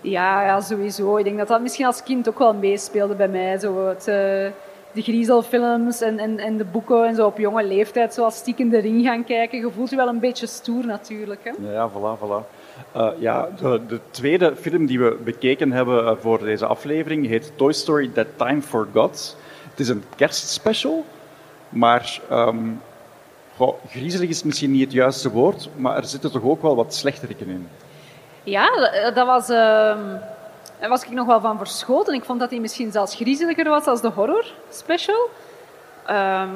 Ja, 0.03 0.45
ja, 0.45 0.61
sowieso. 0.61 1.17
Ik 1.17 1.25
denk 1.25 1.39
dat 1.39 1.49
dat 1.49 1.61
misschien 1.61 1.87
als 1.87 2.03
kind 2.03 2.29
ook 2.29 2.39
wel 2.39 2.55
meespeelde 2.55 3.15
bij 3.15 3.29
mij. 3.29 3.59
Zo 3.59 3.87
het, 3.87 4.09
eh, 4.09 4.51
de 4.93 5.03
griezelfilms 5.03 6.01
en, 6.01 6.19
en, 6.19 6.39
en 6.39 6.57
de 6.57 6.65
boeken 6.65 7.07
en 7.07 7.15
zo 7.15 7.27
op 7.27 7.39
jonge 7.39 7.65
leeftijd, 7.65 8.15
zoals 8.15 8.37
Stiekem 8.37 8.69
de 8.69 8.79
Ring 8.79 9.05
gaan 9.05 9.25
kijken. 9.25 9.59
Je 9.59 9.71
voelt 9.71 9.91
je 9.91 9.97
wel 9.97 10.09
een 10.09 10.21
beetje 10.21 10.47
stoer 10.47 10.87
natuurlijk. 10.87 11.41
Hè? 11.43 11.51
Ja, 11.59 11.73
ja 11.73 11.91
voilà, 11.91 12.19
voilà. 12.19 12.62
Eh, 12.93 13.09
ja, 13.19 13.49
de, 13.61 13.81
de 13.87 14.01
tweede 14.11 14.57
film 14.57 14.87
die 14.87 14.99
we 14.99 15.19
bekeken 15.25 15.73
hebben 15.73 16.07
eh, 16.07 16.13
voor 16.21 16.39
deze 16.39 16.67
aflevering 16.67 17.27
heet 17.27 17.53
Toy 17.57 17.73
Story 17.73 18.11
That 18.15 18.27
Time 18.37 18.63
Forgot. 18.63 19.37
Het 19.71 19.81
is 19.81 19.89
een 19.89 20.05
kerstspecial, 20.17 21.05
maar 21.69 22.21
ehm, 22.29 22.71
griezelig 23.89 24.29
is 24.29 24.43
misschien 24.43 24.71
niet 24.71 24.85
het 24.85 24.93
juiste 24.93 25.31
woord, 25.31 25.69
maar 25.77 25.97
er 25.97 26.05
zitten 26.05 26.33
toch 26.33 26.43
ook 26.43 26.63
wel 26.63 26.77
wat 26.77 26.95
slechteriken 26.95 27.49
in. 27.49 27.69
Ja, 28.43 28.67
dat, 28.77 29.15
dat 29.15 29.27
was, 29.27 29.49
ehm, 29.49 30.17
daar 30.81 30.89
was 30.89 31.05
ik 31.05 31.11
nog 31.11 31.27
wel 31.27 31.41
van 31.41 31.59
verschoten. 31.59 32.15
Ik 32.15 32.25
vond 32.25 32.41
dat 32.41 32.51
hij 32.51 32.61
misschien 32.61 32.93
zelfs 32.93 33.15
griezeliger 33.15 33.69
was 33.69 33.87
als 33.87 34.01
de 34.01 34.11
horror 34.11 34.45
special. 34.71 35.31
Ehm, 36.07 36.51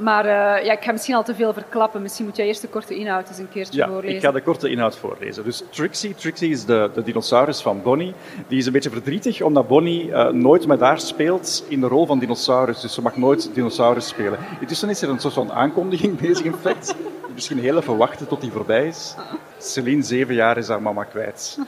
maar 0.00 0.24
eh, 0.24 0.64
ja, 0.64 0.72
ik 0.72 0.82
ga 0.82 0.92
misschien 0.92 1.14
al 1.14 1.24
te 1.24 1.34
veel 1.34 1.52
verklappen. 1.52 2.02
Misschien 2.02 2.24
moet 2.24 2.36
jij 2.36 2.46
eerst 2.46 2.60
de 2.60 2.68
korte 2.68 2.94
inhoud 2.94 3.28
eens 3.28 3.38
een 3.38 3.48
keertje 3.48 3.78
Ja, 3.78 3.88
voorlezen. 3.88 4.16
ik 4.16 4.22
ga 4.22 4.30
de 4.32 4.40
korte 4.42 4.68
inhoud 4.70 4.96
voorlezen. 4.96 5.44
Dus 5.44 5.62
Trixie, 5.70 6.14
Trixie 6.14 6.50
is 6.50 6.64
de, 6.64 6.90
de 6.94 7.02
dinosaurus 7.02 7.60
van 7.62 7.82
Bonnie. 7.82 8.14
Die 8.48 8.58
is 8.58 8.66
een 8.66 8.72
beetje 8.72 8.90
verdrietig 8.90 9.42
omdat 9.42 9.68
Bonnie 9.68 10.12
eh, 10.12 10.32
nooit 10.32 10.66
met 10.66 10.80
haar 10.80 11.00
speelt 11.00 11.64
in 11.68 11.80
de 11.80 11.86
rol 11.86 12.06
van 12.06 12.18
dinosaurus. 12.18 12.80
Dus 12.80 12.94
ze 12.94 13.02
mag 13.02 13.16
nooit 13.16 13.50
dinosaurus 13.54 14.08
spelen. 14.08 14.38
Intussen 14.60 14.88
is 14.88 15.02
er 15.02 15.08
een 15.08 15.20
soort 15.20 15.34
van 15.34 15.52
aankondiging 15.52 16.18
bezig 16.26 16.44
in 16.44 16.54
fact. 16.60 16.94
Misschien 17.34 17.58
heel 17.58 17.76
even 17.76 17.96
wachten 17.96 18.28
tot 18.28 18.40
die 18.40 18.50
voorbij 18.50 18.86
is. 18.86 19.14
Celine, 19.58 20.02
zeven 20.02 20.34
jaar, 20.34 20.56
is 20.56 20.68
haar 20.68 20.82
mama 20.82 21.04
kwijt. 21.04 21.58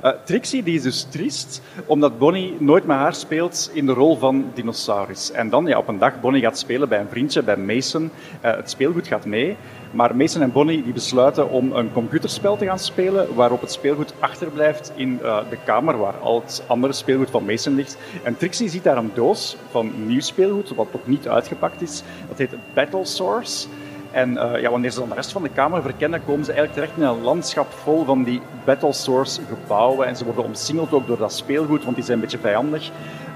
Eh, 0.00 0.10
Trixie 0.24 0.62
die 0.62 0.74
is 0.74 0.82
dus 0.82 1.02
triest 1.02 1.62
omdat 1.86 2.18
Bonnie 2.18 2.56
nooit 2.58 2.86
met 2.86 2.96
haar 2.96 3.14
speelt 3.14 3.70
in 3.72 3.86
de 3.86 3.92
rol 3.92 4.16
van 4.16 4.50
dinosaurus. 4.54 5.30
En 5.30 5.50
dan 5.50 5.66
ja, 5.66 5.78
op 5.78 5.88
een 5.88 5.98
dag 5.98 6.20
Bonnie 6.20 6.42
gaat 6.42 6.58
spelen 6.58 6.88
bij 6.88 7.00
een 7.00 7.08
vriendje, 7.08 7.42
bij 7.42 7.56
Mason. 7.56 8.10
Eh, 8.40 8.56
het 8.56 8.70
speelgoed 8.70 9.06
gaat 9.06 9.24
mee. 9.24 9.56
Maar 9.90 10.16
Mason 10.16 10.42
en 10.42 10.52
Bonnie 10.52 10.82
die 10.82 10.92
besluiten 10.92 11.50
om 11.50 11.72
een 11.72 11.92
computerspel 11.92 12.56
te 12.56 12.64
gaan 12.64 12.78
spelen 12.78 13.34
waarop 13.34 13.60
het 13.60 13.72
speelgoed 13.72 14.14
achterblijft 14.18 14.92
in 14.94 15.18
eh, 15.22 15.38
de 15.50 15.58
kamer 15.64 15.98
waar 15.98 16.18
al 16.18 16.40
het 16.40 16.62
andere 16.66 16.92
speelgoed 16.92 17.30
van 17.30 17.44
Mason 17.44 17.74
ligt. 17.74 17.98
En 18.22 18.36
Trixie 18.36 18.68
ziet 18.68 18.84
daar 18.84 18.96
een 18.96 19.10
doos 19.14 19.56
van 19.70 19.92
nieuw 20.06 20.20
speelgoed, 20.20 20.74
wat 20.74 20.92
nog 20.92 21.06
niet 21.06 21.28
uitgepakt 21.28 21.82
is. 21.82 22.02
Dat 22.28 22.38
heet 22.38 22.54
Battle 22.74 23.04
Source. 23.04 23.68
En 24.10 24.36
eh, 24.36 24.60
ja, 24.60 24.70
wanneer 24.70 24.90
ze 24.90 24.98
dan 24.98 25.08
de 25.08 25.14
rest 25.14 25.32
van 25.32 25.42
de 25.42 25.48
kamer 25.48 25.82
verkennen, 25.82 26.24
komen 26.24 26.44
ze 26.44 26.52
eigenlijk 26.52 26.80
terecht 26.80 27.00
in 27.00 27.16
een 27.16 27.24
landschap 27.24 27.72
vol 27.72 28.04
van 28.04 28.22
die 28.22 28.40
battle 28.64 28.92
source 28.92 29.40
gebouwen. 29.48 30.06
En 30.06 30.16
ze 30.16 30.24
worden 30.24 30.44
omsingeld 30.44 30.92
ook 30.92 31.06
door 31.06 31.18
dat 31.18 31.32
speelgoed, 31.32 31.84
want 31.84 31.96
die 31.96 32.04
zijn 32.04 32.16
een 32.16 32.22
beetje 32.22 32.38
vijandig. 32.38 32.90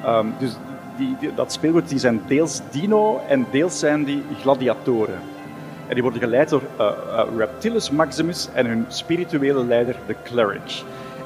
Ehm, 0.05 0.27
dus 0.39 0.57
die, 0.97 1.35
dat 1.35 1.53
speelgoed 1.53 1.89
die 1.89 1.99
zijn 1.99 2.23
deels 2.27 2.61
dino 2.71 3.21
en 3.29 3.47
deels 3.51 3.79
zijn 3.79 4.05
die 4.05 4.23
gladiatoren. 4.41 5.19
En 5.87 5.95
die 5.95 6.03
worden 6.03 6.21
geleid 6.21 6.49
door 6.49 6.63
uh, 6.81 6.87
uh, 6.87 7.23
Reptilus 7.37 7.91
Maximus 7.91 8.49
en 8.53 8.67
hun 8.67 8.85
spirituele 8.89 9.65
leider, 9.65 9.97
de 10.07 10.15
Cleric. 10.23 10.83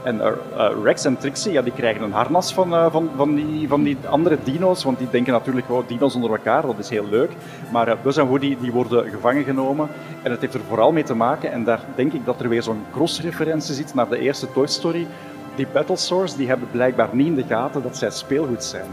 En 0.08 0.16
uh, 0.16 0.70
Rex 0.82 1.04
en 1.04 1.18
Trixie 1.18 1.52
ja, 1.52 1.62
die 1.62 1.72
krijgen 1.72 2.02
een 2.02 2.12
harnas 2.12 2.52
van, 2.54 2.90
van, 2.90 3.10
van, 3.16 3.34
die, 3.34 3.68
van 3.68 3.82
die 3.82 3.96
andere 4.08 4.38
dino's, 4.44 4.84
want 4.84 4.98
die 4.98 5.10
denken 5.10 5.32
natuurlijk, 5.32 5.70
oh, 5.70 5.88
dino's 5.88 6.14
onder 6.14 6.30
elkaar, 6.30 6.62
dat 6.62 6.78
is 6.78 6.88
heel 6.88 7.08
leuk. 7.10 7.30
Maar 7.72 7.96
Buzz 8.02 8.18
en 8.18 8.26
Woody 8.26 8.56
die 8.60 8.72
worden 8.72 9.10
gevangen 9.10 9.44
genomen 9.44 9.88
en 10.22 10.30
het 10.30 10.40
heeft 10.40 10.54
er 10.54 10.60
vooral 10.68 10.92
mee 10.92 11.02
te 11.02 11.14
maken, 11.14 11.52
en 11.52 11.64
daar 11.64 11.80
denk 11.94 12.12
ik 12.12 12.24
dat 12.24 12.40
er 12.40 12.48
weer 12.48 12.62
zo'n 12.62 12.84
cross-referentie 12.92 13.74
zit 13.74 13.94
naar 13.94 14.08
de 14.08 14.18
eerste 14.18 14.52
Toy 14.52 14.66
Story. 14.66 15.06
Die 15.54 15.66
Battle 15.72 15.96
Source 15.96 16.36
die 16.36 16.48
hebben 16.48 16.68
blijkbaar 16.70 17.08
niet 17.12 17.26
in 17.26 17.34
de 17.34 17.44
gaten 17.48 17.82
dat 17.82 17.96
zij 17.96 18.10
speelgoed 18.10 18.64
zijn. 18.64 18.90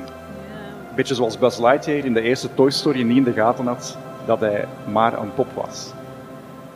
Beetje 0.96 1.16
zoals 1.16 1.38
Buzz 1.38 1.60
Lightyear 1.60 2.06
in 2.06 2.14
de 2.14 2.22
eerste 2.22 2.54
Toy 2.54 2.72
Story 2.72 3.02
niet 3.02 3.18
in 3.18 3.24
de 3.24 3.34
gaten 3.34 3.66
had 3.66 3.98
dat 4.26 4.40
hij 4.40 4.66
maar 4.92 5.20
een 5.20 5.34
pop 5.34 5.48
was. 5.54 5.94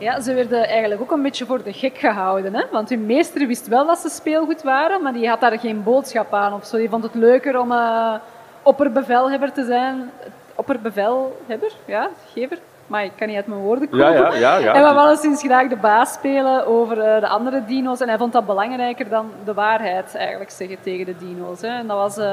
Ja, 0.00 0.20
ze 0.20 0.34
werden 0.34 0.68
eigenlijk 0.68 1.00
ook 1.00 1.10
een 1.10 1.22
beetje 1.22 1.46
voor 1.46 1.62
de 1.62 1.72
gek 1.72 1.98
gehouden. 1.98 2.54
Hè? 2.54 2.64
Want 2.70 2.88
hun 2.88 3.06
meester 3.06 3.46
wist 3.46 3.68
wel 3.68 3.86
dat 3.86 3.98
ze 3.98 4.08
speelgoed 4.08 4.62
waren, 4.62 5.02
maar 5.02 5.12
die 5.12 5.28
had 5.28 5.40
daar 5.40 5.58
geen 5.58 5.82
boodschap 5.82 6.34
aan 6.34 6.52
of 6.52 6.64
zo. 6.64 6.76
Die 6.76 6.88
vond 6.88 7.02
het 7.02 7.14
leuker 7.14 7.60
om 7.60 7.72
uh, 7.72 8.14
opperbevelhebber 8.62 9.52
te 9.52 9.64
zijn. 9.64 10.10
Opperbevelhebber? 10.54 11.72
Ja, 11.84 12.08
gever? 12.32 12.58
Maar 12.86 13.04
ik 13.04 13.12
kan 13.16 13.26
niet 13.26 13.36
uit 13.36 13.46
mijn 13.46 13.60
woorden 13.60 13.88
komen. 13.88 14.12
Ja, 14.12 14.18
ja, 14.18 14.34
ja, 14.34 14.56
ja. 14.56 14.74
En 14.74 14.82
we 14.82 14.94
willen 14.94 15.16
sinds 15.16 15.42
graag 15.42 15.68
de 15.68 15.76
baas 15.76 16.12
spelen 16.12 16.66
over 16.66 16.96
uh, 16.96 17.20
de 17.20 17.28
andere 17.28 17.64
dino's. 17.64 18.00
En 18.00 18.08
hij 18.08 18.18
vond 18.18 18.32
dat 18.32 18.46
belangrijker 18.46 19.08
dan 19.08 19.30
de 19.44 19.54
waarheid 19.54 20.14
eigenlijk 20.14 20.50
zeggen 20.50 20.76
tegen 20.82 21.06
de 21.06 21.16
dino's. 21.16 21.60
Hè? 21.60 21.68
En 21.68 21.86
dat 21.86 21.96
was... 21.96 22.18
Uh, 22.18 22.24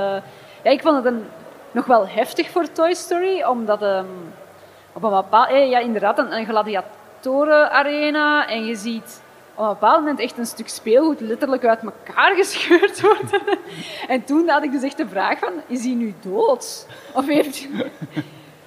ja, 0.62 0.72
ik 0.72 0.82
vond 0.82 0.96
het 0.96 1.06
een, 1.06 1.26
nog 1.72 1.86
wel 1.86 2.08
heftig 2.08 2.50
voor 2.50 2.72
Toy 2.72 2.94
Story, 2.94 3.44
omdat... 3.44 3.82
Um, 3.82 4.34
op 4.94 5.04
een 5.04 5.10
bepaald... 5.10 5.50
Ja, 5.50 5.80
inderdaad, 5.80 6.20
een, 6.20 6.32
een 6.38 6.46
gladiatorenarena. 7.22 8.48
En 8.48 8.66
je 8.66 8.76
ziet 8.76 9.22
op 9.56 9.64
een 9.64 9.70
bepaald 9.70 10.00
moment 10.00 10.20
echt 10.20 10.38
een 10.38 10.46
stuk 10.46 10.68
speelgoed 10.68 11.20
letterlijk 11.20 11.66
uit 11.66 11.84
elkaar 11.84 12.36
gescheurd 12.42 13.02
worden. 13.02 13.42
en 14.08 14.24
toen 14.24 14.50
had 14.50 14.64
ik 14.64 14.72
dus 14.72 14.84
echt 14.84 14.98
de 14.98 15.08
vraag 15.08 15.40
van, 15.40 15.54
is 15.68 15.84
hij 15.84 15.94
nu 15.94 16.14
dood? 16.22 16.88
Of 17.14 17.26
heeft... 17.26 17.68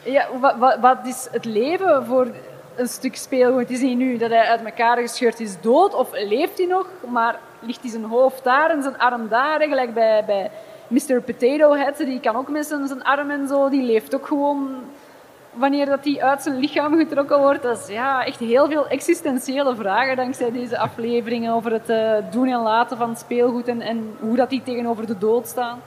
Ja, 0.02 0.26
wat, 0.58 0.78
wat, 0.80 0.98
is 1.06 1.28
het 1.30 1.44
leven 1.44 2.06
voor 2.06 2.26
een 2.76 2.88
stuk 2.88 3.16
speelgoed? 3.16 3.70
Is 3.70 3.80
hij 3.80 3.94
nu 3.94 4.16
dat 4.16 4.30
hij 4.30 4.46
uit 4.46 4.64
elkaar 4.64 4.96
gescheurd 4.96 5.40
is 5.40 5.60
dood? 5.60 5.94
Of 5.94 6.08
leeft 6.12 6.58
hij 6.58 6.66
nog, 6.66 6.86
maar 7.08 7.38
ligt 7.60 7.80
hij 7.80 7.90
zijn 7.90 8.04
hoofd 8.04 8.44
daar 8.44 8.70
en 8.70 8.82
zijn 8.82 8.98
arm 8.98 9.28
daar? 9.28 9.60
Gelijk 9.60 9.94
bij, 9.94 10.24
bij 10.26 10.50
Mr. 10.88 11.22
Potato 11.22 11.74
Head, 11.74 11.96
die 11.96 12.20
kan 12.20 12.36
ook 12.36 12.48
met 12.48 12.66
zijn 12.66 13.02
arm 13.02 13.30
en 13.30 13.48
zo. 13.48 13.68
Die 13.68 13.82
leeft 13.82 14.14
ook 14.14 14.26
gewoon 14.26 14.82
wanneer 15.52 15.86
dat 15.86 16.02
die 16.02 16.24
uit 16.24 16.42
zijn 16.42 16.58
lichaam 16.58 16.96
getrokken 16.96 17.38
wordt. 17.38 17.62
Dat 17.62 17.78
is 17.78 17.94
ja, 17.94 18.24
echt 18.24 18.38
heel 18.38 18.68
veel 18.68 18.88
existentiële 18.88 19.76
vragen 19.76 20.16
dankzij 20.16 20.52
deze 20.52 20.78
afleveringen 20.78 21.52
over 21.52 21.72
het 21.72 21.90
uh, 21.90 22.12
doen 22.30 22.48
en 22.48 22.62
laten 22.62 22.96
van 22.96 23.16
speelgoed 23.16 23.68
en, 23.68 23.80
en 23.80 24.16
hoe 24.20 24.36
dat 24.36 24.50
die 24.50 24.62
tegenover 24.62 25.06
de 25.06 25.18
dood 25.18 25.46
staan. 25.46 25.80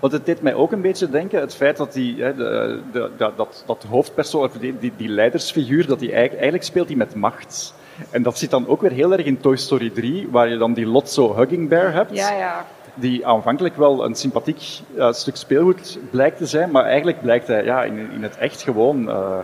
Want 0.00 0.12
het 0.12 0.26
deed 0.26 0.42
mij 0.42 0.54
ook 0.54 0.72
een 0.72 0.80
beetje 0.80 1.10
denken, 1.10 1.40
het 1.40 1.54
feit 1.54 1.76
dat 1.76 1.92
die, 1.92 2.22
hè, 2.22 2.34
de, 2.34 2.80
de, 2.92 3.10
dat, 3.16 3.62
dat 3.66 3.84
hoofdpersoon, 3.88 4.50
die, 4.60 4.78
die, 4.78 4.92
die 4.96 5.08
leidersfiguur, 5.08 5.86
dat 5.86 5.98
die 5.98 6.08
eigenlijk, 6.08 6.40
eigenlijk 6.40 6.64
speelt 6.64 6.88
die 6.88 6.96
met 6.96 7.14
macht. 7.14 7.74
En 8.10 8.22
dat 8.22 8.38
zit 8.38 8.50
dan 8.50 8.68
ook 8.68 8.80
weer 8.80 8.90
heel 8.90 9.12
erg 9.12 9.24
in 9.24 9.40
Toy 9.40 9.56
Story 9.56 9.90
3, 9.90 10.28
waar 10.30 10.48
je 10.48 10.56
dan 10.56 10.72
die 10.72 10.86
Lotso 10.86 11.36
Hugging 11.36 11.68
Bear 11.68 11.92
hebt. 11.92 12.16
Ja, 12.16 12.32
ja 12.32 12.66
die 12.94 13.26
aanvankelijk 13.26 13.76
wel 13.76 14.04
een 14.04 14.14
sympathiek 14.14 14.80
uh, 14.94 15.12
stuk 15.12 15.36
speelgoed 15.36 15.98
blijkt 16.10 16.36
te 16.36 16.46
zijn, 16.46 16.70
maar 16.70 16.84
eigenlijk 16.84 17.20
blijkt 17.22 17.46
hij 17.46 17.64
ja, 17.64 17.82
in, 17.82 18.10
in 18.10 18.22
het 18.22 18.36
echt 18.36 18.62
gewoon 18.62 19.08
uh, 19.08 19.38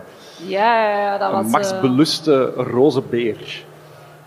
ja, 0.45 0.99
ja, 0.99 1.17
dat 1.17 1.33
een 1.33 1.43
was, 1.43 1.51
max 1.51 1.79
beluste 1.79 2.45
roze 2.45 3.01
beer. 3.01 3.65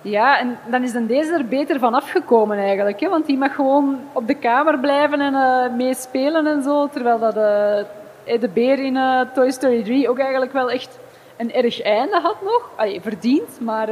Ja, 0.02 0.38
en 0.38 0.58
dan 0.70 0.82
is 0.82 0.92
dan 0.92 1.06
deze 1.06 1.32
er 1.32 1.46
beter 1.46 1.78
van 1.78 1.94
afgekomen 1.94 2.58
eigenlijk. 2.58 3.00
Hè? 3.00 3.08
Want 3.08 3.26
die 3.26 3.38
mag 3.38 3.54
gewoon 3.54 3.98
op 4.12 4.26
de 4.26 4.34
kamer 4.34 4.78
blijven 4.78 5.20
en 5.20 5.32
uh, 5.32 5.76
meespelen 5.76 6.46
en 6.46 6.62
zo. 6.62 6.88
Terwijl 6.88 7.18
dat, 7.18 7.34
de 7.34 8.48
beer 8.54 8.78
in 8.78 8.98
Toy 9.34 9.50
Story 9.50 9.82
3 9.82 10.08
ook 10.08 10.18
eigenlijk 10.18 10.52
wel 10.52 10.70
echt 10.70 10.98
een 11.36 11.52
erg 11.52 11.82
einde 11.82 12.20
had 12.20 12.36
nog. 12.42 12.70
Allee, 12.76 13.00
verdiend, 13.00 13.60
maar 13.60 13.88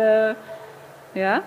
ja. 1.13 1.43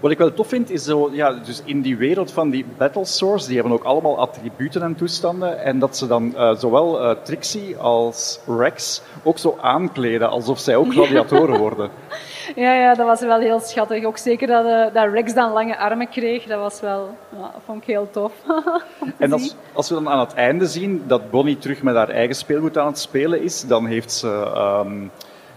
Wat 0.00 0.10
ik 0.10 0.18
wel 0.18 0.34
tof 0.34 0.48
vind, 0.48 0.70
is 0.70 0.84
zo, 0.84 1.10
ja, 1.12 1.32
dus 1.32 1.62
in 1.64 1.80
die 1.80 1.96
wereld 1.96 2.32
van 2.32 2.50
die 2.50 2.66
battle 2.76 3.04
source, 3.04 3.46
die 3.46 3.54
hebben 3.54 3.72
ook 3.72 3.84
allemaal 3.84 4.18
attributen 4.18 4.82
en 4.82 4.94
toestanden. 4.94 5.62
En 5.62 5.78
dat 5.78 5.96
ze 5.96 6.06
dan 6.06 6.32
uh, 6.36 6.54
zowel 6.54 7.02
uh, 7.02 7.16
Trixie 7.22 7.76
als 7.76 8.40
Rex 8.46 9.02
ook 9.22 9.38
zo 9.38 9.58
aankleden, 9.60 10.30
alsof 10.30 10.58
zij 10.58 10.76
ook 10.76 10.92
gladiatoren 10.92 11.58
worden. 11.58 11.90
Ja, 12.54 12.74
ja, 12.74 12.94
dat 12.94 13.06
was 13.06 13.20
wel 13.20 13.38
heel 13.38 13.60
schattig. 13.60 14.04
Ook 14.04 14.18
zeker 14.18 14.46
dat, 14.46 14.64
uh, 14.64 14.86
dat 14.92 15.12
Rex 15.12 15.34
dan 15.34 15.52
lange 15.52 15.78
armen 15.78 16.08
kreeg, 16.08 16.44
dat 16.44 16.58
was 16.58 16.80
wel, 16.80 17.16
ja, 17.38 17.50
vond 17.64 17.82
ik 17.82 17.86
heel 17.86 18.08
tof. 18.10 18.32
en 19.18 19.32
als, 19.32 19.54
als 19.72 19.88
we 19.88 19.94
dan 19.94 20.08
aan 20.08 20.18
het 20.18 20.34
einde 20.34 20.66
zien 20.66 21.04
dat 21.06 21.30
Bonnie 21.30 21.58
terug 21.58 21.82
met 21.82 21.94
haar 21.94 22.08
eigen 22.08 22.34
speelgoed 22.34 22.78
aan 22.78 22.86
het 22.86 22.98
spelen 22.98 23.42
is, 23.42 23.66
dan 23.66 23.86
heeft 23.86 24.12
ze... 24.12 24.52
Um, 24.86 25.10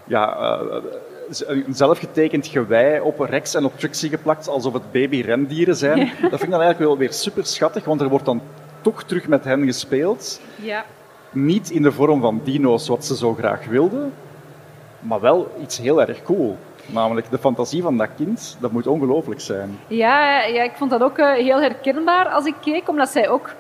ja, 0.07 0.57
een 1.45 1.65
zelfgetekend 1.75 2.47
gewei 2.47 2.99
op 2.99 3.19
Rex 3.19 3.53
en 3.53 3.65
op 3.65 3.79
Trixie 3.79 4.09
geplakt, 4.09 4.47
alsof 4.47 4.73
het 4.73 4.91
baby-rendieren 4.91 5.75
zijn. 5.75 5.97
Dat 5.99 6.29
vind 6.29 6.43
ik 6.43 6.49
dan 6.49 6.61
eigenlijk 6.61 6.79
wel 6.79 6.97
weer 6.97 7.13
super 7.13 7.45
schattig, 7.45 7.85
want 7.85 8.01
er 8.01 8.09
wordt 8.09 8.25
dan 8.25 8.41
toch 8.81 9.03
terug 9.03 9.27
met 9.27 9.43
hen 9.43 9.65
gespeeld. 9.65 10.41
Ja. 10.55 10.85
Niet 11.31 11.69
in 11.69 11.81
de 11.81 11.91
vorm 11.91 12.21
van 12.21 12.41
dino's, 12.43 12.87
wat 12.87 13.05
ze 13.05 13.15
zo 13.15 13.33
graag 13.33 13.65
wilden, 13.65 14.13
maar 14.99 15.19
wel 15.19 15.51
iets 15.61 15.77
heel 15.77 16.01
erg 16.01 16.23
cool. 16.23 16.57
Namelijk 16.85 17.29
de 17.29 17.37
fantasie 17.37 17.81
van 17.81 17.97
dat 17.97 18.09
kind, 18.15 18.57
dat 18.59 18.71
moet 18.71 18.87
ongelooflijk 18.87 19.41
zijn. 19.41 19.79
Ja, 19.87 20.43
ja, 20.43 20.63
ik 20.63 20.75
vond 20.75 20.91
dat 20.91 21.01
ook 21.01 21.17
uh, 21.17 21.33
heel 21.33 21.61
herkenbaar 21.61 22.27
als 22.27 22.45
ik 22.45 22.55
keek, 22.61 22.89
omdat 22.89 23.09
zij 23.09 23.29
ook 23.29 23.53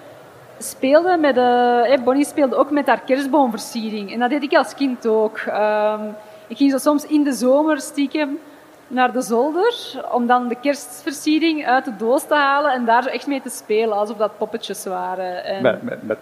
speelde 0.57 1.17
met... 1.17 1.37
Uh, 1.37 2.03
Bonnie 2.03 2.25
speelde 2.25 2.55
ook 2.55 2.71
met 2.71 2.87
haar 2.87 3.01
kerstboomversiering. 3.05 4.13
En 4.13 4.19
dat 4.19 4.29
deed 4.29 4.43
ik 4.43 4.53
als 4.53 4.73
kind 4.73 5.07
ook. 5.07 5.39
Um, 5.47 6.15
ik 6.47 6.57
ging 6.57 6.71
zo 6.71 6.77
soms 6.77 7.05
in 7.05 7.23
de 7.23 7.33
zomer 7.33 7.81
stiekem 7.81 8.39
naar 8.87 9.11
de 9.11 9.21
zolder 9.21 10.03
om 10.11 10.27
dan 10.27 10.47
de 10.47 10.55
kerstversiering 10.55 11.65
uit 11.65 11.85
de 11.85 11.95
doos 11.95 12.27
te 12.27 12.35
halen 12.35 12.71
en 12.71 12.85
daar 12.85 13.03
zo 13.03 13.09
echt 13.09 13.27
mee 13.27 13.41
te 13.41 13.49
spelen, 13.49 13.97
alsof 13.97 14.17
dat 14.17 14.37
poppetjes 14.37 14.85
waren. 14.85 15.43
En... 15.43 15.61
Met, 15.61 15.83
met, 15.83 16.17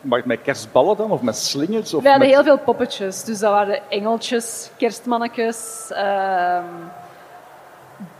met, 0.00 0.24
met 0.24 0.42
kerstballen 0.42 0.96
dan, 0.96 1.10
of 1.10 1.22
met 1.22 1.36
slingers? 1.36 1.94
Of 1.94 2.02
We 2.02 2.08
hadden 2.08 2.26
met... 2.26 2.36
heel 2.36 2.44
veel 2.44 2.58
poppetjes. 2.58 3.24
Dus 3.24 3.38
dat 3.38 3.50
waren 3.50 3.80
engeltjes, 3.88 4.70
kerstmannetjes, 4.76 5.88
uh, 5.92 6.58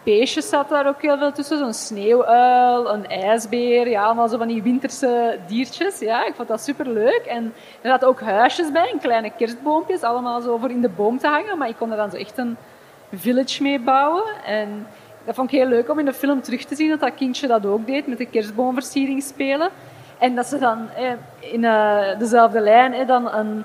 beestjes 0.02 0.48
zat 0.48 0.68
daar 0.68 0.88
ook 0.88 1.02
heel 1.02 1.18
veel 1.18 1.32
tussen. 1.32 1.58
Zo'n 1.58 1.74
sneeuwuil, 1.74 2.92
een 2.92 3.06
ijsbeer, 3.06 3.88
ja, 3.88 4.04
allemaal 4.04 4.28
zo 4.28 4.38
van 4.38 4.48
die 4.48 4.62
winterse 4.62 5.38
diertjes. 5.46 5.98
Ja, 5.98 6.26
ik 6.26 6.34
vond 6.34 6.48
dat 6.48 6.60
superleuk. 6.60 7.22
En 7.26 7.54
er 7.80 7.90
zaten 7.90 8.08
ook 8.08 8.20
huisjes 8.20 8.72
bij, 8.72 8.90
en 8.92 8.98
kleine 8.98 9.30
kerstboompjes, 9.36 10.02
allemaal 10.02 10.40
zo 10.40 10.56
voor 10.56 10.70
in 10.70 10.80
de 10.80 10.88
boom 10.88 11.18
te 11.18 11.26
hangen. 11.26 11.58
Maar 11.58 11.68
ik 11.68 11.76
kon 11.76 11.90
er 11.90 11.96
dan 11.96 12.10
zo 12.10 12.16
echt 12.16 12.38
een 12.38 12.56
village 13.12 13.62
mee 13.62 13.80
bouwen. 13.80 14.24
En 14.46 14.86
dat 15.24 15.34
vond 15.34 15.52
ik 15.52 15.58
heel 15.58 15.68
leuk 15.68 15.90
om 15.90 15.98
in 15.98 16.04
de 16.04 16.12
film 16.12 16.42
terug 16.42 16.64
te 16.64 16.74
zien 16.74 16.88
dat 16.88 17.00
dat 17.00 17.14
kindje 17.14 17.46
dat 17.46 17.66
ook 17.66 17.86
deed, 17.86 18.06
met 18.06 18.18
de 18.18 18.26
kerstboomversiering 18.26 19.22
spelen. 19.22 19.70
En 20.18 20.34
dat 20.34 20.46
ze 20.46 20.58
dan 20.58 20.90
eh, 20.96 21.52
in 21.52 21.62
uh, 21.62 22.18
dezelfde 22.18 22.60
lijn 22.60 22.92
eh, 22.92 23.06
dan 23.06 23.32
een 23.32 23.64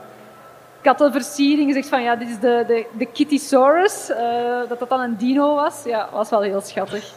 kattenversiering. 0.84 1.74
zegt 1.74 1.90
van 1.90 2.04
ja, 2.04 2.16
dit 2.16 2.30
is 2.30 2.40
de, 2.40 2.64
de, 2.68 2.86
de 2.98 3.06
Kittysaurus. 3.06 4.10
Uh, 4.10 4.18
dat 4.70 4.80
dat 4.80 4.90
dan 4.90 5.00
een 5.00 5.18
dino 5.18 5.56
was. 5.56 5.84
Ja, 5.86 6.10
was 6.12 6.30
wel 6.30 6.42
heel 6.42 6.62
schattig. 6.62 7.14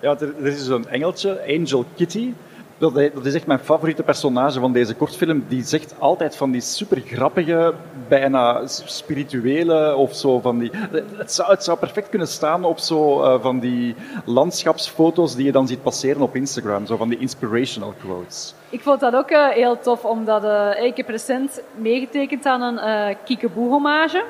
Ja, 0.00 0.18
er, 0.18 0.36
er 0.38 0.46
is 0.46 0.64
zo'n 0.64 0.88
engeltje, 0.88 1.44
Angel 1.48 1.84
Kitty. 1.96 2.32
Dat, 2.78 2.96
is 3.24 3.34
echt 3.34 3.46
mijn 3.46 3.58
favoriete 3.58 4.02
personage 4.02 4.60
van 4.60 4.72
deze 4.72 4.94
kortfilm. 4.94 5.44
Die 5.48 5.64
zegt 5.64 5.94
altijd 5.98 6.36
van 6.36 6.50
die 6.50 6.60
super 6.60 7.00
grappige, 7.00 7.74
bijna 8.08 8.66
spirituele 8.66 9.94
of 9.94 10.14
zo 10.14 10.40
van 10.40 10.58
die. 10.58 10.70
Het 11.16 11.32
zou, 11.32 11.56
zou 11.58 11.78
perfect 11.78 12.08
kunnen 12.08 12.28
staan 12.28 12.64
op 12.64 12.78
zo 12.78 13.22
uh, 13.22 13.42
van 13.42 13.58
die 13.58 13.94
landschapsfoto's 14.24 15.34
die 15.34 15.44
je 15.44 15.52
dan 15.52 15.66
ziet 15.66 15.82
passeren 15.82 16.22
op 16.22 16.36
Instagram. 16.36 16.86
Zo 16.86 16.96
van 16.96 17.08
die 17.08 17.18
inspirational 17.18 17.94
quotes. 18.00 18.54
Ik 18.70 18.80
vond 18.80 19.00
dat 19.00 19.14
ook 19.14 19.30
uh, 19.30 19.48
heel 19.48 19.80
tof, 19.80 20.04
omdat 20.04 20.44
uh, 20.44 20.84
ik 20.84 20.96
heb 20.96 21.08
recent 21.08 21.60
meegetekend 21.74 22.46
aan 22.46 22.62
een 22.62 23.08
uh, 23.10 23.16
Kiekeboe-hommage. 23.24 24.24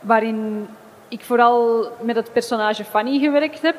Waarin 0.00 0.66
ik 1.08 1.24
vooral 1.24 1.88
met 2.00 2.16
het 2.16 2.32
personage 2.32 2.84
Fanny 2.84 3.18
gewerkt 3.18 3.62
heb. 3.62 3.76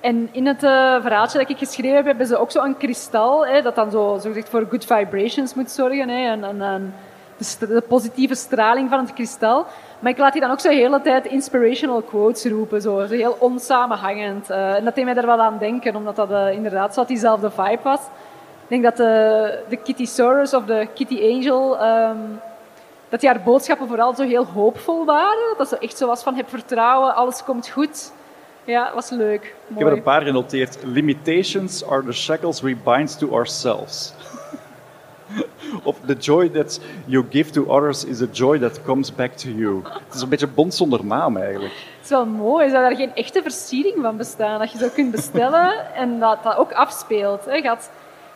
En 0.00 0.28
in 0.32 0.46
het 0.46 0.62
uh, 0.62 1.02
verhaaltje 1.02 1.38
dat 1.38 1.50
ik 1.50 1.58
geschreven 1.58 1.96
heb, 1.96 2.06
hebben 2.06 2.26
ze 2.26 2.36
ook 2.36 2.50
zo 2.50 2.64
een 2.64 2.76
kristal, 2.76 3.46
hè, 3.46 3.62
dat 3.62 3.74
dan 3.74 3.90
zo, 3.90 4.18
zo 4.22 4.32
voor 4.48 4.66
good 4.70 4.84
vibrations 4.84 5.54
moet 5.54 5.70
zorgen. 5.70 6.08
Hè, 6.08 6.32
een, 6.32 6.60
een 6.60 6.92
de, 7.38 7.82
positieve 7.88 8.34
straling 8.34 8.90
van 8.90 8.98
het 8.98 9.12
kristal. 9.12 9.66
Maar 9.98 10.12
ik 10.12 10.18
laat 10.18 10.32
die 10.32 10.40
dan 10.40 10.50
ook 10.50 10.60
zo 10.60 10.68
de 10.68 10.74
hele 10.74 11.00
tijd 11.00 11.26
inspirational 11.26 12.02
quotes 12.02 12.44
roepen, 12.44 12.82
zo, 12.82 12.98
heel 12.98 13.36
onsamenhangend. 13.38 14.50
Eh, 14.50 14.74
en 14.74 14.84
dat 14.84 14.94
deed 14.94 15.04
mij 15.04 15.14
er 15.14 15.26
wel 15.26 15.40
aan 15.40 15.58
denken, 15.58 15.96
omdat 15.96 16.16
dat 16.16 16.30
eh, 16.30 16.52
inderdaad 16.52 16.94
zo 16.94 17.04
diezelfde 17.04 17.50
vibe 17.50 17.82
was. 17.82 18.00
Ik 18.62 18.68
denk 18.68 18.82
dat 18.82 18.96
de, 18.96 19.62
de 19.68 19.76
Kitty 19.76 20.04
Saurus 20.04 20.54
of 20.54 20.64
de 20.64 20.88
Kitty 20.94 21.20
Angel, 21.22 21.78
ehm, 21.78 22.16
dat 23.08 23.20
die 23.20 23.28
haar 23.28 23.42
boodschappen 23.42 23.88
vooral 23.88 24.14
zo 24.14 24.22
heel 24.22 24.44
hoopvol 24.44 25.04
waren. 25.04 25.54
Dat 25.56 25.68
zo 25.68 25.74
echt 25.74 25.96
zo 25.96 26.06
was 26.06 26.22
van 26.22 26.34
heb 26.34 26.48
vertrouwen, 26.48 27.14
alles 27.14 27.44
komt 27.44 27.68
goed. 27.68 28.12
Ja, 28.68 28.90
was 28.94 29.10
leuk. 29.10 29.54
Ik 29.68 29.78
heb 29.78 29.86
er 29.86 29.92
een 29.92 30.02
paar 30.02 30.22
genoteerd. 30.22 30.78
Limitations 30.84 31.86
are 31.86 32.04
the 32.04 32.12
shackles 32.12 32.60
we 32.60 32.76
bind 32.84 33.18
to 33.18 33.34
ourselves. 33.34 34.12
of 35.82 35.96
the 36.06 36.14
joy 36.14 36.50
that 36.50 36.80
you 37.04 37.24
give 37.30 37.50
to 37.50 37.64
others 37.64 38.04
is 38.04 38.22
a 38.22 38.26
joy 38.32 38.58
that 38.58 38.82
comes 38.84 39.14
back 39.14 39.32
to 39.32 39.48
you. 39.48 39.82
Het 39.84 40.14
is 40.14 40.20
een 40.20 40.28
beetje 40.28 40.46
bond 40.46 40.74
zonder 40.74 41.04
naam 41.04 41.36
eigenlijk. 41.36 41.72
Het 41.72 42.04
is 42.04 42.08
wel 42.08 42.26
mooi, 42.26 42.68
zou 42.68 42.82
daar 42.82 42.96
geen 42.96 43.14
echte 43.14 43.42
versiering 43.42 43.94
van 44.02 44.16
bestaan? 44.16 44.58
Dat 44.58 44.72
je 44.72 44.78
zo 44.78 44.88
kunt 44.94 45.10
bestellen 45.10 45.72
en 46.02 46.18
dat 46.18 46.42
dat 46.42 46.56
ook 46.56 46.72
afspeelt. 46.72 47.44
Hè. 47.44 47.74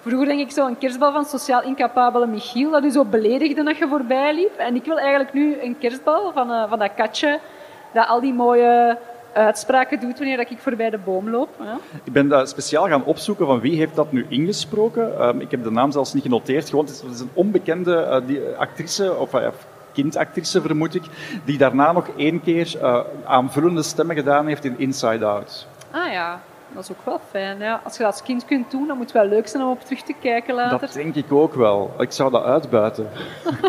Vroeger 0.01 0.27
denk 0.27 0.41
ik 0.41 0.51
zo 0.51 0.67
een 0.67 0.79
kerstbal 0.79 1.13
van 1.13 1.25
sociaal 1.25 1.63
incapabele 1.63 2.27
Michiel, 2.27 2.71
dat 2.71 2.85
u 2.85 2.91
zo 2.91 3.05
beledigde 3.05 3.63
dat 3.63 3.77
je 3.77 3.89
voorbij 3.89 4.35
liep. 4.35 4.57
En 4.57 4.75
ik 4.75 4.85
wil 4.85 4.99
eigenlijk 4.99 5.33
nu 5.33 5.61
een 5.63 5.79
kerstbal 5.79 6.33
van, 6.33 6.51
eh, 6.51 6.69
van 6.69 6.79
dat 6.79 6.95
katje, 6.97 7.41
dat 7.93 8.09
al 8.09 8.21
die 8.21 8.35
mooie 8.35 8.99
uitspraken 9.35 10.01
doet 10.01 10.19
wanneer 10.19 10.37
dat 10.37 10.51
ik 10.51 10.59
voorbij 10.59 10.91
de 10.91 10.99
boom 10.99 11.31
loop. 11.31 11.49
Ja. 11.63 11.79
Ik 12.05 12.13
ben 12.13 12.49
speciaal 12.49 12.87
gaan 12.89 13.05
opzoeken 13.05 13.47
van 13.47 13.61
wie 13.61 13.77
heeft 13.77 13.95
dat 13.95 14.13
nu 14.13 14.27
ingesproken. 14.29 15.19
Ehm, 15.19 15.41
ik 15.41 15.51
heb 15.51 15.63
de 15.65 15.71
naam 15.71 15.91
zelfs 15.91 16.13
niet 16.15 16.23
genoteerd. 16.23 16.69
Gewoon, 16.69 16.85
het 16.85 16.95
is- 16.95 17.01
het 17.03 17.11
is 17.15 17.21
een 17.21 17.31
onbekende 17.33 17.97
eh, 17.97 18.21
die, 18.27 18.41
actrice, 18.59 19.15
of 19.15 19.35
eh, 19.35 19.49
kindactrice 19.93 20.61
vermoed 20.61 20.95
ik, 20.95 21.03
die 21.45 21.59
daarna 21.59 21.93
nog 21.93 22.09
één 22.17 22.43
keer 22.43 22.79
eh, 22.83 23.01
aanvullende 23.25 23.83
stemmen 23.83 24.17
gedaan 24.17 24.47
heeft 24.47 24.65
in 24.65 24.75
Inside 24.79 25.25
Out. 25.25 25.67
Ah 25.91 26.13
ja, 26.13 26.41
dat 26.75 26.83
is 26.83 26.91
ook 26.91 27.05
wel 27.05 27.21
fijn. 27.31 27.59
Ja. 27.59 27.81
Als 27.85 27.97
je 27.97 28.03
dat 28.03 28.13
als 28.13 28.23
kind 28.23 28.45
kunt 28.45 28.71
doen, 28.71 28.87
dan 28.87 28.97
moet 28.97 29.13
het 29.13 29.15
wel 29.15 29.29
leuk 29.29 29.49
zijn 29.49 29.63
om 29.63 29.71
op 29.71 29.81
terug 29.81 30.03
te 30.03 30.15
kijken 30.21 30.55
later. 30.55 30.81
Dat 30.81 30.93
denk 30.93 31.15
ik 31.15 31.33
ook 31.33 31.55
wel. 31.55 31.95
Ik 31.99 32.13
zou 32.13 32.31
dat 32.31 32.45
uitbuiten. 32.45 33.09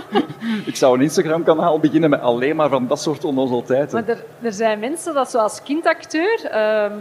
ik 0.66 0.76
zou 0.76 0.96
een 0.96 1.02
Instagram-kanaal 1.02 1.80
beginnen 1.80 2.10
met 2.10 2.22
alleen 2.22 2.56
maar 2.56 2.70
van 2.70 2.88
dat 2.88 3.02
soort 3.02 3.24
onnozeliteiten. 3.24 4.00
Maar 4.00 4.16
er, 4.16 4.24
er 4.42 4.54
zijn 4.54 4.80
mensen 4.80 5.14
dat 5.14 5.32
zoals 5.32 5.64
kindacteur 5.64 6.46
ehm 6.46 6.98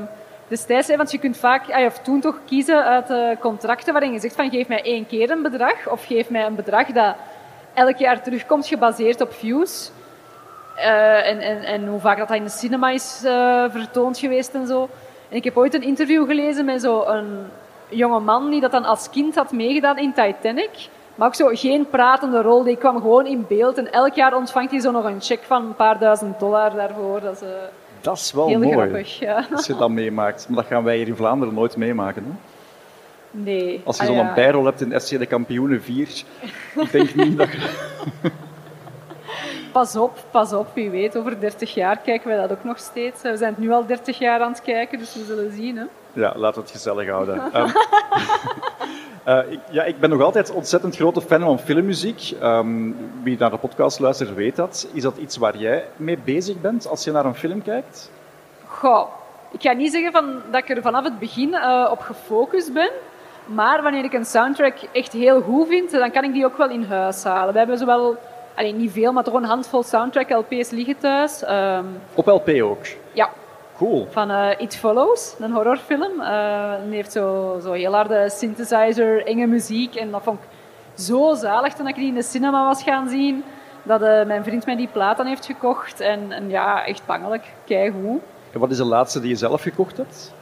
destijds, 0.48 0.88
hè, 0.88 0.96
want 0.96 1.11
je 1.11 1.18
kunt 1.18 1.36
vaak, 1.36 1.70
ah, 1.70 1.84
of 1.84 1.98
toen 1.98 2.20
toch 2.20 2.38
kiezen 2.46 2.84
uit 2.84 3.38
contracten 3.38 3.92
waarin 3.92 4.12
je 4.12 4.20
zegt 4.20 4.34
van 4.34 4.50
geef 4.50 4.68
mij 4.68 4.82
één 4.82 5.07
keer 5.07 5.30
een 5.30 5.42
bedrag 5.42 5.88
of 5.88 6.05
geef 6.05 6.30
mij 6.30 6.46
een 6.46 6.55
bedrag 6.55 6.86
dat 6.86 7.14
elk 7.74 7.96
jaar 7.96 8.22
terugkomt 8.22 8.66
gebaseerd 8.66 9.20
op 9.20 9.32
views. 9.32 9.90
Eh, 10.76 11.28
en, 11.28 11.40
en, 11.40 11.62
en 11.62 11.86
hoe 11.86 12.00
vaak 12.00 12.18
dat, 12.18 12.28
dat 12.28 12.36
in 12.36 12.44
de 12.44 12.50
cinema 12.50 12.90
is 12.90 13.22
eh, 13.24 13.64
vertoond 13.70 14.18
geweest 14.18 14.55
en 14.55 14.66
zo. 14.66 14.88
En 15.33 15.39
ik 15.39 15.45
heb 15.45 15.57
ooit 15.57 15.74
een 15.74 15.83
interview 15.83 16.26
gelezen 16.26 16.64
met 16.64 16.80
zo'n 16.80 17.26
jonge 17.89 18.20
man 18.20 18.51
die 18.51 18.61
dat 18.61 18.70
dan 18.70 18.85
als 18.85 19.11
kind 19.11 19.35
had 19.35 19.53
meegedaan 19.53 19.99
in 19.99 20.12
Titanic. 20.12 20.70
Maar 21.14 21.26
ook 21.28 21.35
zo 21.35 21.47
geen 21.53 21.87
pratende 21.91 22.43
rol, 22.43 22.62
die 22.62 22.76
kwam 22.76 22.97
gewoon 23.01 23.26
in 23.26 23.45
beeld. 23.49 23.78
En 23.78 23.93
elk 23.93 24.14
jaar 24.14 24.37
ontvangt 24.37 24.70
hij 24.70 24.80
zo 24.80 24.91
nog 24.91 25.05
een 25.05 25.20
check 25.20 25.41
van 25.43 25.64
een 25.64 25.74
paar 25.76 25.99
duizend 25.99 26.41
dollar 26.41 26.74
daarvoor. 26.74 27.20
Dat 27.20 27.35
is 27.35 27.41
eh, 27.43 27.49
Dat 28.01 28.16
is 28.16 28.33
wel 28.33 28.47
heel 28.49 28.59
mooi. 28.59 28.72
grappig. 28.72 29.18
Ja. 29.18 29.47
Als 29.53 29.66
je 29.66 29.76
dat 29.76 29.91
meemaakt. 29.91 30.47
Maar 30.49 30.57
dat 30.62 30.66
gaan 30.66 30.85
wij 30.85 30.97
hier 30.97 31.07
in 31.07 31.16
Vlaanderen 31.16 31.55
nooit 31.55 31.76
meemaken. 31.76 32.24
Hè? 32.24 32.30
Nee. 33.30 33.80
Als 33.85 33.97
je 33.97 34.03
Ah, 34.03 34.09
zo'n 34.09 34.16
ja. 34.16 34.35
bijrol 34.35 34.64
hebt 34.64 34.80
in 34.80 35.01
FC 35.01 35.09
de 35.18 35.26
Kampioenen 35.26 35.83
4, 35.83 36.09
ik 36.74 36.93
denk 36.93 37.14
niet 37.14 37.39
dat 37.39 37.49
je... 37.53 37.59
Pas 39.72 39.96
op, 39.96 40.18
pas 40.30 40.52
op. 40.52 40.66
Wie 40.74 40.90
weet, 40.90 41.16
over 41.16 41.40
30 41.40 41.74
jaar 41.74 41.96
kijken 41.96 42.28
wij 42.28 42.36
dat 42.36 42.52
ook 42.52 42.64
nog 42.64 42.78
steeds. 42.78 43.22
We 43.22 43.36
zijn 43.36 43.50
het 43.54 43.58
nu 43.58 43.72
al 43.72 43.86
30 43.86 44.18
jaar 44.18 44.40
aan 44.40 44.50
het 44.52 44.62
kijken, 44.62 44.98
dus 44.98 45.14
we 45.14 45.24
zullen 45.24 45.52
zien. 45.52 45.76
Hè. 45.76 45.84
Ja, 46.12 46.32
laten 46.36 46.54
we 46.54 46.60
het 46.60 46.70
gezellig 46.70 47.08
houden. 47.08 47.42
Ehm, 47.52 47.68
eh, 49.24 49.52
ik, 49.52 49.60
ja, 49.70 49.82
ik 49.82 50.00
ben 50.00 50.10
nog 50.10 50.22
altijd 50.22 50.50
ontzettend 50.50 50.96
grote 50.96 51.20
fan 51.20 51.40
van 51.40 51.58
filmmuziek. 51.58 52.32
Ehm, 52.40 52.90
wie 53.22 53.38
naar 53.38 53.50
de 53.50 53.56
podcast 53.56 53.98
luistert 54.00 54.34
weet 54.34 54.56
dat. 54.56 54.88
Is 54.92 55.02
dat 55.02 55.16
iets 55.16 55.36
waar 55.36 55.56
jij 55.56 55.84
mee 55.96 56.18
bezig 56.24 56.60
bent 56.60 56.88
als 56.88 57.04
je 57.04 57.12
naar 57.12 57.24
een 57.24 57.34
film 57.34 57.62
kijkt? 57.62 58.10
Goh, 58.66 59.08
ik 59.50 59.62
ga 59.62 59.72
niet 59.72 59.92
zeggen 59.92 60.12
van, 60.12 60.40
dat 60.50 60.62
ik 60.62 60.76
er 60.76 60.82
vanaf 60.82 61.04
het 61.04 61.18
begin 61.18 61.54
eh, 61.54 61.88
op 61.90 62.00
gefocust 62.00 62.72
ben. 62.72 62.90
Maar 63.46 63.82
wanneer 63.82 64.04
ik 64.04 64.12
een 64.12 64.24
soundtrack 64.24 64.76
echt 64.92 65.12
heel 65.12 65.40
goed 65.40 65.68
vind, 65.68 65.90
dan 65.90 66.10
kan 66.10 66.24
ik 66.24 66.32
die 66.32 66.44
ook 66.44 66.56
wel 66.56 66.70
in 66.70 66.84
huis 66.84 67.24
halen. 67.24 67.52
We 67.52 67.58
hebben 67.58 67.78
zowel, 67.78 68.16
alleen 68.55 68.76
niet 68.76 68.92
veel, 68.92 69.12
maar 69.12 69.24
toch 69.24 69.34
een 69.34 69.44
handvol 69.44 69.82
soundtrack-LP's 69.82 70.70
liggen 70.70 70.98
thuis. 70.98 71.42
Ehm, 71.44 71.84
Op 72.14 72.26
LP 72.26 72.48
ook. 72.62 72.84
ja, 73.12 73.28
Cool. 73.76 74.07
van 74.11 74.30
eh, 74.30 74.61
It 74.61 74.76
Follows, 74.76 75.34
een 75.40 75.53
horrorfilm. 75.53 76.20
Eh 76.20 76.72
die 76.86 76.94
heeft 76.94 77.12
zo, 77.12 77.59
zo 77.62 77.72
heel 77.72 77.92
harde 77.94 78.30
synthesizer, 78.30 79.26
enge 79.26 79.46
muziek. 79.46 79.94
En 79.94 80.11
dat 80.11 80.22
vond 80.22 80.38
ik 80.38 80.48
zo 81.05 81.34
zalig 81.34 81.72
toen 81.74 81.88
ik 81.88 81.94
die 81.94 82.07
in 82.09 82.14
de 82.14 82.22
cinema 82.22 82.66
was 82.66 82.82
gaan 82.82 83.09
zien. 83.09 83.44
Dat 83.82 84.03
eh, 84.03 84.24
mijn 84.24 84.44
vriend 84.44 84.66
mij 84.66 84.76
die 84.76 84.88
plaat 84.92 85.18
aan 85.20 85.26
heeft 85.26 85.46
gekocht. 85.46 86.00
En, 86.00 86.32
en 86.32 86.48
ja, 86.50 86.84
echt 86.86 87.03
bangelijk. 87.07 87.53
Keigoed. 87.64 88.20
En 88.53 88.61
wat 88.61 88.70
is 88.70 88.76
de 88.76 88.84
laatste 88.84 89.20
die 89.20 89.28
je 89.28 89.34
zelf 89.36 89.62
gekocht 89.62 89.96
hebt? 89.96 90.32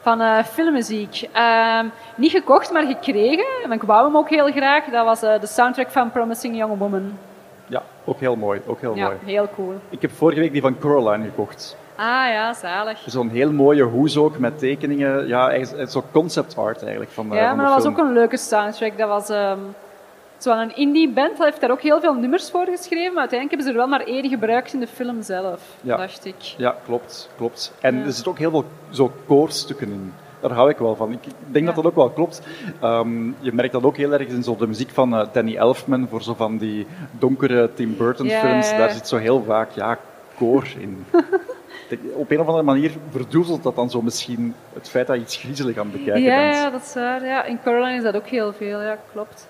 Van 0.00 0.20
eh, 0.20 0.44
filmmuziek. 0.44 1.28
Ehm, 1.32 1.86
niet 2.16 2.30
gekocht, 2.30 2.72
maar 2.72 2.84
gekregen. 2.86 3.46
En 3.64 3.72
ik 3.72 3.82
wou 3.82 4.04
hem 4.06 4.16
ook 4.16 4.28
heel 4.30 4.50
graag. 4.50 4.84
Dat 4.84 5.04
was 5.04 5.20
de 5.20 5.38
soundtrack 5.46 5.90
van 5.90 6.10
Promising 6.10 6.56
Young 6.56 6.78
Woman. 6.78 7.18
Ja, 7.66 7.82
ook 8.04 8.20
heel 8.20 8.36
mooi. 8.36 8.60
Ook 8.66 8.80
heel 8.80 8.94
Ja, 8.94 9.04
mooi. 9.04 9.16
heel 9.24 9.48
cool. 9.54 9.74
Ik 9.88 10.02
heb 10.02 10.10
vorige 10.10 10.40
week 10.40 10.52
die 10.52 10.60
van 10.60 10.78
Coraline 10.78 11.24
gekocht. 11.24 11.76
Ah 11.96 12.04
ja, 12.28 12.54
zalig. 12.54 13.02
Zo'n 13.06 13.28
heel 13.28 13.52
mooie 13.52 13.82
hoes 13.82 14.16
ook, 14.16 14.38
met 14.38 14.58
tekeningen. 14.58 15.26
Ja, 15.26 15.64
zo'n 15.86 16.02
concept 16.12 16.56
art 16.58 16.80
eigenlijk 16.82 17.10
van, 17.10 17.32
eh, 17.32 17.38
Ja, 17.40 17.48
van 17.48 17.56
maar 17.56 17.66
dat 17.66 17.74
was 17.74 17.86
ook 17.92 17.98
een 17.98 18.12
leuke 18.12 18.36
soundtrack. 18.36 18.98
Dat 18.98 19.08
was 19.08 19.28
ehm 19.28 19.58
zo'n 20.38 20.74
indie 20.76 21.08
band. 21.12 21.36
Dat 21.36 21.46
heeft 21.46 21.60
daar 21.60 21.70
ook 21.70 21.80
heel 21.80 22.00
veel 22.00 22.14
nummers 22.14 22.50
voor 22.50 22.64
geschreven. 22.66 23.12
Maar 23.12 23.20
uiteindelijk 23.20 23.50
hebben 23.50 23.62
ze 23.62 23.68
er 23.70 23.76
wel 23.76 23.86
maar 23.98 24.06
één 24.06 24.28
gebruikt 24.28 24.72
in 24.72 24.80
de 24.80 24.86
film 24.86 25.22
zelf, 25.22 25.60
Ja. 25.80 25.96
dacht 25.96 26.24
ik. 26.24 26.34
Ja, 26.56 26.76
klopt. 26.84 27.28
klopt. 27.36 27.72
En 27.80 27.98
Ja. 27.98 28.04
er 28.04 28.12
zitten 28.12 28.32
ook 28.32 28.38
heel 28.38 28.50
veel 28.50 28.64
zo 28.90 29.12
koorstukken 29.26 29.88
in. 29.88 30.12
Daar 30.40 30.50
hou 30.52 30.70
ik 30.70 30.78
wel 30.78 30.96
van. 30.96 31.12
Ik 31.12 31.18
denk 31.50 31.66
dat 31.66 31.74
dat 31.74 31.84
ook 31.86 31.94
wel 31.94 32.10
klopt. 32.10 32.42
Ehm, 32.80 33.26
je 33.40 33.52
merkt 33.52 33.72
dat 33.72 33.84
ook 33.84 33.96
heel 33.96 34.12
erg 34.12 34.28
in 34.28 34.42
zo 34.42 34.56
de 34.56 34.66
muziek 34.66 34.90
van 34.90 35.14
eh, 35.16 35.26
Danny 35.32 35.56
Elfman 35.56 36.06
voor 36.10 36.22
zo 36.22 36.34
van 36.34 36.56
die 36.56 36.86
donkere 37.10 37.70
Tim 37.74 37.96
Burton 37.96 38.28
films. 38.28 38.70
Daar 38.70 38.90
zit 38.90 39.08
zo 39.08 39.16
heel 39.16 39.42
vaak 39.42 39.70
ja, 39.70 39.98
koor 40.38 40.66
in. 40.78 41.04
Op 42.14 42.30
een 42.30 42.40
of 42.40 42.46
andere 42.46 42.64
manier 42.64 42.90
verdoezelt 43.10 43.62
dat 43.62 43.76
dan 43.76 43.90
zo 43.90 44.02
misschien 44.02 44.54
het 44.72 44.88
feit 44.88 45.06
dat 45.06 45.16
je 45.16 45.22
iets 45.22 45.36
griezelig 45.36 45.78
aan 45.78 45.86
het 45.90 45.96
bekijken 45.96 46.22
Ja, 46.22 46.40
bent. 46.42 46.54
ja, 46.54 46.70
dat 46.70 46.82
is 46.82 46.94
waar. 46.94 47.24
Ja. 47.24 47.44
In 47.44 47.58
Coraline 47.62 47.96
is 47.96 48.02
dat 48.02 48.16
ook 48.16 48.26
heel 48.26 48.52
veel, 48.52 48.82
ja, 48.82 48.98
klopt. 49.12 49.48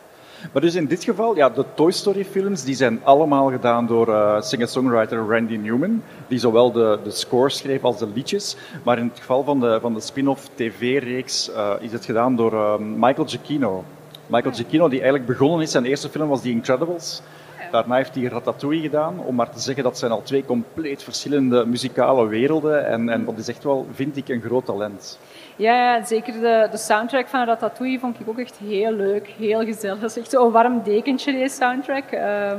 Maar 0.53 0.62
dus 0.62 0.74
in 0.74 0.86
dit 0.86 1.05
geval, 1.05 1.36
ja, 1.36 1.49
de 1.51 1.64
Toy 1.74 1.90
Story 1.90 2.24
films, 2.24 2.64
die 2.64 2.74
zijn 2.74 3.01
allemaal 3.05 3.51
gedaan 3.51 3.86
door 3.86 4.09
eh, 4.09 4.40
singer-songwriter 4.40 5.18
Randy 5.28 5.57
Newman, 5.57 6.03
die 6.28 6.38
zowel 6.38 6.72
de, 6.72 6.99
de 7.05 7.11
score 7.11 7.51
schreef 7.51 7.84
als 7.84 7.99
de 7.99 8.09
liedjes. 8.14 8.57
Maar 8.84 8.99
in 8.99 9.09
het 9.09 9.18
geval 9.18 9.44
van 9.44 9.61
de, 9.61 9.78
van 9.80 9.94
de 9.94 10.01
spin-off 10.01 10.49
tv-reeks 10.55 11.53
eh, 11.53 11.72
is 11.80 11.92
het 11.92 12.05
gedaan 12.05 12.36
door 12.36 12.53
eh, 12.53 12.78
Michael 12.78 13.28
Giacchino. 13.28 13.84
Michael 14.26 14.55
Giacchino, 14.55 14.88
die 14.88 15.01
eigenlijk 15.01 15.28
begonnen 15.28 15.61
is, 15.61 15.70
zijn 15.70 15.84
eerste 15.84 16.09
film 16.09 16.28
was 16.28 16.42
The 16.42 16.51
Incredibles. 16.51 17.22
Daarna 17.70 17.97
heeft 17.97 18.14
hij 18.14 18.24
Ratatouille 18.24 18.82
gedaan, 18.82 19.18
om 19.18 19.34
maar 19.34 19.51
te 19.51 19.61
zeggen 19.61 19.84
dat 19.84 19.99
zijn 19.99 20.12
al 20.12 20.22
twee 20.22 20.44
compleet 20.44 21.03
verschillende 21.03 21.66
muzikale 21.66 22.26
werelden. 22.26 22.86
En, 22.86 23.09
en 23.09 23.24
dat 23.24 23.38
is 23.38 23.49
echt 23.49 23.64
wel, 23.64 23.86
vind 23.92 24.16
ik, 24.16 24.28
een 24.28 24.40
groot 24.40 24.64
talent. 24.64 25.18
Ja, 25.57 25.94
ja, 25.94 26.04
zeker 26.04 26.32
de, 26.32 26.68
de 26.70 26.76
soundtrack 26.76 27.26
van 27.26 27.44
Ratatouille 27.44 27.98
vond 27.98 28.20
ik 28.20 28.28
ook 28.28 28.38
echt 28.38 28.57
heel 28.57 28.92
leuk, 28.92 29.26
heel 29.38 29.64
gezellig. 29.64 30.00
Dat 30.00 30.11
is 30.11 30.18
echt 30.18 30.30
zo'n 30.30 30.52
warm 30.52 30.82
dekentje, 30.82 31.32
deze 31.32 31.54
soundtrack. 31.54 32.04
Ehm, 32.11 32.59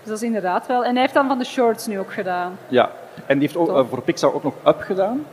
dus 0.00 0.08
dat 0.08 0.16
is 0.16 0.22
inderdaad 0.22 0.66
wel. 0.66 0.84
En 0.84 0.92
hij 0.92 1.00
heeft 1.00 1.14
dan 1.14 1.28
van 1.28 1.38
de 1.38 1.44
shorts 1.44 1.86
nu 1.86 1.98
ook 1.98 2.12
gedaan. 2.12 2.58
Ja, 2.68 2.90
en 3.26 3.38
die 3.38 3.48
heeft 3.48 3.56
ook, 3.56 3.68
eh, 3.68 3.84
voor 3.88 4.02
Pixar 4.02 4.34
ook 4.34 4.42
nog 4.42 4.54
Up 4.66 4.80
gedaan. 4.80 5.26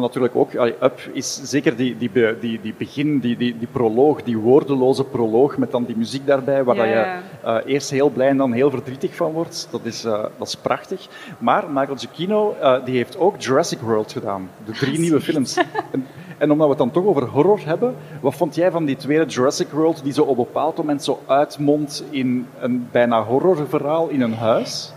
Natuurlijk 0.00 0.36
ook, 0.36 0.56
allee, 0.56 0.74
Up 0.82 1.00
is 1.12 1.40
zeker 1.42 1.76
die, 1.76 1.96
die, 1.96 2.10
die, 2.40 2.60
die 2.60 2.74
begin, 2.78 3.18
die, 3.18 3.36
die, 3.36 3.58
die 3.58 3.68
proloog, 3.72 4.22
die 4.22 4.38
woordeloze 4.38 5.04
proloog 5.04 5.56
met 5.56 5.70
dan 5.70 5.84
die 5.84 5.96
muziek 5.96 6.26
daarbij, 6.26 6.64
waar 6.64 6.74
dat 6.74 6.86
je 6.86 7.18
eh, 7.42 7.56
eerst 7.66 7.90
heel 7.90 8.10
blij 8.10 8.28
en 8.28 8.36
dan 8.36 8.52
heel 8.52 8.70
verdrietig 8.70 9.14
van 9.14 9.32
wordt. 9.32 9.68
Dat 9.70 9.80
is, 9.84 10.04
eh, 10.04 10.24
dat 10.38 10.46
is 10.46 10.56
prachtig. 10.56 11.08
Maar 11.38 11.64
Michael 11.68 11.96
Giacchino 11.96 12.56
eh, 12.60 12.84
die 12.84 12.96
heeft 12.96 13.18
ook 13.18 13.40
Jurassic 13.40 13.80
World 13.80 14.12
gedaan. 14.12 14.50
De 14.64 14.72
drie 14.72 14.98
nieuwe 14.98 15.20
films. 15.20 15.56
En, 15.92 16.06
en 16.38 16.50
omdat 16.50 16.66
we 16.66 16.72
het 16.72 16.82
dan 16.82 16.90
toch 16.90 17.04
over 17.04 17.24
horror 17.28 17.60
hebben, 17.64 17.94
wat 18.20 18.34
vond 18.34 18.54
jij 18.54 18.70
van 18.70 18.84
die 18.84 18.96
tweede 18.96 19.24
Jurassic 19.24 19.68
World 19.70 20.02
die 20.02 20.12
zo 20.12 20.22
op 20.22 20.28
een 20.38 20.44
bepaald 20.44 20.76
moment 20.76 21.04
zo 21.04 21.20
uitmondt 21.26 22.04
in 22.10 22.46
een 22.60 22.88
bijna 22.92 23.22
horrorverhaal 23.22 24.08
in 24.08 24.20
een 24.20 24.34
huis? 24.34 24.92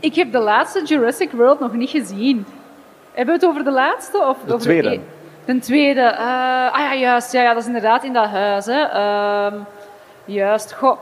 Ik 0.00 0.14
heb 0.14 0.32
de 0.32 0.38
laatste 0.38 0.84
Jurassic 0.84 1.32
World 1.32 1.60
nog 1.60 1.72
niet 1.72 1.90
gezien. 1.90 2.46
Hebben 3.14 3.34
we 3.34 3.40
het 3.40 3.50
over 3.50 3.64
de 3.64 3.70
laatste? 3.70 4.18
Of 4.18 4.36
De 4.46 4.52
over 4.52 4.60
tweede. 4.66 4.90
e- 4.94 5.00
De 5.44 5.58
tweede. 5.58 6.00
eh, 6.00 6.72
ah 6.72 6.78
ja, 6.80 6.94
juist. 6.94 7.32
Ja, 7.32 7.42
ja, 7.42 7.48
dat 7.52 7.60
is 7.62 7.66
inderdaad 7.66 8.04
in 8.04 8.12
dat 8.12 8.26
huis. 8.28 8.66
Hè. 8.66 8.82
Ehm, 8.82 9.54
juist. 10.24 10.72
Goh. 10.72 10.98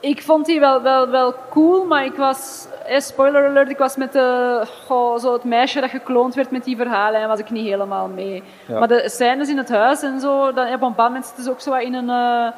Ik 0.00 0.22
vond 0.22 0.46
die 0.46 0.60
wel, 0.60 0.82
wel, 0.82 1.08
wel 1.08 1.34
cool, 1.50 1.84
maar 1.86 2.04
ik 2.04 2.14
was, 2.14 2.66
eh, 2.86 3.00
spoiler 3.00 3.46
alert, 3.48 3.68
ik 3.70 3.78
was 3.78 3.96
met 3.96 4.12
de, 4.12 4.62
goh, 4.86 5.18
zo 5.18 5.32
het 5.32 5.44
meisje 5.44 5.80
dat 5.80 5.90
gekloond 5.90 6.34
werd 6.34 6.50
met 6.50 6.64
die 6.64 6.76
verhalen 6.76 7.20
en 7.20 7.28
was 7.28 7.38
ik 7.38 7.50
niet 7.50 7.66
helemaal 7.66 8.08
mee. 8.08 8.42
Ja. 8.66 8.78
Maar 8.78 8.88
de 8.88 9.08
scènes 9.08 9.48
in 9.48 9.56
het 9.56 9.68
huis 9.68 10.02
en 10.02 10.20
zo, 10.20 10.52
dan, 10.52 10.66
op 10.66 10.72
een 10.72 10.78
bepaald 10.78 10.96
moment 11.08 11.24
zitten 11.26 11.44
ze 11.44 11.50
ook 11.50 11.60
zo 11.60 11.74
in 11.74 11.94
een, 11.94 12.10
eh, 12.10 12.52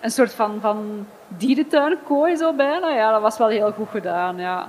een 0.00 0.10
soort 0.10 0.34
van, 0.34 0.58
van 0.60 1.06
dierentuinkooi 1.28 2.36
zo 2.36 2.52
bijna. 2.52 2.88
Ja, 2.88 3.12
dat 3.12 3.20
was 3.20 3.38
wel 3.38 3.48
heel 3.48 3.72
goed 3.72 3.88
gedaan, 3.90 4.36
ja. 4.36 4.68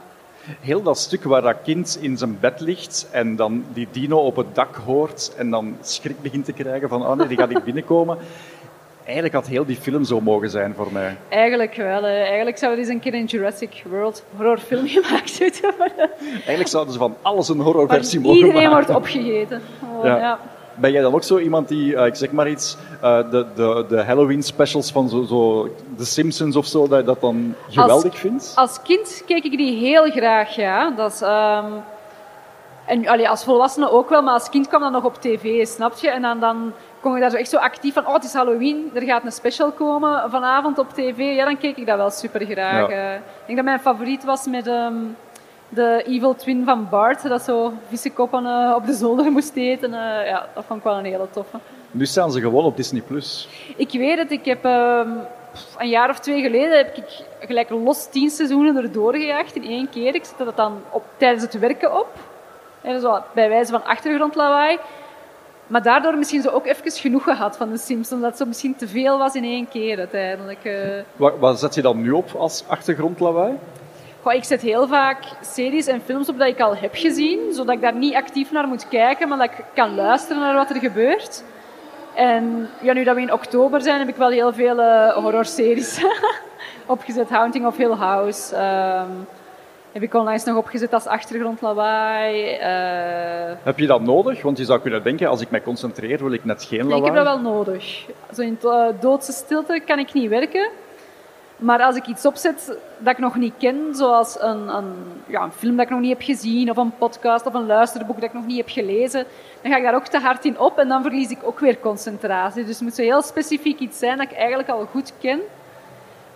Heel 0.59 0.81
dat 0.81 0.97
stuk 0.97 1.23
waar 1.23 1.41
dat 1.41 1.55
kind 1.63 1.97
in 2.01 2.17
zijn 2.17 2.37
bed 2.39 2.59
ligt 2.59 3.07
en 3.11 3.35
dan 3.35 3.65
die 3.73 3.87
dino 3.91 4.17
op 4.17 4.35
het 4.35 4.55
dak 4.55 4.75
hoort 4.75 5.33
en 5.37 5.49
dan 5.49 5.77
schrik 5.81 6.21
begint 6.21 6.45
te 6.45 6.53
krijgen 6.53 6.89
van 6.89 7.05
oh 7.05 7.15
nee, 7.15 7.27
die 7.27 7.37
gaat 7.37 7.49
niet 7.49 7.63
binnenkomen. 7.63 8.17
Eigenlijk 9.03 9.33
had 9.33 9.47
heel 9.47 9.65
die 9.65 9.75
film 9.75 10.03
zo 10.03 10.21
mogen 10.21 10.49
zijn 10.49 10.73
voor 10.75 10.91
mij. 10.91 11.17
Eigenlijk 11.29 11.75
wel. 11.75 12.03
hè. 12.03 12.23
Eigenlijk 12.23 12.57
zouden 12.57 12.79
eens 12.79 12.93
een 12.93 12.99
keer 12.99 13.13
een 13.13 13.25
Jurassic 13.25 13.83
World 13.89 14.23
horrorfilm 14.35 14.87
gemaakt 14.97 15.39
moeten 15.39 15.73
worden. 15.77 16.09
Eigenlijk 16.33 16.67
zouden 16.67 16.93
ze 16.93 16.99
van 16.99 17.15
alles 17.21 17.49
een 17.49 17.59
horrorversie 17.59 18.19
mogen 18.19 18.37
iedereen 18.37 18.69
maken. 18.69 18.71
wordt 18.71 18.89
opgegeten. 18.89 19.61
Ja. 20.03 20.17
ja. 20.17 20.39
Ben 20.75 20.91
jij 20.91 21.01
dan 21.01 21.13
ook 21.13 21.23
zo 21.23 21.37
iemand 21.37 21.67
die, 21.67 21.95
eh, 21.95 22.05
ik 22.05 22.15
zeg 22.15 22.31
maar 22.31 22.49
iets, 22.49 22.77
eh, 23.01 23.17
de, 23.29 23.45
de, 23.55 23.85
de 23.89 24.03
Halloween 24.03 24.43
specials 24.43 24.91
van 24.91 25.09
zo, 25.09 25.23
zo 25.23 25.69
The 25.97 26.05
Simpsons 26.05 26.55
of 26.55 26.65
zo, 26.65 26.87
dat 26.87 26.99
je 26.99 27.05
dat 27.05 27.21
dan 27.21 27.55
geweldig 27.69 28.17
vindt? 28.17 28.53
Als 28.55 28.81
kind 28.81 29.23
keek 29.25 29.43
ik 29.43 29.57
die 29.57 29.77
heel 29.77 30.11
graag, 30.11 30.55
ja. 30.55 30.89
Dat 30.89 31.11
is, 31.11 31.21
ehm, 31.21 31.65
en 32.85 33.07
allee, 33.07 33.29
als 33.29 33.43
volwassene 33.43 33.91
ook 33.91 34.09
wel, 34.09 34.21
maar 34.21 34.33
als 34.33 34.49
kind 34.49 34.67
kwam 34.67 34.81
dat 34.81 34.91
nog 34.91 35.03
op 35.03 35.21
tv, 35.21 35.67
snap 35.67 35.97
je? 35.97 36.09
En 36.09 36.21
dan, 36.21 36.39
dan 36.39 36.73
kon 36.99 37.13
je 37.13 37.19
daar 37.19 37.29
zo 37.29 37.37
echt 37.37 37.49
zo 37.49 37.57
actief 37.57 37.93
van, 37.93 38.07
oh, 38.07 38.13
het 38.13 38.23
is 38.23 38.33
Halloween, 38.33 38.91
er 38.93 39.01
gaat 39.01 39.25
een 39.25 39.31
special 39.31 39.71
komen 39.71 40.29
vanavond 40.29 40.77
op 40.79 40.89
tv. 40.89 41.35
Ja, 41.35 41.45
dan 41.45 41.57
keek 41.57 41.77
ik 41.77 41.85
dat 41.85 41.97
wel 41.97 42.09
super 42.09 42.45
graag. 42.45 42.89
Ja. 42.89 43.13
Ik 43.13 43.21
denk 43.45 43.57
dat 43.57 43.65
mijn 43.65 43.79
favoriet 43.79 44.23
was 44.23 44.45
met 44.45 44.67
ehm, 44.67 44.95
de 45.73 46.03
evil 46.07 46.35
twin 46.35 46.65
van 46.65 46.87
Bart, 46.89 47.27
dat 47.27 47.41
zo 47.41 47.73
vissenkoppen 47.89 48.45
eh, 48.45 48.73
op 48.75 48.85
de 48.85 48.93
zolder 48.93 49.31
moest 49.31 49.55
eten. 49.55 49.93
Eh, 49.93 50.27
ja, 50.27 50.47
dat 50.53 50.63
vond 50.67 50.79
ik 50.79 50.85
wel 50.85 50.97
een 50.97 51.05
hele 51.05 51.27
toffe. 51.31 51.57
Nu 51.91 52.05
staan 52.05 52.31
ze 52.31 52.39
gewoon 52.39 52.63
op 52.65 52.75
Disney+. 52.75 53.01
Plus. 53.01 53.47
Ik 53.75 53.91
weet 53.91 54.17
het, 54.17 54.31
ik 54.31 54.45
heb 54.45 54.65
ehm, 54.65 55.09
een 55.77 55.89
jaar 55.89 56.09
of 56.09 56.19
twee 56.19 56.41
geleden 56.41 56.77
heb 56.77 56.95
ik 56.97 57.23
gelijk 57.39 57.69
los 57.69 58.09
tien 58.09 58.29
seizoenen 58.29 58.77
erdoor 58.77 59.13
gejaagd 59.13 59.55
in 59.55 59.63
één 59.63 59.89
keer. 59.89 60.15
Ik 60.15 60.25
zette 60.25 60.43
dat 60.43 60.55
dan 60.57 60.81
op, 60.89 61.03
tijdens 61.17 61.43
het 61.43 61.59
werken 61.59 61.99
op. 61.99 62.07
En 62.81 63.01
zo, 63.01 63.19
bij 63.33 63.49
wijze 63.49 63.71
van 63.71 63.83
achtergrondlawaai. 63.85 64.77
Maar 65.67 65.83
daardoor 65.83 66.17
misschien 66.17 66.41
zo 66.41 66.49
ook 66.49 66.65
even 66.65 66.91
genoeg 66.91 67.23
gehad 67.23 67.57
van 67.57 67.69
de 67.69 67.77
Simpsons. 67.77 68.21
Dat 68.21 68.37
zo 68.37 68.45
misschien 68.45 68.75
te 68.75 68.87
veel 68.87 69.17
was 69.17 69.35
in 69.35 69.43
één 69.43 69.67
keer 69.69 69.97
uiteindelijk. 69.97 70.63
eh. 70.63 70.75
Wat, 71.15 71.33
wat 71.39 71.59
zet 71.59 71.75
je 71.75 71.81
dan 71.81 72.01
nu 72.01 72.11
op 72.11 72.35
als 72.37 72.63
achtergrondlawaai? 72.67 73.53
Goh, 74.21 74.33
ik 74.33 74.43
zet 74.43 74.61
heel 74.61 74.87
vaak 74.87 75.17
series 75.41 75.87
en 75.87 76.01
films 76.05 76.29
op 76.29 76.37
dat 76.37 76.47
ik 76.47 76.59
al 76.59 76.75
heb 76.75 76.91
gezien, 76.95 77.39
zodat 77.53 77.75
ik 77.75 77.81
daar 77.81 77.95
niet 77.95 78.15
actief 78.15 78.51
naar 78.51 78.67
moet 78.67 78.87
kijken, 78.87 79.27
maar 79.27 79.37
dat 79.37 79.45
ik 79.49 79.63
kan 79.73 79.95
luisteren 79.95 80.41
naar 80.41 80.53
wat 80.55 80.69
er 80.69 80.75
gebeurt. 80.75 81.43
En 82.13 82.69
ja, 82.81 82.93
nu 82.93 83.03
dat 83.03 83.15
we 83.15 83.21
in 83.21 83.33
oktober 83.33 83.81
zijn, 83.81 83.99
heb 83.99 84.07
ik 84.07 84.15
wel 84.15 84.29
heel 84.29 84.53
veel 84.53 84.79
eh, 84.81 85.13
horrorseries 85.13 86.01
opgezet. 86.85 87.29
Haunting 87.29 87.65
of 87.65 87.77
Hill 87.77 87.91
House. 87.93 88.55
ehm, 88.55 89.09
heb 89.91 90.01
ik 90.03 90.13
onlangs 90.13 90.43
nog 90.43 90.57
opgezet 90.57 90.93
als 90.93 91.05
achtergrondlawaai. 91.07 92.43
eh, 92.53 93.55
Heb 93.63 93.79
je 93.79 93.87
dat 93.87 94.01
nodig? 94.01 94.41
Want 94.41 94.57
je 94.57 94.65
zou 94.65 94.79
kunnen 94.79 95.03
denken, 95.03 95.27
als 95.29 95.41
ik 95.41 95.49
mij 95.51 95.61
concentreer, 95.61 96.17
wil 96.17 96.31
ik 96.33 96.45
net 96.45 96.63
geen 96.63 96.79
lawaai. 96.83 96.99
ik 96.99 97.05
heb 97.05 97.15
dat 97.15 97.25
wel 97.25 97.39
nodig. 97.39 98.05
Zo 98.33 98.41
in 98.41 98.59
uh, 98.63 98.85
doodse 98.99 99.31
stilte 99.31 99.81
kan 99.85 99.99
ik 99.99 100.13
niet 100.13 100.29
werken. 100.29 100.69
Maar 101.61 101.81
als 101.81 101.95
ik 101.95 102.07
iets 102.07 102.25
opzet 102.25 102.77
dat 102.97 103.13
ik 103.13 103.17
nog 103.17 103.35
niet 103.35 103.53
ken, 103.57 103.95
zoals 103.95 104.41
een, 104.41 104.67
een, 104.67 104.93
ja, 105.27 105.41
een 105.41 105.51
film 105.51 105.75
dat 105.75 105.85
ik 105.85 105.91
nog 105.91 105.99
niet 105.99 106.09
heb 106.09 106.21
gezien, 106.21 106.69
of 106.69 106.77
een 106.77 106.97
podcast 106.97 107.45
of 107.45 107.53
een 107.53 107.65
luisterboek 107.65 108.15
dat 108.15 108.23
ik 108.23 108.33
nog 108.33 108.45
niet 108.45 108.57
heb 108.57 108.69
gelezen, 108.69 109.25
dan 109.61 109.71
ga 109.71 109.77
ik 109.77 109.83
daar 109.83 109.95
ook 109.95 110.07
te 110.07 110.19
hard 110.19 110.45
in 110.45 110.59
op 110.59 110.77
en 110.77 110.87
dan 110.87 111.01
verlies 111.01 111.29
ik 111.29 111.39
ook 111.43 111.59
weer 111.59 111.79
concentratie. 111.79 112.65
Dus 112.65 112.73
het 112.73 112.81
moet 112.81 112.95
zo 112.95 113.01
heel 113.01 113.21
specifiek 113.21 113.79
iets 113.79 113.99
zijn 113.99 114.17
dat 114.17 114.31
ik 114.31 114.37
eigenlijk 114.37 114.69
al 114.69 114.85
goed 114.85 115.13
ken. 115.19 115.39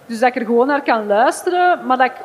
Dus 0.06 0.20
dat 0.20 0.30
ik 0.30 0.36
er 0.36 0.46
gewoon 0.46 0.68
naar 0.68 0.84
kan 0.84 1.08
luisteren, 1.08 1.86
maar 1.86 1.98
dat 1.98 2.06
ik 2.06 2.18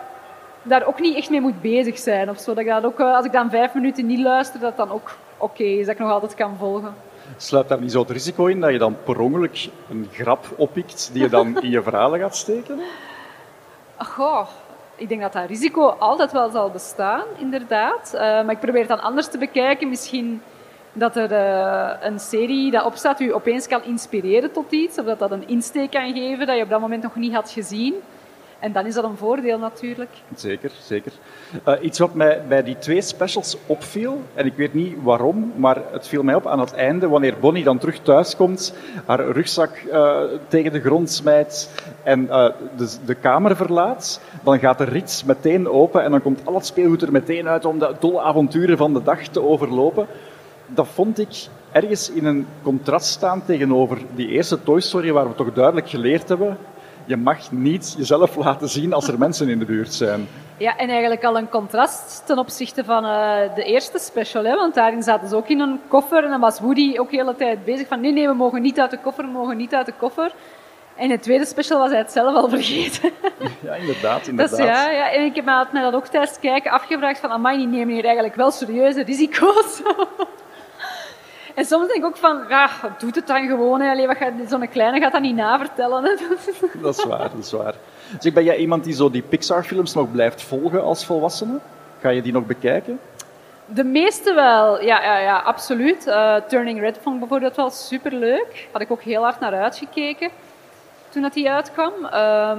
daar 0.62 0.86
ook 0.86 1.00
niet 1.00 1.16
echt 1.16 1.30
mee 1.30 1.40
moet 1.40 1.60
bezig 1.60 1.98
zijn. 1.98 2.30
Of 2.30 2.38
zo. 2.38 2.54
Dat 2.54 2.64
ik 2.64 2.66
dat 2.66 2.84
ook, 2.84 3.00
eh, 3.00 3.14
als 3.16 3.24
ik 3.24 3.32
dan 3.32 3.50
vijf 3.50 3.74
minuten 3.74 4.06
niet 4.06 4.20
luister, 4.20 4.60
dat 4.60 4.76
dan 4.76 4.90
ook 4.90 5.16
oké 5.36 5.62
is, 5.62 5.86
dat 5.86 5.94
ik 5.94 6.00
nog 6.00 6.10
altijd 6.10 6.34
kan 6.34 6.56
volgen. 6.58 6.94
Sluit 7.36 7.68
daar 7.68 7.80
niet 7.80 7.92
zo 7.92 8.00
het 8.00 8.10
risico 8.10 8.46
in 8.46 8.60
dat 8.60 8.70
je 8.70 8.78
dan 8.78 8.96
per 9.04 9.20
ongeluk 9.20 9.68
een 9.90 10.08
grap 10.12 10.46
oppikt 10.56 11.10
die 11.12 11.22
je 11.22 11.28
dan 11.28 11.56
in 11.62 11.70
je 11.70 11.82
verhalen 11.82 12.20
gaat 12.20 12.36
steken? 12.36 12.80
Goh, 13.96 14.46
ik 14.96 15.08
denk 15.08 15.20
dat 15.20 15.32
dat 15.32 15.46
risico 15.46 15.86
altijd 15.86 16.32
wel 16.32 16.50
zal 16.50 16.70
bestaan, 16.70 17.24
inderdaad. 17.38 18.14
Eh, 18.14 18.20
maar 18.20 18.50
ik 18.50 18.60
probeer 18.60 18.80
het 18.80 18.88
dan 18.88 19.00
anders 19.00 19.28
te 19.28 19.38
bekijken. 19.38 19.88
Misschien 19.88 20.42
dat 20.92 21.16
er 21.16 21.32
eh, 21.32 21.90
een 22.00 22.18
serie 22.18 22.70
dat 22.70 22.84
opstaat 22.84 23.20
u 23.20 23.34
opeens 23.34 23.66
kan 23.66 23.84
inspireren 23.84 24.52
tot 24.52 24.72
iets. 24.72 24.98
Of 24.98 25.04
dat 25.04 25.18
dat 25.18 25.30
een 25.30 25.48
insteek 25.48 25.90
kan 25.90 26.12
geven 26.12 26.46
dat 26.46 26.56
je 26.56 26.62
op 26.62 26.68
dat 26.68 26.80
moment 26.80 27.02
nog 27.02 27.16
niet 27.16 27.34
had 27.34 27.50
gezien. 27.50 27.94
En 28.60 28.72
dan 28.72 28.86
is 28.86 28.94
dat 28.94 29.04
een 29.04 29.16
voordeel 29.16 29.58
natuurlijk. 29.58 30.10
Zeker, 30.34 30.70
zeker. 30.82 31.12
Eh, 31.64 31.74
iets 31.80 31.98
wat 31.98 32.14
mij 32.14 32.42
bij 32.48 32.62
die 32.62 32.78
twee 32.78 33.02
specials 33.02 33.56
opviel, 33.66 34.22
en 34.34 34.46
ik 34.46 34.56
weet 34.56 34.74
niet 34.74 34.96
waarom, 35.02 35.52
maar 35.56 35.82
het 35.92 36.08
viel 36.08 36.22
mij 36.22 36.34
op 36.34 36.46
aan 36.46 36.60
het 36.60 36.72
einde, 36.72 37.08
wanneer 37.08 37.34
Bonnie 37.40 37.64
dan 37.64 37.78
terug 37.78 37.98
thuis 37.98 38.36
komt, 38.36 38.74
haar 39.06 39.30
rugzak 39.30 39.76
eh, 39.76 40.20
tegen 40.48 40.72
de 40.72 40.80
grond 40.80 41.10
smijt 41.10 41.70
en 42.02 42.28
eh, 42.28 42.48
de, 42.76 42.96
de 43.04 43.14
kamer 43.14 43.56
verlaat, 43.56 44.20
dan 44.42 44.58
gaat 44.58 44.78
de 44.78 44.84
rits 44.84 45.24
meteen 45.24 45.68
open 45.68 46.02
en 46.02 46.10
dan 46.10 46.22
komt 46.22 46.46
al 46.46 46.54
het 46.54 46.66
speelgoed 46.66 47.02
er 47.02 47.12
meteen 47.12 47.48
uit 47.48 47.64
om 47.64 47.78
de 47.78 47.94
dolle 48.00 48.20
avonturen 48.20 48.76
van 48.76 48.92
de 48.92 49.02
dag 49.02 49.22
te 49.22 49.42
overlopen. 49.42 50.06
Dat 50.66 50.88
vond 50.88 51.18
ik 51.18 51.46
ergens 51.72 52.10
in 52.10 52.24
een 52.24 52.46
contrast 52.62 53.06
staan 53.06 53.44
tegenover 53.44 53.98
die 54.14 54.28
eerste 54.28 54.62
Toy 54.62 54.80
Story, 54.80 55.12
waar 55.12 55.28
we 55.28 55.34
toch 55.34 55.52
duidelijk 55.52 55.88
geleerd 55.88 56.28
hebben 56.28 56.58
je 57.04 57.16
mag 57.16 57.52
niet 57.52 57.94
jezelf 57.98 58.36
laten 58.36 58.68
zien 58.68 58.92
als 58.92 59.08
er 59.08 59.18
mensen 59.18 59.48
in 59.48 59.58
de 59.58 59.64
buurt 59.64 59.94
zijn. 59.94 60.28
Ja, 60.56 60.76
en 60.76 60.88
eigenlijk 60.88 61.24
al 61.24 61.36
een 61.36 61.48
contrast 61.48 62.22
ten 62.26 62.38
opzichte 62.38 62.84
van 62.84 63.04
eh, 63.04 63.54
de 63.54 63.62
eerste 63.62 63.98
special. 63.98 64.44
Hè? 64.44 64.56
Want 64.56 64.74
daarin 64.74 65.02
zaten 65.02 65.28
ze 65.28 65.36
ook 65.36 65.48
in 65.48 65.60
een 65.60 65.80
koffer 65.88 66.24
en 66.24 66.30
dan 66.30 66.40
was 66.40 66.60
Woody 66.60 66.98
ook 66.98 67.10
de 67.10 67.16
hele 67.16 67.36
tijd 67.36 67.64
bezig 67.64 67.86
van 67.88 68.00
nee, 68.00 68.12
nee, 68.12 68.28
we 68.28 68.34
mogen 68.34 68.62
niet 68.62 68.80
uit 68.80 68.90
de 68.90 68.98
koffer, 68.98 69.24
we 69.24 69.30
mogen 69.30 69.56
niet 69.56 69.74
uit 69.74 69.86
de 69.86 69.94
koffer. 69.98 70.32
En 70.96 71.04
in 71.04 71.10
het 71.10 71.22
tweede 71.22 71.46
special 71.46 71.78
was 71.78 71.90
hij 71.90 71.98
het 71.98 72.12
zelf 72.12 72.34
al 72.34 72.48
vergeten. 72.48 73.10
Ja, 73.62 73.74
inderdaad. 73.74 74.24
Dus 74.24 74.30
inderdaad. 74.30 74.58
ja, 74.58 74.90
ja, 74.90 75.10
en 75.10 75.24
ik 75.24 75.34
heb 75.34 75.44
me 75.44 75.50
had 75.50 75.68
dat 75.72 75.94
ook 75.94 76.06
tijdens 76.06 76.30
het 76.30 76.40
kijken 76.40 76.70
afgevraagd 76.70 77.20
van 77.20 77.30
amai, 77.30 77.56
die 77.56 77.66
nemen 77.66 77.94
hier 77.94 78.04
eigenlijk 78.04 78.34
wel 78.34 78.50
serieuze 78.50 79.02
risico's. 79.02 79.82
En 81.60 81.66
soms 81.66 81.86
denk 81.86 81.98
ik 81.98 82.04
ook 82.04 82.16
van, 82.16 82.40
ja, 82.48 82.68
doet 82.98 83.14
het 83.14 83.26
dan 83.26 83.46
gewoon. 83.46 83.80
hè. 83.80 83.90
Allee, 83.90 84.06
wat 84.06 84.16
gaat- 84.16 84.32
Zo'n 84.48 84.68
kleine 84.68 85.00
gaat 85.00 85.12
dat 85.12 85.20
niet 85.20 85.34
navertellen. 85.36 86.04
Hè. 86.04 86.10
Dat 86.82 86.98
is 86.98 87.04
waar, 87.04 87.18
dat 87.18 87.38
is 87.44 87.52
waar. 87.52 87.74
Zeg, 88.18 88.32
ben 88.32 88.44
jij 88.44 88.56
iemand 88.56 88.84
die 88.84 88.94
zo 88.94 89.10
die 89.10 89.22
Pixar-films 89.22 89.94
nog 89.94 90.10
blijft 90.12 90.42
volgen 90.42 90.82
als 90.82 91.06
volwassene? 91.06 91.58
Ga 92.00 92.08
je 92.08 92.22
die 92.22 92.32
nog 92.32 92.46
bekijken? 92.46 93.00
De 93.66 93.84
meeste 93.84 94.34
wel, 94.34 94.82
ja, 94.82 95.02
ja, 95.02 95.18
ja 95.18 95.38
absoluut. 95.38 96.06
Eh, 96.06 96.34
Turning 96.48 96.80
Red 96.80 96.98
vond 97.02 97.14
ik 97.14 97.20
bijvoorbeeld 97.20 97.56
wel 97.56 97.70
superleuk. 97.70 98.68
Had 98.72 98.80
ik 98.80 98.90
ook 98.90 99.02
heel 99.02 99.22
hard 99.22 99.40
naar 99.40 99.54
uitgekeken 99.54 100.30
toen 101.08 101.22
dat 101.22 101.32
die 101.32 101.50
uitkwam. 101.50 101.92
Ehm, 102.10 102.58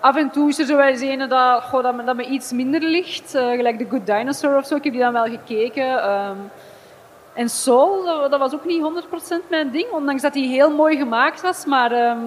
af 0.00 0.16
en 0.16 0.30
toe 0.30 0.48
is 0.48 0.58
er 0.58 0.66
zo 0.66 0.76
wel 0.76 0.86
eens 0.86 1.00
een 1.00 1.28
dat, 1.28 1.62
goh, 1.62 1.82
dat, 1.82 1.94
me, 1.94 2.04
dat 2.04 2.16
me 2.16 2.24
iets 2.26 2.52
minder 2.52 2.80
ligt. 2.82 3.34
Eh, 3.34 3.50
gelijk 3.50 3.78
The 3.78 3.86
Good 3.90 4.06
Dinosaur 4.06 4.56
of 4.56 4.66
zo. 4.66 4.76
Ik 4.76 4.84
heb 4.84 4.92
die 4.92 5.02
dan 5.02 5.12
wel 5.12 5.24
gekeken. 5.26 6.02
Ehm, 6.02 6.36
en 7.36 7.48
Soul, 7.48 8.04
dat, 8.28 8.38
was 8.38 8.54
ook 8.54 8.64
niet 8.64 8.82
100% 9.44 9.48
mijn 9.48 9.70
ding. 9.70 9.90
Ondanks 9.90 10.22
dat 10.22 10.32
die 10.32 10.48
heel 10.48 10.70
mooi 10.70 10.96
gemaakt 10.96 11.40
was. 11.40 11.64
Maar 11.64 11.92
ehm, 11.92 12.18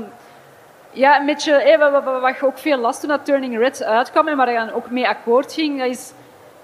ja, 0.92 1.20
een 1.20 1.26
beetje, 1.26 1.54
eh, 1.54 1.92
wat, 2.22 2.42
ook 2.42 2.58
veel 2.58 2.78
last 2.78 3.00
toen 3.00 3.10
dat 3.10 3.26
Turning 3.26 3.58
Red 3.58 3.84
uitkwam. 3.84 4.28
En 4.28 4.38
waar 4.38 4.52
je 4.52 4.58
dan 4.58 4.72
ook 4.72 4.90
mee 4.90 5.08
akkoord 5.08 5.54
ging. 5.54 5.80
Dat 5.80 5.88
is 5.88 6.14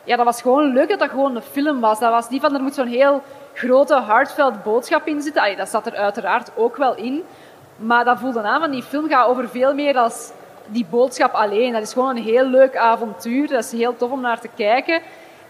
ja, 0.03 0.15
dat 0.15 0.25
was 0.25 0.41
gewoon 0.41 0.73
leuk 0.73 0.89
dat 0.89 0.99
dat 0.99 1.09
gewoon 1.09 1.35
een 1.35 1.41
film 1.41 1.79
was. 1.79 1.99
Dat 1.99 2.11
was 2.11 2.29
niet 2.29 2.41
van, 2.41 2.55
er 2.55 2.61
moet 2.61 2.73
zo'n 2.73 2.87
heel 2.87 3.21
grote, 3.53 4.01
heartfelt 4.01 4.63
boodschap 4.63 5.07
in 5.07 5.21
zitten. 5.21 5.57
Dat 5.57 5.69
zat 5.69 5.85
er 5.85 5.95
uiteraard 5.95 6.51
ook 6.55 6.77
wel 6.77 6.95
in. 6.95 7.23
Maar 7.75 8.05
dat 8.05 8.19
voelde 8.19 8.41
aan 8.41 8.59
van, 8.59 8.71
die 8.71 8.83
film 8.83 9.09
gaat 9.09 9.27
over 9.27 9.49
veel 9.49 9.73
meer 9.73 9.93
dan 9.93 10.11
die 10.65 10.85
boodschap 10.89 11.33
alleen. 11.33 11.73
Dat 11.73 11.81
is 11.81 11.93
gewoon 11.93 12.15
een 12.15 12.23
heel 12.23 12.45
leuk 12.45 12.75
avontuur. 12.75 13.47
Dat 13.47 13.63
is 13.63 13.71
heel 13.71 13.97
tof 13.97 14.11
om 14.11 14.21
naar 14.21 14.39
te 14.39 14.49
kijken. 14.55 15.01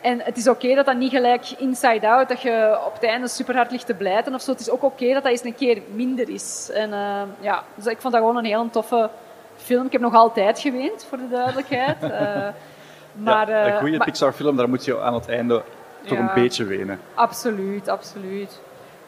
En 0.06 0.22
het 0.24 0.38
is 0.38 0.47
oké 0.47 0.76
dat 0.76 0.86
dat 0.86 0.97
niet 0.97 1.12
gelijk 1.12 1.49
inside 1.58 2.08
out, 2.08 2.30
dat 2.30 2.41
je 2.41 2.80
op 2.86 2.93
het 2.93 3.03
einde 3.03 3.28
super 3.28 3.56
hard 3.56 3.72
ligt 3.72 3.86
te 3.86 3.93
blijten 3.93 4.34
of 4.34 4.41
zo. 4.41 4.51
Het 4.51 4.60
is 4.60 4.70
ook 4.70 4.84
oké 4.84 5.14
dat 5.14 5.24
dat 5.24 5.32
eens 5.32 5.43
een 5.43 5.56
keer 5.56 5.82
minder 5.93 6.30
is. 6.30 6.70
En 6.74 6.93
eh, 6.93 7.22
ja, 7.39 7.64
dus 7.76 7.86
ik 7.86 8.01
vond 8.01 8.14
dat 8.14 8.22
gewoon 8.22 8.38
een 8.38 8.45
heel 8.45 8.70
toffe 8.70 9.10
film. 9.56 9.86
Ik 9.86 9.91
heb 9.91 10.01
nog 10.01 10.14
altijd 10.14 10.60
geweend, 10.60 11.06
voor 11.10 11.18
de 11.18 11.30
duidelijkheid. 11.30 11.97
Eh, 12.03 13.24
maar, 13.24 13.49
ja, 13.49 13.66
een 13.66 13.72
eh, 13.74 13.78
goede 13.80 13.97
Pixar-film, 13.97 14.56
daar 14.56 14.70
moet 14.70 14.86
je 14.86 14.99
aan 15.01 15.14
het 15.14 15.28
einde 15.30 15.62
toch 16.08 16.18
Ja. 16.18 16.24
een 16.24 16.41
beetje 16.43 16.64
wenen. 16.64 16.99
Absoluut, 17.14 17.88
absoluut. 17.88 18.60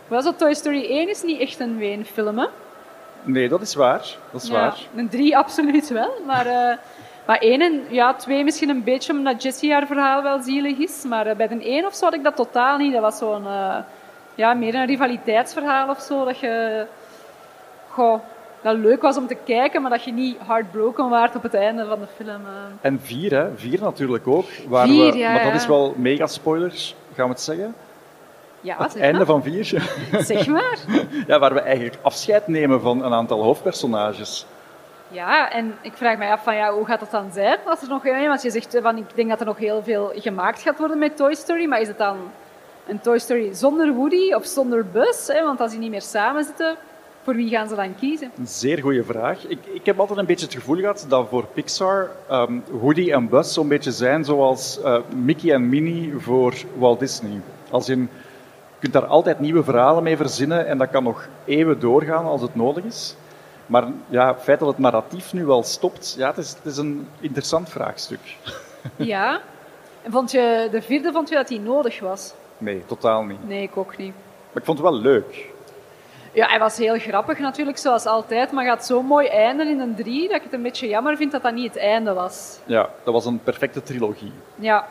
Wel 0.08 0.22
zo 0.22 0.36
Toy 0.36 0.54
Story 0.54 0.86
1 0.90 1.10
is 1.10 1.24
niet 1.24 1.40
echt 1.40 1.60
een 1.60 1.78
weenfilm, 1.78 2.38
hè? 2.38 2.46
Nee, 3.24 3.50
dat 3.50 3.62
is 3.62 3.76
waar. 3.76 4.06
Dat 4.32 4.42
is 4.42 4.48
Ja, 4.48 4.54
waar. 4.54 4.78
een 4.96 5.10
drie 5.10 5.38
absoluut 5.38 5.88
wel. 5.88 6.12
Maar, 6.26 6.80
maar 7.28 7.38
één 7.38 7.62
en 7.62 7.82
ja, 7.90 8.14
twee 8.14 8.44
misschien 8.44 8.70
een 8.70 8.84
beetje 8.84 9.14
omdat 9.14 9.44
Jessie 9.44 9.72
haar 9.72 9.88
verhaal 9.88 10.24
wel 10.24 10.42
zielig 10.42 10.78
is. 10.78 11.04
Maar 11.08 11.28
eh, 11.28 11.36
bij 11.36 11.48
de 11.48 11.64
één 11.64 11.86
of 11.86 11.96
zo 11.96 12.06
had 12.06 12.14
ik 12.14 12.24
dat 12.24 12.36
totaal 12.36 12.78
niet. 12.78 12.94
Dat 12.94 13.02
was 13.02 13.18
zo'n, 13.18 13.46
eh, 13.48 13.76
ja, 14.36 14.54
meer 14.54 14.76
een 14.76 14.86
rivaliteitsverhaal 14.86 15.90
of 15.90 16.00
zo. 16.02 16.26
Dat 16.26 16.40
je, 16.40 16.86
goh, 17.90 18.20
dat 18.62 18.78
leuk 18.78 19.02
was 19.02 19.18
om 19.18 19.28
te 19.28 19.38
kijken, 19.46 19.82
maar 19.82 19.92
dat 19.92 20.04
je 20.04 20.12
niet 20.14 20.38
heartbroken 20.48 21.10
waart 21.10 21.36
op 21.36 21.44
het 21.44 21.54
einde 21.54 21.86
van 21.86 22.00
de 22.00 22.08
film. 22.16 22.30
eh. 22.46 22.62
En 22.82 23.00
vier, 23.04 23.32
hè. 23.32 23.48
Vier 23.56 23.82
natuurlijk 23.82 24.28
ook. 24.28 24.46
Waar 24.68 24.88
Vier, 24.88 25.12
we, 25.12 25.18
ja, 25.18 25.32
maar 25.32 25.44
dat 25.44 25.52
ja. 25.52 25.58
is 25.58 25.68
wel 25.68 25.94
mega 25.98 26.28
spoilers, 26.28 26.96
gaan 27.16 27.26
we 27.26 27.32
het 27.32 27.42
zeggen. 27.42 27.76
Ja, 28.62 28.76
Het 28.78 28.98
einde 29.00 29.18
maar. 29.18 29.26
van 29.26 29.44
vier. 29.44 29.66
Zeg 30.20 30.48
maar. 30.48 30.78
ja, 31.28 31.40
waar 31.40 31.54
we 31.54 31.60
eigenlijk 31.60 31.98
afscheid 32.02 32.48
nemen 32.48 32.82
van 32.82 33.04
een 33.04 33.14
aantal 33.14 33.44
hoofdpersonages. 33.44 34.46
Ja, 35.12 35.52
en 35.52 35.76
ik 35.82 35.94
vraag 35.94 36.18
mij 36.18 36.32
af 36.32 36.44
van 36.44 36.56
ja, 36.56 36.74
hoe 36.74 36.86
gaat 36.86 37.00
dat 37.00 37.12
dan 37.12 37.32
zijn? 37.34 37.58
Als 37.66 37.82
er 37.82 37.88
nog, 37.88 38.06
ja, 38.06 38.28
want 38.28 38.42
je 38.42 38.50
zegt 38.50 38.76
eh, 38.76 38.82
van 38.82 38.98
ik 38.98 39.16
denk 39.16 39.30
dat 39.30 39.40
er 39.40 39.46
nog 39.46 39.58
heel 39.58 39.84
veel 39.84 40.12
gemaakt 40.16 40.62
gaat 40.62 40.78
worden 40.78 40.98
met 40.98 41.16
Toy 41.16 41.36
Story, 41.36 41.66
maar 41.66 41.82
is 41.82 41.88
het 41.88 41.98
dan 41.98 42.18
een 42.88 43.02
Toy 43.02 43.20
Story 43.20 43.54
zonder 43.54 43.94
Woody 43.94 44.34
of 44.34 44.46
zonder 44.46 44.86
Buzz? 44.86 45.28
Want 45.28 45.60
als 45.60 45.72
die 45.72 45.80
niet 45.80 45.90
meer 45.90 46.02
samen 46.02 46.44
zitten, 46.44 46.76
voor 47.24 47.36
wie 47.36 47.50
gaan 47.50 47.68
ze 47.68 47.76
dan 47.76 47.96
kiezen? 47.96 48.32
Een 48.38 48.48
zeer 48.48 48.82
goede 48.82 49.04
vraag. 49.04 49.48
Ik, 49.48 49.60
ik 49.66 49.86
heb 49.86 50.00
altijd 50.00 50.20
een 50.20 50.26
beetje 50.26 50.46
het 50.46 50.56
gevoel 50.56 50.76
gehad 50.76 51.06
dat 51.10 51.28
voor 51.30 51.46
Pixar 51.54 52.10
ehm, 52.30 52.60
Woody 52.70 53.12
en 53.12 53.30
Buzz 53.30 53.54
zo'n 53.54 53.68
beetje 53.68 53.92
zijn 53.92 54.26
zoals 54.26 54.82
eh, 54.82 54.98
Mickey 55.16 55.54
en 55.54 55.70
Minnie 55.70 56.14
voor 56.18 56.54
Walt 56.78 57.00
Disney. 57.00 57.42
Als 57.70 57.86
je 57.86 58.06
kunt 58.80 58.94
daar 58.94 59.06
altijd 59.06 59.40
nieuwe 59.40 59.64
verhalen 59.64 60.04
mee 60.04 60.18
verzinnen 60.18 60.68
en 60.68 60.78
dat 60.78 60.90
kan 60.90 61.04
nog 61.04 61.28
eeuwen 61.46 61.80
doorgaan 61.80 62.26
als 62.26 62.42
het 62.42 62.56
nodig 62.56 62.84
is. 62.84 63.16
Maar 63.68 63.88
ja, 64.10 64.34
het 64.34 64.44
feit 64.44 64.60
dat 64.60 64.68
het 64.68 64.78
narratief 64.78 65.34
nu 65.34 65.46
wel 65.46 65.64
stopt, 65.64 66.16
ja, 66.18 66.28
het, 66.28 66.38
is, 66.38 66.50
het 66.50 66.66
is 66.66 66.78
een 66.78 67.08
interessant 67.20 67.70
vraagstuk. 67.70 68.20
Ja. 68.96 69.40
En 70.04 70.12
vond 70.12 70.32
je, 70.32 70.68
de 70.72 70.82
vierde 70.82 71.12
vond 71.12 71.30
je 71.30 71.36
dat 71.36 71.48
die 71.48 71.60
nodig 71.60 72.00
was? 72.00 72.34
Nee, 72.58 72.84
totaal 72.86 73.24
niet. 73.24 73.48
Nee, 73.48 73.62
ik 73.62 73.78
ook 73.78 73.98
niet. 73.98 74.14
Maar 74.52 74.62
ik 74.62 74.66
vond 74.66 74.78
het 74.78 74.88
wel 74.88 75.00
leuk. 75.00 75.50
Ja, 76.34 76.48
hij 76.48 76.60
was 76.60 76.78
heel 76.78 77.00
grappig 77.00 77.40
natuurlijk, 77.40 77.78
zoals 77.78 78.06
altijd, 78.06 78.52
maar 78.52 78.66
gaat 78.66 78.86
zo 78.86 79.02
mooi 79.02 79.28
eindigen 79.28 79.74
in 79.74 79.80
een 79.80 79.96
drie, 79.96 80.28
dat 80.28 80.38
ik 80.38 80.44
het 80.44 80.54
een 80.54 80.62
beetje 80.62 80.88
jammer 80.88 81.18
vind 81.18 81.32
dat 81.32 81.42
dat 81.42 81.54
niet 81.54 81.74
het 81.74 81.82
einde 81.82 82.14
was. 82.14 82.60
Ja, 82.66 82.90
dat 83.04 83.14
was 83.14 83.26
een 83.26 83.44
perfecte 83.44 83.84
trilogie. 83.84 84.32
Ja, 84.56 84.88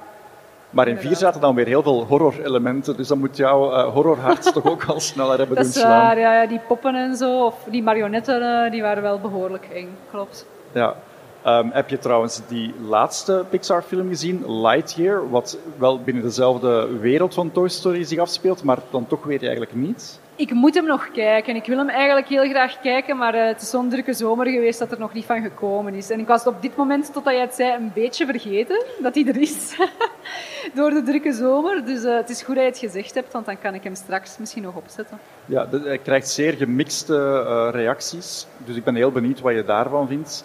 Maar 0.77 0.89
in 0.89 0.97
vier 0.99 1.16
zaten 1.16 1.41
dan 1.41 1.55
weer 1.55 1.66
heel 1.66 1.83
veel 1.83 2.05
horror-elementen, 2.05 2.97
dus 2.97 3.09
dan 3.09 3.18
moet 3.18 3.37
jouw 3.37 3.72
eh, 3.72 3.93
horrorhart 3.93 4.53
toch 4.55 4.64
ook 4.64 4.85
al 4.85 5.01
sneller 5.01 5.39
hebben 5.39 5.57
dat 5.57 5.64
doen 5.64 5.74
is 5.74 5.81
slaan. 5.81 5.91
waar. 5.91 6.18
Ja, 6.18 6.43
ja, 6.43 6.49
die 6.49 6.61
poppen 6.68 6.95
en 6.95 7.16
zo, 7.16 7.45
of 7.45 7.55
die 7.70 7.83
marionetten, 7.83 8.64
eh, 8.64 8.70
die 8.70 8.83
waren 8.83 9.03
wel 9.03 9.20
behoorlijk 9.20 9.68
eng, 9.72 9.89
klopt. 10.11 10.47
Ja. 10.72 10.95
Ehm, 11.43 11.68
heb 11.70 11.89
je 11.89 11.99
trouwens 11.99 12.41
die 12.49 12.74
laatste 12.89 13.45
Pixar-film 13.51 14.09
gezien, 14.09 14.61
Lightyear, 14.61 15.31
wat 15.31 15.59
wel 15.79 16.01
binnen 16.01 16.22
dezelfde 16.22 16.99
wereld 16.99 17.35
van 17.35 17.53
Toy 17.53 17.68
Story 17.68 18.05
zich 18.05 18.18
afspeelt, 18.18 18.62
maar 18.62 18.79
dan 18.91 19.07
toch 19.07 19.24
weer 19.24 19.41
eigenlijk 19.43 19.74
niet? 19.74 20.20
Ik 20.39 20.53
moet 20.53 20.74
hem 20.74 20.84
nog 20.84 21.11
kijken. 21.11 21.57
Ik 21.57 21.66
wil 21.66 21.78
hem 21.78 21.89
eigenlijk 21.89 22.28
heel 22.28 22.49
graag 22.49 22.80
kijken, 22.80 23.16
maar 23.16 23.34
eh, 23.34 23.47
het 23.47 23.62
is 23.62 23.70
zo'n 23.70 23.89
drukke 23.89 24.12
zomer 24.12 24.47
geweest 24.47 24.78
dat 24.78 24.93
er 24.93 24.99
nog 24.99 25.12
niet 25.12 25.24
van 25.24 25.43
gekomen 25.43 25.95
is. 25.95 26.11
En 26.11 26.20
ik 26.20 26.26
was 26.26 26.47
op 26.47 26.62
dit 26.62 26.76
moment, 26.76 27.12
totdat 27.12 27.32
jij 27.32 27.43
het 27.43 27.55
zei, 27.55 27.74
een 27.74 27.91
beetje 27.95 28.26
vergeten 28.26 28.84
dat 29.03 29.14
hij 29.14 29.26
er 29.26 29.37
is. 29.37 29.76
Door 30.74 30.91
de 30.91 31.03
drukke 31.03 31.32
zomer. 31.32 31.84
Dus 31.84 32.05
eh, 32.05 32.16
het 32.16 32.30
is 32.30 32.43
goed 32.43 32.55
dat 32.55 32.64
je 32.64 32.70
het 32.70 32.78
gezegd 32.78 33.14
hebt, 33.14 33.32
want 33.32 33.47
dan 33.47 33.59
kan 33.59 33.74
ik 33.74 33.84
hem 33.84 33.95
straks 33.95 34.39
misschien 34.39 34.62
nog 34.62 34.74
opzetten. 34.74 35.18
Ja, 35.45 35.68
hij 35.70 35.99
krijgt 35.99 36.28
zeer 36.28 36.53
gemixte 36.53 37.45
eh, 37.47 37.68
reacties, 37.72 38.47
dus 38.57 38.76
ik 38.76 38.84
ben 38.84 38.95
heel 38.95 39.12
benieuwd 39.12 39.41
wat 39.41 39.55
je 39.55 39.64
daarvan 39.64 40.09
vindt. 40.09 40.45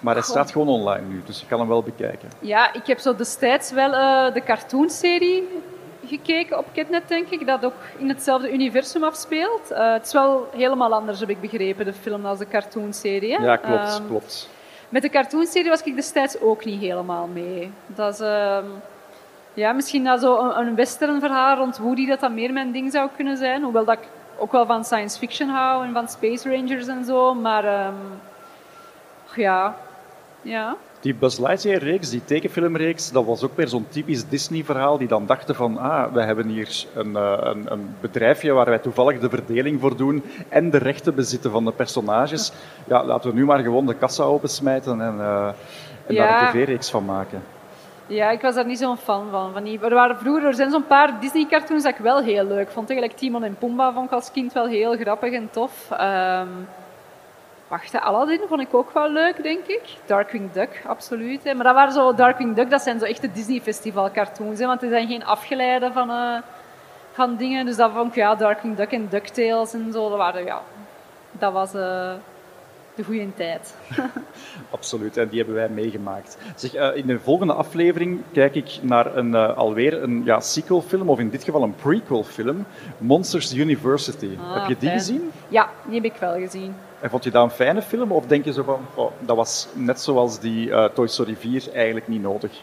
Maar 0.00 0.14
hij 0.14 0.22
Goh. 0.22 0.32
staat 0.32 0.50
gewoon 0.50 0.68
online 0.68 1.06
nu, 1.06 1.22
dus 1.26 1.40
je 1.40 1.46
kan 1.46 1.58
hem 1.58 1.68
wel 1.68 1.82
bekijken. 1.82 2.28
Ja, 2.38 2.72
ik 2.74 2.86
heb 2.86 2.98
zo 2.98 3.16
destijds 3.16 3.72
wel 3.72 3.92
eh, 3.92 4.34
de 4.34 4.42
cartoonserie 4.42 5.48
gekeken 6.18 6.58
op 6.58 6.64
Kidnet, 6.72 7.08
denk 7.08 7.28
ik, 7.28 7.46
dat 7.46 7.64
ook 7.64 7.74
in 7.98 8.08
hetzelfde 8.08 8.52
universum 8.52 9.04
afspeelt. 9.04 9.70
Eh, 9.70 9.92
het 9.92 10.06
is 10.06 10.12
wel 10.12 10.48
helemaal 10.56 10.92
anders, 10.94 11.20
heb 11.20 11.28
ik 11.30 11.40
begrepen, 11.40 11.84
de 11.84 11.92
film, 11.92 12.26
als 12.26 12.38
de 12.38 12.48
cartoonserie. 12.48 13.34
hè. 13.36 13.44
Ja, 13.44 13.56
klopt, 13.56 13.80
Ehm, 13.96 14.06
klopt. 14.06 14.48
Met 14.88 15.02
de 15.02 15.08
cartoonserie 15.08 15.70
was 15.70 15.82
ik 15.82 15.94
destijds 15.94 16.40
ook 16.40 16.64
niet 16.64 16.80
helemaal 16.80 17.26
mee. 17.32 17.72
Dat 17.86 18.12
is, 18.14 18.20
ehm, 18.20 18.64
ja, 19.54 19.72
misschien 19.72 20.04
dat 20.04 20.20
zo 20.20 20.38
een, 20.38 20.58
een 20.58 20.74
western 20.74 21.20
verhaal 21.20 21.56
rond 21.56 21.78
Woody 21.78 22.06
dat 22.06 22.20
dat 22.20 22.30
meer 22.30 22.52
mijn 22.52 22.72
ding 22.72 22.92
zou 22.92 23.08
kunnen 23.16 23.36
zijn. 23.36 23.62
Hoewel 23.62 23.84
dat 23.84 23.98
ik 23.98 24.08
ook 24.38 24.52
wel 24.52 24.66
van 24.66 24.84
science 24.84 25.18
fiction 25.18 25.48
hou 25.48 25.84
en 25.84 25.92
van 25.92 26.08
Space 26.08 26.50
Rangers 26.50 26.86
en 26.86 27.04
zo. 27.04 27.34
Maar 27.34 27.64
ehm, 27.64 27.94
ja, 29.34 29.74
ja. 30.42 30.76
Die 31.02 31.14
Buzz 31.14 31.38
Lightyear-reeks, 31.38 32.10
die 32.10 32.24
tekenfilmreeks, 32.24 33.10
dat 33.10 33.24
was 33.24 33.42
ook 33.42 33.56
weer 33.56 33.68
zo'n 33.68 33.86
typisch 33.88 34.28
Disney-verhaal. 34.28 34.98
Die 34.98 35.08
dan 35.08 35.26
dachten 35.26 35.54
van, 35.54 35.78
ah, 35.78 36.12
we 36.12 36.22
hebben 36.22 36.48
hier 36.48 36.84
een, 36.94 37.16
eh, 37.16 37.38
een, 37.40 37.72
een 37.72 37.94
bedrijfje 38.00 38.52
waar 38.52 38.68
wij 38.68 38.78
toevallig 38.78 39.20
de 39.20 39.28
verdeling 39.28 39.80
voor 39.80 39.96
doen 39.96 40.22
en 40.48 40.70
de 40.70 40.78
rechten 40.78 41.14
bezitten 41.14 41.50
van 41.50 41.64
de 41.64 41.72
personages. 41.72 42.52
Ja, 42.84 43.04
laten 43.04 43.30
we 43.30 43.36
nu 43.36 43.44
maar 43.44 43.58
gewoon 43.58 43.86
de 43.86 43.94
kassa 43.94 44.22
opensmijten 44.22 45.00
en, 45.00 45.20
eh, 45.20 45.48
en 46.06 46.14
daar 46.14 46.42
een 46.42 46.48
tv-reeks 46.48 46.90
van 46.90 47.04
maken. 47.04 47.42
Ja, 48.06 48.30
ik 48.30 48.40
was 48.40 48.54
daar 48.54 48.66
niet 48.66 48.78
zo'n 48.78 48.96
fan 48.96 49.30
van. 49.30 49.52
van 49.52 49.64
die, 49.64 49.80
er, 49.80 49.94
waren 49.94 50.16
vroeger, 50.16 50.44
er 50.44 50.54
zijn 50.54 50.70
zo'n 50.70 50.86
paar 50.86 51.20
Disney-cartoons 51.20 51.82
dat 51.82 51.92
ik 51.92 52.00
wel 52.00 52.22
heel 52.22 52.44
leuk 52.44 52.70
vond. 52.70 52.90
Eigenlijk 52.90 53.18
Timon 53.18 53.44
en 53.44 53.56
Pumbaa 53.58 53.92
vond 53.92 54.06
ik 54.06 54.12
als 54.12 54.30
kind 54.32 54.52
wel 54.52 54.66
heel 54.66 54.96
grappig 54.96 55.32
en 55.32 55.48
tof. 55.50 55.90
Ehm 55.90 56.48
wacht, 57.72 58.00
Aladdin 58.00 58.40
vond 58.48 58.60
ik 58.60 58.74
ook 58.74 58.92
wel 58.92 59.10
leuk, 59.10 59.42
denk 59.42 59.66
ik. 59.66 59.82
Darkwing 60.06 60.52
Duck, 60.52 60.82
absoluut. 60.86 61.44
Hè. 61.44 61.54
Maar 61.54 61.64
dat 61.64 61.74
waren 61.74 61.92
zo, 61.92 62.14
Darkwing 62.14 62.54
Duck, 62.56 62.70
dat 62.70 62.82
zijn 62.82 62.98
zo 62.98 63.04
echte 63.04 63.32
Disney-festival-cartoons. 63.32 64.58
Hè, 64.58 64.66
want 64.66 64.80
die 64.80 64.90
zijn 64.90 65.08
geen 65.08 65.24
afgeleide 65.24 65.92
van, 65.92 66.10
eh, 66.10 66.36
van 67.12 67.36
dingen. 67.36 67.66
Dus 67.66 67.76
dat 67.76 67.90
vond 67.94 68.08
ik, 68.08 68.14
ja, 68.14 68.34
Darkwing 68.34 68.76
Duck 68.76 68.92
en 68.92 69.06
DuckTales 69.10 69.72
en 69.72 69.92
zo. 69.92 70.08
Dat, 70.08 70.18
waren, 70.18 70.44
ja, 70.44 70.62
dat 71.32 71.52
was 71.52 71.74
eh, 71.74 72.12
de 72.94 73.04
goede 73.04 73.34
tijd. 73.34 73.74
Absoluut, 74.70 75.16
en 75.16 75.28
die 75.28 75.38
hebben 75.38 75.54
wij 75.54 75.68
meegemaakt. 75.68 76.38
Zeg, 76.54 76.74
eh, 76.74 76.96
in 76.96 77.06
de 77.06 77.18
volgende 77.18 77.52
aflevering 77.52 78.20
kijk 78.32 78.54
ik 78.54 78.78
naar 78.82 79.16
een, 79.16 79.34
alweer 79.34 80.02
een 80.02 80.22
ja, 80.24 80.40
sequelfilm, 80.40 81.08
of 81.08 81.18
in 81.18 81.30
dit 81.30 81.44
geval 81.44 81.62
een 81.62 81.74
prequelfilm, 81.74 82.66
Monsters 82.98 83.54
University. 83.54 84.36
Ah, 84.40 84.54
Heb 84.54 84.68
je 84.68 84.76
die 84.78 84.88
fijn. 84.88 84.98
gezien? 84.98 85.30
Ja, 85.48 85.68
die 85.84 85.94
heb 85.94 86.04
ik 86.04 86.20
wel 86.20 86.34
gezien. 86.34 86.74
En 87.02 87.10
vond 87.10 87.24
je 87.24 87.30
dat 87.30 87.44
een 87.44 87.50
fijne 87.50 87.82
film? 87.82 88.12
Of 88.12 88.26
denk 88.26 88.44
je 88.44 88.52
zo 88.52 88.62
van, 88.62 88.80
oh, 88.94 89.10
dat 89.18 89.36
was 89.36 89.68
net 89.72 90.00
zoals 90.00 90.40
die 90.40 90.72
eh, 90.72 90.84
Toy 90.84 91.06
Story 91.06 91.36
4 91.36 91.72
eigenlijk 91.74 92.08
niet 92.08 92.22
nodig? 92.22 92.62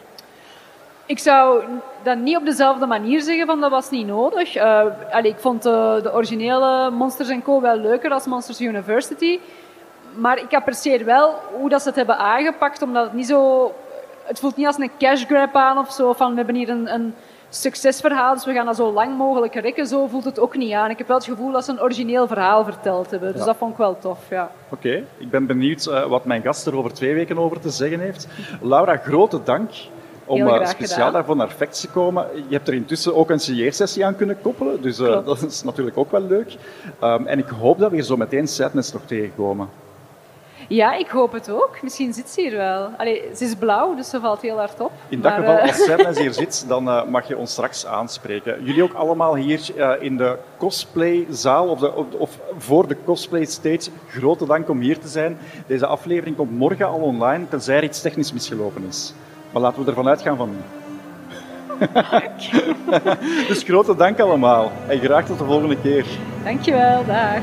Ik 1.06 1.18
zou 1.18 1.64
dat 2.02 2.18
niet 2.18 2.36
op 2.36 2.44
dezelfde 2.44 2.86
manier 2.86 3.20
zeggen 3.22 3.46
van 3.46 3.60
dat 3.60 3.70
was 3.70 3.90
niet 3.90 4.06
nodig. 4.06 4.54
Eh 4.54 4.84
allee, 5.10 5.30
ik 5.30 5.38
vond 5.38 5.62
de, 5.62 6.00
de 6.02 6.14
originele 6.14 6.90
Monsters 6.90 7.30
Co. 7.44 7.60
wel 7.60 7.76
leuker 7.76 8.10
als 8.10 8.26
Monsters 8.26 8.60
University. 8.60 9.38
Maar 10.14 10.38
ik 10.38 10.54
apprecieer 10.54 11.04
wel 11.04 11.34
hoe 11.52 11.68
dat 11.68 11.82
ze 11.82 11.88
het 11.88 11.96
hebben 11.96 12.18
aangepakt, 12.18 12.82
omdat 12.82 13.04
het 13.04 13.12
niet 13.12 13.26
zo... 13.26 13.72
Het 14.24 14.40
voelt 14.40 14.56
niet 14.56 14.66
als 14.66 14.78
een 14.78 14.90
cash 14.98 15.24
grab 15.24 15.54
aan 15.54 15.78
of 15.78 15.92
zo, 15.92 16.12
van 16.12 16.30
we 16.30 16.36
hebben 16.36 16.54
hier 16.54 16.68
een, 16.68 16.94
een 16.94 17.14
succesverhaal, 17.50 18.34
dus 18.34 18.44
we 18.44 18.52
gaan 18.52 18.66
dat 18.66 18.76
zo 18.76 18.92
lang 18.92 19.16
mogelijk 19.16 19.54
rekken. 19.54 19.86
Zo 19.86 20.06
voelt 20.06 20.24
het 20.24 20.38
ook 20.38 20.56
niet 20.56 20.72
aan. 20.72 20.90
Ik 20.90 20.98
heb 20.98 21.06
wel 21.06 21.16
het 21.16 21.26
gevoel 21.26 21.52
dat 21.52 21.64
ze 21.64 21.70
een 21.70 21.80
origineel 21.82 22.26
verhaal 22.26 22.64
verteld 22.64 23.10
hebben. 23.10 23.30
Dus 23.30 23.40
Ja. 23.40 23.46
dat 23.46 23.56
vond 23.56 23.72
ik 23.72 23.78
wel 23.78 23.98
tof, 23.98 24.18
ja. 24.30 24.50
Oké, 24.68 25.04
ik 25.18 25.30
ben 25.30 25.46
benieuwd 25.46 25.86
eh, 25.86 26.06
wat 26.06 26.24
mijn 26.24 26.42
gast 26.42 26.66
er 26.66 26.76
over 26.76 26.92
twee 26.92 27.14
weken 27.14 27.38
over 27.38 27.60
te 27.60 27.70
zeggen 27.70 28.00
heeft. 28.00 28.26
Laura, 28.60 28.96
grote 28.96 29.40
dank 29.44 29.70
om 30.24 30.48
eh, 30.48 30.66
speciaal 30.66 30.96
gedaan. 30.96 31.12
daarvoor 31.12 31.36
naar 31.36 31.48
Facts 31.50 31.80
te 31.80 31.88
komen. 31.88 32.26
Je 32.48 32.54
hebt 32.54 32.68
er 32.68 32.74
intussen 32.74 33.14
ook 33.14 33.30
een 33.30 33.40
signeersessie 33.40 34.06
aan 34.06 34.16
kunnen 34.16 34.40
koppelen, 34.42 34.82
dus 34.82 34.98
eh, 34.98 35.24
dat 35.24 35.42
is 35.42 35.62
natuurlijk 35.62 35.98
ook 35.98 36.10
wel 36.10 36.22
leuk. 36.22 36.56
Ehm, 37.00 37.26
en 37.26 37.38
ik 37.38 37.48
hoop 37.48 37.78
dat 37.78 37.90
we 37.90 37.96
hier 37.96 38.04
zo 38.04 38.16
meteen 38.16 38.48
Sadness 38.48 38.92
nog 38.92 39.02
tegenkomen. 39.06 39.68
Ja, 40.70 40.94
ik 40.94 41.08
hoop 41.08 41.32
het 41.32 41.50
ook. 41.50 41.78
Misschien 41.82 42.12
zit 42.12 42.28
ze 42.28 42.40
hier 42.40 42.56
wel. 42.56 42.90
Allee, 42.96 43.22
ze 43.34 43.44
is 43.44 43.54
blauw, 43.54 43.94
dus 43.94 44.10
ze 44.10 44.20
valt 44.20 44.40
heel 44.40 44.56
hard 44.56 44.80
op. 44.80 44.92
In 45.08 45.20
dat 45.20 45.30
Maar, 45.30 45.40
geval, 45.40 45.58
eh, 45.58 45.68
als 45.68 45.84
Sadness 45.88 46.18
hier 46.20 46.32
zit, 46.32 46.64
dan 46.68 46.88
eh, 46.88 47.04
mag 47.04 47.28
je 47.28 47.36
ons 47.36 47.50
straks 47.50 47.86
aanspreken. 47.86 48.64
Jullie 48.64 48.82
ook 48.82 48.92
allemaal 48.92 49.34
hier 49.34 49.60
eh, 49.76 49.92
in 50.00 50.16
de 50.16 50.38
cosplayzaal, 50.56 51.68
of, 51.68 51.78
de, 51.78 51.92
of, 52.18 52.38
voor 52.58 52.88
de 52.88 52.96
cosplay 53.04 53.44
stage. 53.44 53.90
Grote 54.08 54.46
dank 54.46 54.68
om 54.68 54.80
hier 54.80 54.98
te 54.98 55.08
zijn. 55.08 55.38
Deze 55.66 55.86
aflevering 55.86 56.36
komt 56.36 56.50
morgen 56.50 56.86
al 56.86 57.00
online, 57.00 57.48
tenzij 57.48 57.76
er 57.76 57.84
iets 57.84 58.00
technisch 58.00 58.32
misgelopen 58.32 58.84
is. 58.88 59.14
Maar 59.52 59.62
laten 59.62 59.84
we 59.84 59.88
ervan 59.88 60.08
uitgaan 60.08 60.36
van 60.36 60.50
niet. 60.50 60.78
dus 63.48 63.62
grote 63.62 63.96
dank 63.96 64.20
allemaal. 64.20 64.72
En 64.88 65.00
graag 65.00 65.26
tot 65.26 65.38
de 65.38 65.44
volgende 65.44 65.80
keer. 65.80 66.04
Dankjewel, 66.44 67.04
dag. 67.06 67.42